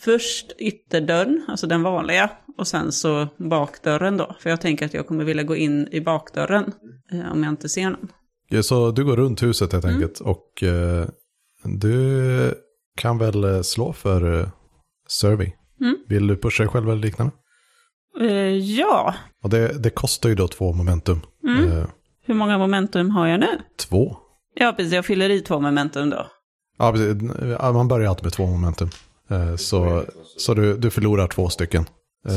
först 0.00 0.52
ytterdörren, 0.58 1.44
alltså 1.48 1.66
den 1.66 1.82
vanliga, 1.82 2.30
och 2.58 2.66
sen 2.66 2.92
så 2.92 3.28
bakdörren 3.36 4.16
då. 4.16 4.36
För 4.40 4.50
jag 4.50 4.60
tänker 4.60 4.86
att 4.86 4.94
jag 4.94 5.06
kommer 5.06 5.24
vilja 5.24 5.42
gå 5.42 5.56
in 5.56 5.88
i 5.90 6.00
bakdörren 6.00 6.72
eh, 7.12 7.32
om 7.32 7.44
jag 7.44 7.52
inte 7.52 7.68
ser 7.68 7.90
någon. 7.90 8.08
Ja, 8.48 8.62
så 8.62 8.90
du 8.90 9.04
går 9.04 9.16
runt 9.16 9.42
huset 9.42 9.72
helt 9.72 9.84
mm. 9.84 9.96
enkelt 9.96 10.20
och 10.20 10.62
eh, 10.62 11.08
du 11.64 12.54
kan 12.96 13.18
väl 13.18 13.44
eh, 13.44 13.62
slå 13.62 13.92
för 13.92 14.40
eh, 14.40 14.48
survey. 15.08 15.52
Mm. 15.80 15.96
Vill 16.08 16.26
du 16.26 16.36
pusha 16.36 16.62
dig 16.62 16.72
själv 16.72 16.90
eller 16.90 17.02
liknande? 17.02 17.32
Eh, 18.20 18.56
ja. 18.56 19.14
Och 19.42 19.50
det, 19.50 19.82
det, 19.82 19.90
kostar 19.90 20.28
ju 20.28 20.34
då 20.34 20.48
två 20.48 20.72
momentum. 20.72 21.20
Mm. 21.44 21.72
Eh, 21.72 21.86
hur 22.26 22.34
många 22.34 22.58
momentum 22.58 23.10
har 23.10 23.26
jag 23.26 23.40
nu? 23.40 23.58
Två. 23.76 24.16
Ja, 24.54 24.72
precis. 24.76 24.92
Jag 24.92 25.06
fyller 25.06 25.30
i 25.30 25.40
två 25.40 25.60
momentum 25.60 26.10
då. 26.10 26.26
Ja, 26.78 26.92
precis. 26.92 27.22
Man 27.60 27.88
börjar 27.88 28.08
alltid 28.08 28.24
med 28.24 28.32
två 28.32 28.46
momentum. 28.46 28.90
Eh, 29.30 29.56
så, 29.56 30.04
så 30.36 30.54
du, 30.54 30.76
du 30.76 30.90
förlorar 30.90 31.26
två 31.26 31.48
stycken. 31.48 31.84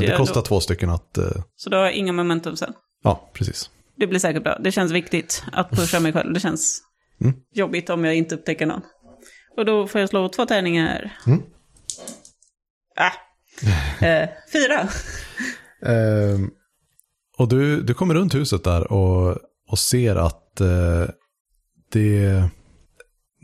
Det 0.00 0.16
kostar 0.16 0.40
då... 0.40 0.42
två 0.42 0.60
stycken 0.60 0.90
att... 0.90 1.18
Så 1.56 1.70
då 1.70 1.76
har 1.76 1.84
jag 1.84 1.92
inga 1.92 2.12
momentum 2.12 2.56
sen? 2.56 2.72
Ja, 3.04 3.30
precis. 3.32 3.70
Det 3.96 4.06
blir 4.06 4.18
säkert 4.18 4.42
bra. 4.42 4.58
Det 4.60 4.72
känns 4.72 4.92
viktigt 4.92 5.44
att 5.52 5.70
pusha 5.70 6.00
mig 6.00 6.12
själv. 6.12 6.32
Det 6.32 6.40
känns 6.40 6.82
mm. 7.20 7.34
jobbigt 7.54 7.90
om 7.90 8.04
jag 8.04 8.14
inte 8.14 8.34
upptäcker 8.34 8.66
någon. 8.66 8.82
Och 9.56 9.64
då 9.64 9.86
får 9.86 10.00
jag 10.00 10.10
slå 10.10 10.28
två 10.28 10.46
tärningar. 10.46 11.16
Mm. 11.26 11.42
Ah. 12.96 13.12
eh, 14.00 14.28
fyra. 14.52 14.88
eh, 15.92 16.38
och 17.38 17.48
du, 17.48 17.82
du 17.82 17.94
kommer 17.94 18.14
runt 18.14 18.34
huset 18.34 18.64
där 18.64 18.92
och 18.92 19.38
och 19.72 19.78
ser 19.78 20.16
att 20.16 20.60
eh, 20.60 21.04
det, 21.92 22.44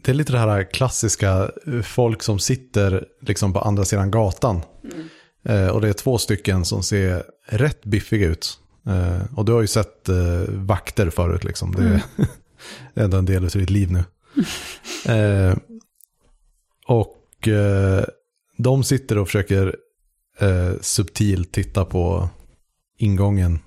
det 0.03 0.11
är 0.11 0.15
lite 0.15 0.33
det 0.33 0.39
här 0.39 0.73
klassiska 0.73 1.51
eh, 1.67 1.83
folk 1.83 2.23
som 2.23 2.39
sitter 2.39 3.05
liksom 3.21 3.53
på 3.53 3.61
andra 3.61 3.85
sidan 3.85 4.11
gatan. 4.11 4.63
Mm. 4.85 5.09
Eh, 5.45 5.69
och 5.69 5.81
det 5.81 5.89
är 5.89 5.93
två 5.93 6.19
stycken 6.19 6.65
som 6.65 6.83
ser 6.83 7.23
rätt 7.47 7.85
biffiga 7.85 8.29
ut. 8.29 8.59
Eh, 8.87 9.39
och 9.39 9.45
du 9.45 9.53
har 9.53 9.61
ju 9.61 9.67
sett 9.67 10.09
eh, 10.09 10.43
vakter 10.49 11.11
förut 11.11 11.45
liksom. 11.45 11.75
Det, 11.75 11.83
mm. 11.83 12.01
det 12.95 13.01
är 13.01 13.05
ändå 13.05 13.17
en 13.17 13.27
del 13.27 13.45
av 13.45 13.51
ditt 13.51 13.71
liv 13.71 13.93
nu. 13.93 14.05
Eh, 15.07 15.57
och 16.87 17.49
de 18.57 18.85
sitter 18.85 19.19
och 19.19 19.27
försöker 19.27 19.77
subtilt 20.81 21.53
titta 21.53 21.85
på 21.85 22.29
ingången 22.99 23.59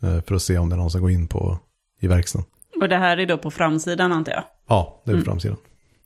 för 0.00 0.34
att 0.34 0.42
se 0.42 0.58
om 0.58 0.68
det 0.68 0.74
är 0.74 0.78
någon 0.78 0.90
som 0.90 1.00
går 1.00 1.10
in 1.10 1.28
på 1.28 1.58
i 2.00 2.06
verkstaden. 2.06 2.46
Och 2.80 2.88
det 2.88 2.96
här 2.96 3.16
är 3.16 3.26
då 3.26 3.38
på 3.38 3.50
framsidan 3.50 4.12
antar 4.12 4.32
jag? 4.32 4.44
Ja, 4.68 5.02
det 5.04 5.10
är 5.10 5.14
på 5.14 5.16
mm. 5.16 5.24
framsidan. 5.24 5.56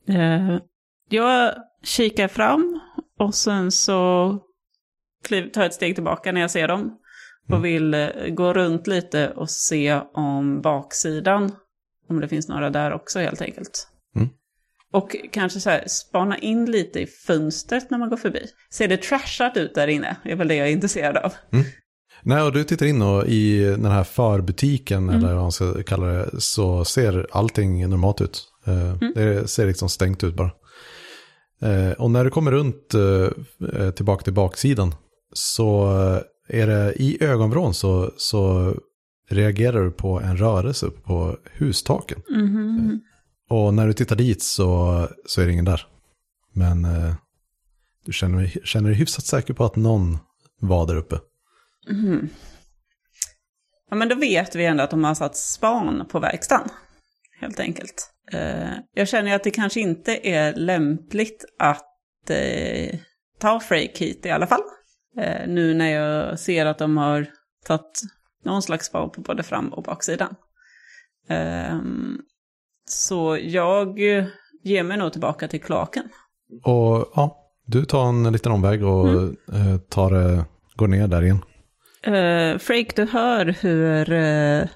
Uh, 0.09 0.59
jag 1.09 1.53
kikar 1.83 2.27
fram 2.27 2.79
och 3.19 3.35
sen 3.35 3.71
så 3.71 4.29
tar 5.29 5.61
jag 5.61 5.65
ett 5.65 5.73
steg 5.73 5.95
tillbaka 5.95 6.31
när 6.31 6.41
jag 6.41 6.51
ser 6.51 6.67
dem. 6.67 6.97
Och 7.43 7.57
mm. 7.57 7.61
vill 7.61 7.93
uh, 7.93 8.27
gå 8.29 8.53
runt 8.53 8.87
lite 8.87 9.29
och 9.29 9.49
se 9.49 10.01
om 10.13 10.61
baksidan, 10.61 11.51
om 12.09 12.19
det 12.19 12.27
finns 12.27 12.47
några 12.47 12.69
där 12.69 12.93
också 12.93 13.19
helt 13.19 13.41
enkelt. 13.41 13.87
Mm. 14.15 14.29
Och 14.93 15.15
kanske 15.31 15.59
så 15.59 15.69
här, 15.69 15.83
spana 15.87 16.37
in 16.37 16.71
lite 16.71 16.99
i 16.99 17.07
fönstret 17.07 17.89
när 17.89 17.97
man 17.97 18.09
går 18.09 18.17
förbi. 18.17 18.45
Ser 18.71 18.87
det 18.87 18.97
trashat 18.97 19.57
ut 19.57 19.75
där 19.75 19.87
inne? 19.87 20.17
Det 20.23 20.31
är 20.31 20.35
väl 20.35 20.47
det 20.47 20.55
jag 20.55 20.67
är 20.67 20.71
intresserad 20.71 21.17
av. 21.17 21.33
Mm. 21.51 21.65
Nej, 22.23 22.41
och 22.41 22.53
du 22.53 22.63
tittar 22.63 22.85
in 22.85 23.01
och 23.01 23.27
i 23.27 23.63
den 23.63 23.85
här 23.85 24.03
förbutiken, 24.03 25.09
mm. 25.09 25.15
eller 25.15 25.33
vad 25.33 25.43
man 25.43 25.51
ska 25.51 25.83
kalla 25.83 26.07
det, 26.07 26.41
så 26.41 26.85
ser 26.85 27.27
allting 27.31 27.89
normalt 27.89 28.21
ut. 28.21 28.43
Eh, 28.67 28.91
mm. 28.91 29.13
Det 29.15 29.49
ser 29.49 29.67
liksom 29.67 29.89
stängt 29.89 30.23
ut 30.23 30.35
bara. 30.35 30.51
Eh, 31.61 31.91
och 31.91 32.11
när 32.11 32.23
du 32.23 32.29
kommer 32.29 32.51
runt 32.51 32.93
eh, 32.93 33.91
tillbaka 33.91 34.23
till 34.23 34.33
baksidan 34.33 34.95
så 35.33 35.87
är 36.47 36.67
det 36.67 36.93
i 36.95 37.23
ögonvrån 37.23 37.73
så, 37.73 38.11
så 38.17 38.73
reagerar 39.29 39.83
du 39.83 39.91
på 39.91 40.19
en 40.19 40.37
rörelse 40.37 40.89
på 41.03 41.37
hustaken. 41.57 42.21
Mm. 42.29 42.99
Och 43.49 43.73
när 43.73 43.87
du 43.87 43.93
tittar 43.93 44.15
dit 44.15 44.43
så, 44.43 45.07
så 45.25 45.41
är 45.41 45.45
det 45.45 45.51
ingen 45.51 45.65
där. 45.65 45.85
Men 46.53 46.85
eh, 46.85 47.13
Du 48.05 48.13
känner, 48.13 48.47
känner 48.63 48.89
dig 48.89 48.97
hyfsat 48.97 49.25
säker 49.25 49.53
på 49.53 49.65
att 49.65 49.75
någon 49.75 50.17
var 50.61 50.87
där 50.87 50.95
uppe. 50.95 51.19
Mm. 51.89 52.29
Ja, 53.89 53.95
men 53.95 54.09
då 54.09 54.15
vet 54.15 54.55
vi 54.55 54.65
ändå 54.65 54.83
att 54.83 54.91
de 54.91 55.03
har 55.03 55.15
satt 55.15 55.37
span 55.37 56.05
på 56.11 56.19
verkstaden. 56.19 56.69
Helt 57.39 57.59
enkelt. 57.59 58.11
Eh, 58.31 58.71
jag 58.93 59.07
känner 59.07 59.35
att 59.35 59.43
det 59.43 59.51
kanske 59.51 59.79
inte 59.79 60.27
är 60.29 60.53
lämpligt 60.53 61.45
att 61.59 62.29
eh, 62.29 62.99
ta 63.39 63.59
Freak 63.59 63.97
hit 63.97 64.25
i 64.25 64.29
alla 64.29 64.47
fall. 64.47 64.61
Eh, 65.17 65.47
nu 65.47 65.73
när 65.73 65.89
jag 65.89 66.39
ser 66.39 66.65
att 66.65 66.77
de 66.77 66.97
har 66.97 67.27
tagit 67.65 68.01
någon 68.45 68.61
slags 68.61 68.85
span 68.85 69.09
på 69.09 69.21
både 69.21 69.43
fram 69.43 69.73
och 69.73 69.83
baksidan. 69.83 70.35
Ehm, 71.27 72.17
Eh, 72.89 72.91
så 72.91 73.37
jag 73.41 73.99
ger 74.63 74.83
mig 74.83 74.97
nog 74.97 75.11
tillbaka 75.11 75.47
till 75.47 75.61
klaken. 75.61 76.03
Och 76.63 77.11
ja, 77.15 77.37
du 77.65 77.85
tar 77.85 78.09
en 78.09 78.31
liten 78.31 78.51
omväg 78.51 78.83
och 78.83 79.09
Mm. 79.09 79.35
eh, 79.53 79.77
tar, 79.77 80.33
eh, 80.33 80.43
går 80.75 80.87
ner 80.87 81.07
där 81.07 81.21
igen. 81.21 81.41
Uh, 82.07 82.57
Frake, 82.57 82.91
du 82.95 83.05
hör 83.05 83.45
hur 83.61 84.11
uh, 84.13 84.67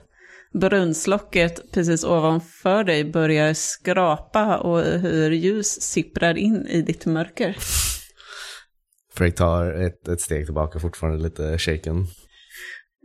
brunnslocket 0.54 1.72
precis 1.72 2.04
ovanför 2.04 2.84
dig 2.84 3.04
börjar 3.04 3.54
skrapa 3.54 4.58
och 4.58 4.80
hur 4.82 5.32
ljus 5.32 5.82
sipprar 5.82 6.38
in 6.38 6.68
i 6.68 6.82
ditt 6.82 7.06
mörker. 7.06 7.58
Fredrik 9.14 9.36
tar 9.36 9.72
ett, 9.72 10.08
ett 10.08 10.22
steg 10.22 10.46
tillbaka, 10.46 10.80
fortfarande 10.80 11.24
lite 11.24 11.58
shaken. 11.58 12.08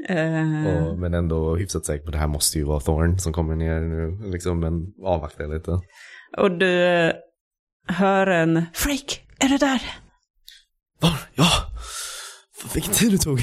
Eh, 0.09 0.66
Och, 0.86 0.99
men 0.99 1.14
ändå 1.14 1.57
hyfsat 1.57 1.86
säker 1.86 2.05
på 2.05 2.11
det 2.11 2.18
här 2.18 2.26
måste 2.26 2.59
ju 2.59 2.64
vara 2.64 2.80
Thorn 2.80 3.18
som 3.18 3.32
kommer 3.32 3.57
ner 3.57 3.80
nu. 3.80 4.30
Liksom, 4.32 4.61
men 4.61 4.86
avvaktar 5.05 5.46
lite. 5.55 5.80
och 6.36 6.59
du 6.59 6.84
eh, 6.84 7.12
hör 7.88 8.26
en 8.26 8.64
Frake, 8.74 9.14
är 9.38 9.49
du 9.49 9.57
där? 9.59 9.82
Var? 11.01 11.12
Ja! 11.34 11.46
Vilken 12.74 12.92
tid 12.92 13.11
du 13.12 13.18
tog. 13.18 13.40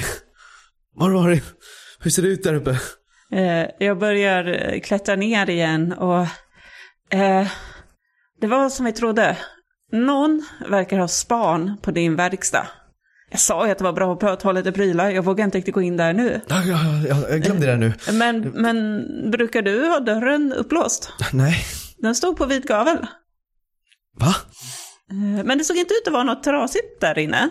Var 0.94 1.10
har 1.10 1.30
du 1.30 1.40
Hur 2.00 2.10
ser 2.10 2.22
det 2.22 2.28
ut 2.28 2.42
där 2.42 2.54
uppe? 2.54 2.70
Eh, 3.32 3.66
jag 3.78 3.98
börjar 3.98 4.78
klättra 4.78 5.16
ner 5.16 5.50
igen 5.50 5.92
och 5.92 6.20
eh, 7.10 7.46
det 8.40 8.46
var 8.46 8.68
som 8.68 8.86
vi 8.86 8.92
trodde. 8.92 9.36
Någon 9.92 10.42
verkar 10.68 10.98
ha 10.98 11.08
span 11.08 11.76
på 11.82 11.90
din 11.90 12.16
verkstad. 12.16 12.66
Jag 13.30 13.40
sa 13.40 13.66
ju 13.66 13.72
att 13.72 13.78
det 13.78 13.84
var 13.84 13.92
bra 13.92 14.32
att 14.32 14.40
ta 14.40 14.52
lite 14.52 14.72
prylar, 14.72 15.10
jag 15.10 15.22
vågar 15.22 15.44
inte 15.44 15.58
riktigt 15.58 15.74
gå 15.74 15.82
in 15.82 15.96
där 15.96 16.12
nu. 16.12 16.40
Ja, 16.48 16.62
ja, 16.64 16.78
ja, 17.08 17.28
jag 17.30 17.42
glömde 17.42 17.66
det 17.66 17.76
nu. 17.76 17.92
Men, 18.12 18.40
men 18.40 19.04
brukar 19.30 19.62
du 19.62 19.86
ha 19.88 20.00
dörren 20.00 20.52
upplåst? 20.52 21.12
Nej. 21.32 21.64
Den 21.98 22.14
stod 22.14 22.36
på 22.36 22.46
vid 22.46 22.66
gavel. 22.66 23.06
Va? 24.20 24.34
Eh, 25.10 25.44
Men 25.44 25.58
det 25.58 25.64
såg 25.64 25.76
inte 25.76 25.94
ut 25.94 26.06
att 26.06 26.12
vara 26.12 26.24
något 26.24 26.42
trasigt 26.42 27.00
där 27.00 27.18
inne. 27.18 27.50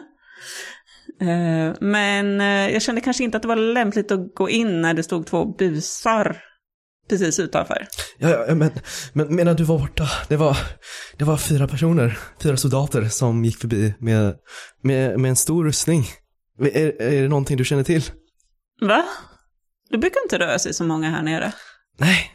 Eh, 1.22 1.74
Men 1.80 2.42
eh, 2.42 2.74
jag 2.74 2.82
kände 2.82 3.02
kanske 3.02 3.24
inte 3.24 3.38
att 3.38 3.42
det 3.42 3.48
var 3.48 3.56
lämpligt 3.56 4.12
att 4.12 4.36
gå 4.36 4.50
in 4.50 4.82
när 4.82 4.94
det 4.94 5.04
stod 5.04 5.28
två 5.28 5.46
busar 5.46 6.38
precis 7.10 7.40
utanför. 7.40 7.88
Ja, 8.18 8.46
ja, 8.48 8.56
men, 8.56 8.72
men 9.14 9.36
menar 9.36 9.54
du 9.54 9.64
var 9.64 9.80
borta? 9.80 10.10
Det 10.28 10.36
var, 10.36 10.58
det 11.18 11.26
var 11.26 11.38
fyra 11.38 11.68
personer, 11.68 12.18
fyra 12.42 12.58
soldater 12.58 13.06
som 13.10 13.46
gick 13.46 13.58
förbi 13.58 13.94
med, 14.00 14.36
med, 14.84 15.20
med 15.20 15.30
en 15.30 15.36
stor 15.36 15.66
rustning. 15.66 16.06
Är, 16.60 17.02
är 17.02 17.22
det 17.22 17.28
någonting 17.28 17.58
du 17.58 17.66
känner 17.66 17.84
till? 17.84 18.04
Va? 18.82 19.06
Det 19.90 19.98
brukar 19.98 20.22
inte 20.24 20.40
röra 20.40 20.60
sig 20.60 20.74
så 20.74 20.84
många 20.84 21.10
här 21.10 21.24
nere. 21.24 21.52
Nej, 22.00 22.32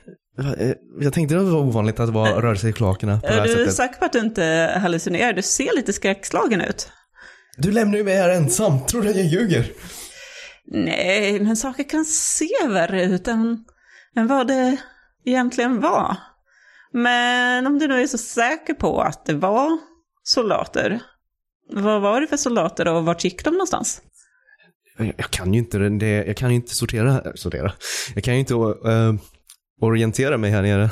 eh, 0.58 0.72
jag 1.00 1.12
tänkte 1.12 1.34
det 1.34 1.42
var 1.42 1.60
ovanligt 1.60 2.00
att 2.00 2.06
det 2.06 2.12
var 2.12 2.40
rörelse 2.40 2.68
i 2.68 2.72
kloakerna 2.72 3.20
på 3.20 3.26
det 3.26 3.32
Är 3.32 3.36
här 3.36 3.46
du 3.46 3.52
sättet. 3.52 3.74
säker 3.74 3.98
på 3.98 4.04
att 4.04 4.12
du 4.12 4.18
inte 4.18 4.74
hallucinerar? 4.82 5.32
Du 5.32 5.42
ser 5.42 5.76
lite 5.76 5.92
skräckslagen 5.92 6.60
ut. 6.60 6.88
Du 7.56 7.70
lämnar 7.72 7.98
ju 7.98 8.04
mig 8.04 8.16
här 8.16 8.30
ensam, 8.30 8.86
tror 8.86 9.02
du 9.02 9.08
att 9.10 9.16
jag 9.16 9.26
ljuger? 9.26 9.72
Nej, 10.66 11.40
men 11.40 11.56
saker 11.56 11.82
kan 11.88 12.04
se 12.04 12.48
värre 12.68 13.04
ut 13.04 13.28
än, 13.28 13.64
än 14.16 14.26
vad 14.26 14.46
det 14.46 14.76
egentligen 15.24 15.80
var. 15.80 16.16
Men 16.92 17.66
om 17.66 17.78
du 17.78 17.88
nu 17.88 18.02
är 18.02 18.06
så 18.06 18.18
säker 18.18 18.74
på 18.74 19.00
att 19.00 19.26
det 19.26 19.34
var 19.34 19.78
soldater, 20.22 21.00
vad 21.72 22.02
var 22.02 22.20
det 22.20 22.26
för 22.26 22.36
soldater 22.36 22.88
och 22.88 23.04
vart 23.04 23.24
gick 23.24 23.44
de 23.44 23.50
någonstans? 23.50 24.02
Jag, 24.98 25.14
jag 25.16 25.30
kan 25.30 25.54
ju 25.54 25.58
inte 25.58 25.78
det, 25.78 26.24
jag 26.26 26.36
kan 26.36 26.50
ju 26.50 26.56
inte 26.56 26.74
sortera, 26.74 27.22
sortera. 27.34 27.72
Jag 28.14 28.24
kan 28.24 28.34
ju 28.34 28.40
inte 28.40 28.54
eh, 28.54 29.14
orientera 29.80 30.38
mig 30.38 30.50
här 30.50 30.62
nere. 30.62 30.90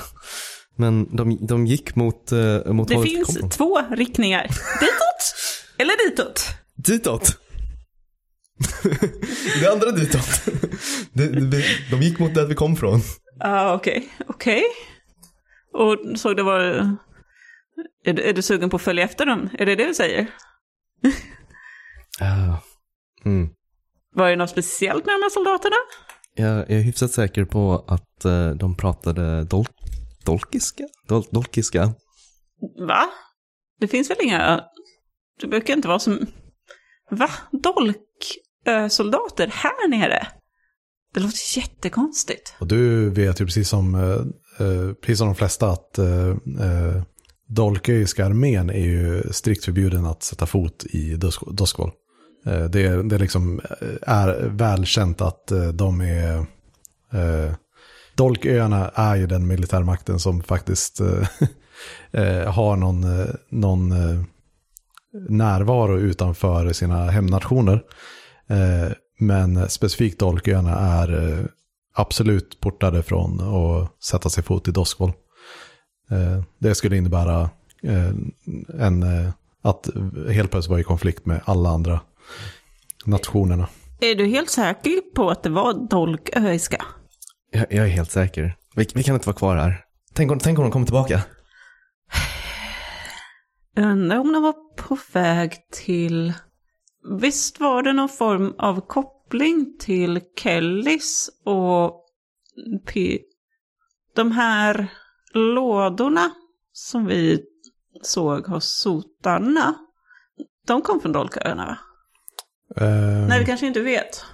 Men 0.77 1.17
de, 1.17 1.47
de 1.47 1.67
gick 1.67 1.95
mot, 1.97 2.33
uh, 2.33 2.73
mot 2.73 2.89
Det 2.89 3.03
finns 3.03 3.39
två 3.51 3.81
riktningar. 3.91 4.43
Ditåt 4.81 5.35
eller 5.79 6.11
ditåt. 6.11 6.47
Ditåt. 6.77 7.39
Det 9.61 9.73
andra 9.73 9.91
ditåt. 9.91 10.45
de, 11.13 11.27
de, 11.27 11.63
de 11.91 12.03
gick 12.03 12.19
mot 12.19 12.35
där 12.35 12.47
vi 12.47 12.55
kom 12.55 12.77
från. 12.77 13.01
Ja, 13.39 13.75
okej. 13.75 14.09
Okej. 14.27 14.63
Och 15.75 16.19
såg 16.19 16.37
det 16.37 16.43
var... 16.43 16.61
Är 18.05 18.13
du, 18.13 18.23
är 18.23 18.33
du 18.33 18.43
sugen 18.43 18.71
på 18.71 18.77
att 18.77 18.83
följa 18.83 19.05
efter 19.05 19.27
dem? 19.27 19.49
Är 19.59 19.67
det 19.67 19.75
det 19.75 19.87
du 19.87 19.95
säger? 19.95 20.27
Ah. 22.21 22.57
Mm. 23.25 23.49
Var 24.15 24.31
det 24.31 24.37
något 24.37 24.51
speciellt 24.51 25.07
med 25.07 25.15
de 25.15 25.23
här 25.23 25.31
soldaterna? 25.31 25.77
Jag 26.35 26.71
är 26.71 26.81
hyfsat 26.81 27.11
säker 27.11 27.45
på 27.45 27.85
att 27.87 28.25
eh, 28.25 28.51
de 28.51 28.77
pratade 28.77 29.45
dol 29.45 29.67
dolkiska? 30.25 30.85
Dol 31.09 31.25
dolkiska? 31.31 31.93
Va? 32.89 33.11
Det 33.81 33.89
finns 33.89 34.11
väl 34.11 34.17
inga... 34.21 34.65
Det 35.41 35.47
brukar 35.47 35.75
inte 35.75 35.89
vara 35.89 35.99
som... 35.99 36.27
Va? 37.11 37.31
Soldater 38.91 39.51
här 39.53 39.89
nere? 39.89 40.27
Det 41.15 41.21
låter 41.21 41.59
jättekonstigt. 41.59 42.55
Och 42.59 42.67
du 42.67 43.11
vet 43.11 43.41
ju 43.41 43.45
precis 43.45 43.69
som, 43.69 43.95
eh, 43.95 44.67
eh 44.67 44.93
precis 44.93 45.19
som 45.19 45.27
de 45.27 45.35
flesta 45.35 45.71
att 45.71 45.99
eh, 45.99 46.29
eh 46.61 47.03
Dolköiska 47.49 48.27
armén 48.27 48.71
är 48.71 48.85
ju 48.85 49.23
strikt 49.31 49.65
förbjuden 49.65 50.07
att 50.07 50.23
sätta 50.23 50.47
fot 50.47 50.85
i 50.85 51.17
Doskvol. 51.47 51.91
Eh, 52.47 52.65
det, 52.65 52.83
är- 52.87 53.03
det 53.03 53.19
liksom 53.19 53.61
eh, 53.81 53.89
är 54.15 54.49
välkänt 54.49 55.21
att 55.21 55.51
eh, 55.51 55.69
de 55.69 56.01
är... 56.01 56.39
Eh, 57.13 57.55
Dolköarna 58.15 58.89
är 58.89 59.17
ju 59.17 59.27
den 59.27 59.47
militärmakten 59.47 60.19
som 60.19 60.43
faktiskt 60.43 61.01
eh, 62.11 62.53
har 62.53 62.77
någon, 62.77 63.21
eh, 63.21 63.27
någon 63.51 63.93
eh, 63.93 64.23
närvaro 65.29 65.99
utanför 65.99 66.73
sina 66.73 67.11
hemnationer. 67.11 67.83
Eh, 68.51 68.93
men 69.19 69.69
specifikt 69.69 70.19
Dolköarna 70.19 70.79
är 70.79 71.39
eh, 71.39 71.45
absolut 71.95 72.61
portade 72.61 73.03
från 73.03 73.41
att 73.41 74.05
sätta 74.05 74.29
sig 74.29 74.45
fot 74.45 74.69
i 74.69 74.71
Doskvol. 74.71 75.13
Eh, 76.11 76.45
det 76.59 76.75
skulle 76.75 76.97
innebära 76.97 77.51
en, 78.79 79.33
att 79.63 79.89
helt 80.31 80.51
plötsligt 80.51 80.71
vara 80.71 80.81
i 80.81 80.85
konflikt 80.85 81.27
med 81.27 81.41
alla 81.45 81.71
andra 81.71 82.01
nationerna. 83.05 83.69
Är 84.01 84.15
du 84.15 84.27
helt 84.27 84.51
säker 84.51 85.15
på 85.15 85.31
att 85.31 85.43
det 85.43 85.51
var 85.51 85.89
dolköiska? 85.91 86.85
Jag, 87.51 87.67
jag 87.71 87.85
är 87.87 87.91
helt 87.91 88.11
säker. 88.11 88.57
Vi, 88.75 88.89
vi 88.95 89.03
kan 89.03 89.15
inte 89.15 89.27
vara 89.27 89.37
kvar 89.37 89.57
här. 89.57 89.85
Tänk 90.15 90.33
om, 90.33 90.39
tänk 90.39 90.59
om 90.59 90.65
de 90.65 90.71
kommer 90.71 90.87
tillbaka. 90.87 91.23
Undrar 93.77 94.19
om 94.19 94.33
de 94.33 94.43
var 94.43 94.55
på 94.77 94.99
väg 95.13 95.53
till... 95.73 96.33
Visst 97.11 97.61
var 97.61 97.83
det 97.83 97.93
någon 97.93 98.09
form 98.09 98.55
av 98.59 98.81
koppling 98.81 99.77
till 99.79 100.21
Kellys 100.37 101.31
och 101.45 102.05
P... 102.87 103.19
De 104.15 104.33
här 104.33 104.93
lådorna 105.35 106.31
som 106.73 107.07
vi 107.07 107.41
såg 108.03 108.47
hos 108.47 108.81
sotarna. 108.81 109.75
De 110.67 110.83
kom 110.83 111.01
från 111.01 111.13
Dolköarna 111.13 111.67
va? 111.67 111.79
Eh, 112.85 113.29
Nej, 113.29 113.39
vi 113.41 113.47
kanske 113.47 113.67
inte 113.67 113.81
vet. 113.81 114.25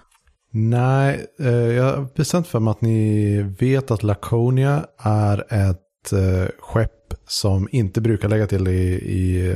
Nej, 0.51 1.27
eh, 1.39 1.49
jag 1.53 1.97
har 1.97 2.14
bestämt 2.16 2.49
för 2.49 2.61
mig 2.61 2.70
att 2.70 2.81
ni 2.81 3.43
vet 3.43 3.91
att 3.91 4.03
Laconia 4.03 4.87
är 4.99 5.39
ett 5.70 6.12
eh, 6.12 6.49
skepp 6.59 7.14
som 7.27 7.68
inte 7.72 8.01
brukar 8.01 8.29
lägga 8.29 8.47
till 8.47 8.68
i, 8.68 8.93
i. 8.95 9.51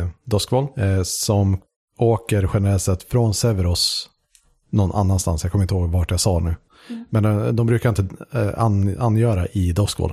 Eh, 0.77 1.03
som 1.03 1.61
åker 1.99 2.51
generellt 2.55 2.83
sett 2.83 3.03
från 3.03 3.35
Severos 3.35 4.11
någon 4.71 4.93
annanstans. 4.93 5.43
Jag 5.43 5.53
kommer 5.53 5.65
inte 5.65 5.75
ihåg 5.75 5.91
vart 5.91 6.11
jag 6.11 6.21
sa 6.21 6.39
nu. 6.39 6.55
Men 7.11 7.25
eh, 7.25 7.47
de 7.47 7.67
brukar 7.67 7.89
inte 7.89 8.09
eh, 8.33 8.59
an, 8.59 8.97
angöra 8.99 9.47
i 9.47 9.73
Doskvol. 9.73 10.13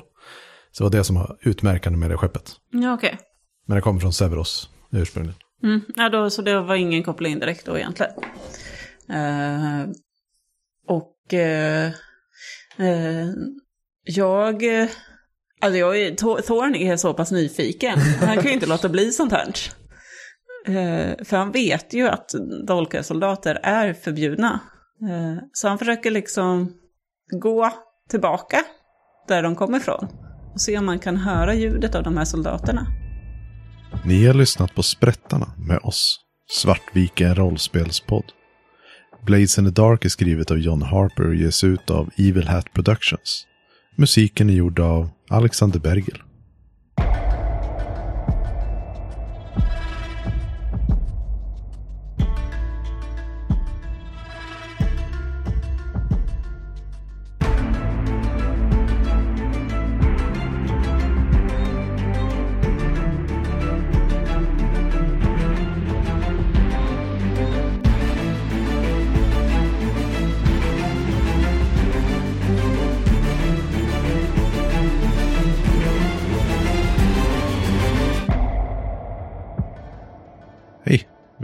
Så 0.72 0.84
det 0.84 0.90
var 0.90 0.98
det 0.98 1.04
som 1.04 1.16
var 1.16 1.38
utmärkande 1.42 2.00
med 2.00 2.10
det 2.10 2.18
skeppet. 2.18 2.52
Ja, 2.72 2.94
okej. 2.94 3.18
Men 3.68 3.76
det 3.76 3.82
kommer 3.82 4.00
från 4.00 4.14
Severos 4.14 4.70
ursprungligen. 4.92 5.40
Mm. 5.64 5.82
Ja, 5.96 6.10
då, 6.10 6.30
så 6.30 6.42
det 6.42 6.62
var 6.62 6.76
ingen 6.76 7.04
koppling 7.04 7.40
direkt 7.40 7.66
då 7.66 7.78
egentligen. 7.78 8.12
Eh, 9.10 9.90
och 10.88 11.34
eh, 11.34 11.86
eh, 12.78 13.28
jag... 14.04 14.64
Alltså 15.62 15.78
jag 15.78 15.98
är, 16.02 16.12
Thor- 16.12 16.42
Thorn 16.42 16.76
är 16.76 16.98
så 16.98 17.14
pass 17.14 17.32
nyfiken. 17.32 18.00
Han 18.00 18.36
kan 18.36 18.46
ju 18.46 18.54
inte 18.54 18.66
låta 18.76 18.90
bli 18.90 19.12
sånt 19.12 19.32
här. 19.32 19.54
Eh, 20.66 21.26
för 21.26 21.38
han 21.38 21.52
vet 21.52 21.94
ju 21.94 22.08
att 22.08 22.32
dolkarsoldater 22.68 23.60
är 23.64 23.94
förbjudna. 23.94 24.60
Eh, 25.02 25.44
så 25.54 25.68
han 25.68 25.78
försöker 25.78 26.12
liksom 26.12 26.74
gå 27.42 27.72
tillbaka 28.10 28.58
där 29.28 29.44
de 29.44 29.56
kommer 29.56 29.78
ifrån. 29.78 30.08
Och 30.54 30.62
se 30.62 30.78
om 30.78 30.86
man 30.86 31.00
kan 31.00 31.18
höra 31.18 31.54
ljudet 31.54 31.96
av 31.96 32.04
de 32.04 32.18
här 32.18 32.26
soldaterna. 32.26 32.88
Ni 34.06 34.26
har 34.26 34.34
lyssnat 34.34 34.76
på 34.76 34.84
Sprättarna 34.84 35.48
med 35.58 35.80
oss, 35.84 36.20
Svartviken 36.48 37.36
rollspelspodd. 37.36 38.26
Blades 39.26 39.58
in 39.58 39.66
the 39.66 39.82
Dark 39.82 40.06
är 40.06 40.10
skrivet 40.10 40.52
av 40.52 40.58
John 40.58 40.82
Harper 40.82 41.28
och 41.28 41.36
ges 41.36 41.64
ut 41.64 41.90
av 41.90 42.10
Evil 42.18 42.48
Hat 42.48 42.74
Productions. 42.74 43.48
Musiken 43.98 44.50
är 44.50 44.54
gjord 44.54 44.80
av 44.80 45.10
Alexander 45.30 45.80
Bergel. 45.80 46.25